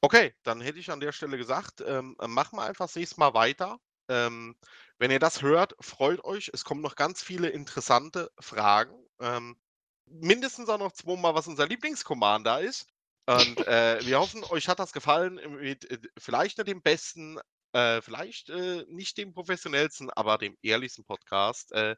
Okay, 0.02 0.36
dann 0.44 0.62
hätte 0.62 0.78
ich 0.78 0.92
an 0.92 1.00
der 1.00 1.14
Stelle 1.14 1.38
gesagt, 1.38 1.82
ähm, 1.84 2.16
machen 2.28 2.60
wir 2.60 2.64
einfach 2.64 2.86
das 2.86 2.96
nächste 2.96 3.20
Mal 3.20 3.34
weiter. 3.34 3.80
Ähm, 4.08 4.56
wenn 5.00 5.10
ihr 5.10 5.18
das 5.18 5.42
hört, 5.42 5.74
freut 5.80 6.24
euch. 6.26 6.52
Es 6.54 6.64
kommen 6.64 6.82
noch 6.82 6.96
ganz 6.96 7.24
viele 7.24 7.50
interessante 7.50 8.30
Fragen. 8.40 8.94
Ähm, 9.20 9.58
mindestens 10.06 10.70
auch 10.70 10.78
noch 10.78 10.92
zweimal, 10.92 11.34
was 11.34 11.48
unser 11.48 11.66
Lieblingscommander 11.66 12.62
ist. 12.62 12.88
Und 13.26 13.66
äh, 13.66 13.98
wir 14.06 14.20
hoffen, 14.20 14.44
euch 14.44 14.68
hat 14.68 14.78
das 14.78 14.94
gefallen. 14.94 15.40
Mit 15.60 15.90
äh, 15.90 15.98
vielleicht 16.20 16.60
nicht 16.60 16.68
dem 16.68 16.84
besten, 16.84 17.40
äh, 17.74 18.02
vielleicht 18.02 18.50
äh, 18.50 18.86
nicht 18.88 19.18
dem 19.18 19.34
professionellsten, 19.34 20.10
aber 20.10 20.38
dem 20.38 20.58
ehrlichsten 20.62 21.04
Podcast 21.04 21.72
äh, 21.74 21.96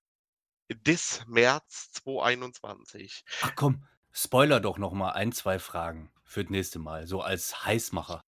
des 0.70 1.24
März 1.28 1.92
2021. 1.92 3.24
Ach 3.42 3.54
komm, 3.56 3.86
Spoiler 4.18 4.62
doch 4.62 4.78
noch 4.78 4.94
mal 4.94 5.12
ein, 5.12 5.34
zwei 5.34 5.60
Fragen 5.60 6.10
für 6.24 6.46
das 6.46 6.50
nächste 6.50 6.80
Mal, 6.80 7.06
so 7.06 7.20
als 7.20 7.66
Heißmacher. 7.66 8.22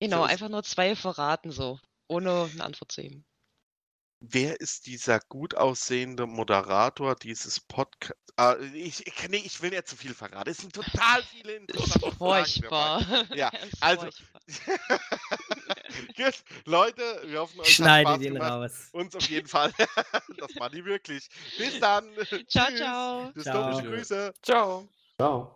Genau, 0.00 0.22
So 0.22 0.24
einfach 0.24 0.48
nur 0.48 0.62
zwei 0.62 0.96
verraten 0.96 1.50
so, 1.50 1.78
ohne 2.08 2.48
eine 2.50 2.64
Antwort 2.64 2.90
zu 2.90 3.02
geben. 3.02 3.26
Wer 4.20 4.60
ist 4.60 4.86
dieser 4.86 5.20
gut 5.20 5.54
aussehende 5.54 6.26
Moderator 6.26 7.14
dieses 7.16 7.60
Podcasts? 7.60 8.16
Ah, 8.38 8.54
ich, 8.74 9.06
ich, 9.06 9.28
nee, 9.30 9.36
ich 9.38 9.62
will 9.62 9.70
nicht 9.70 9.88
zu 9.88 9.96
viel 9.96 10.12
verraten. 10.14 10.50
Es 10.50 10.58
sind 10.58 10.74
total 10.74 11.22
viele 11.22 11.52
interessante 11.56 12.00
Fragen. 12.00 12.16
Furchtbar. 12.16 13.24
Ja, 13.34 13.48
Er 13.48 13.62
ist 13.66 13.82
also- 13.82 14.00
furchtbar. 14.02 15.00
Gut, 16.16 16.34
Leute, 16.64 17.02
wir 17.26 17.40
hoffen, 17.40 17.60
euch 17.60 17.66
hat 17.66 17.72
Schneide 17.74 18.08
Spaß 18.10 18.20
den 18.20 18.34
gemacht. 18.34 18.50
raus. 18.52 18.88
Uns 18.92 19.16
auf 19.16 19.28
jeden 19.28 19.48
Fall. 19.48 19.72
das 20.36 20.56
war 20.58 20.70
die 20.70 20.84
wirklich. 20.84 21.28
Bis 21.58 21.78
dann. 21.80 22.08
Ciao, 22.48 22.66
Tschüss. 22.68 22.76
ciao. 22.76 23.32
Dystopische 23.32 23.42
Ciao. 23.42 23.82
Grüße. 23.90 24.34
Ciao. 24.42 24.88
Ciao. 25.18 25.55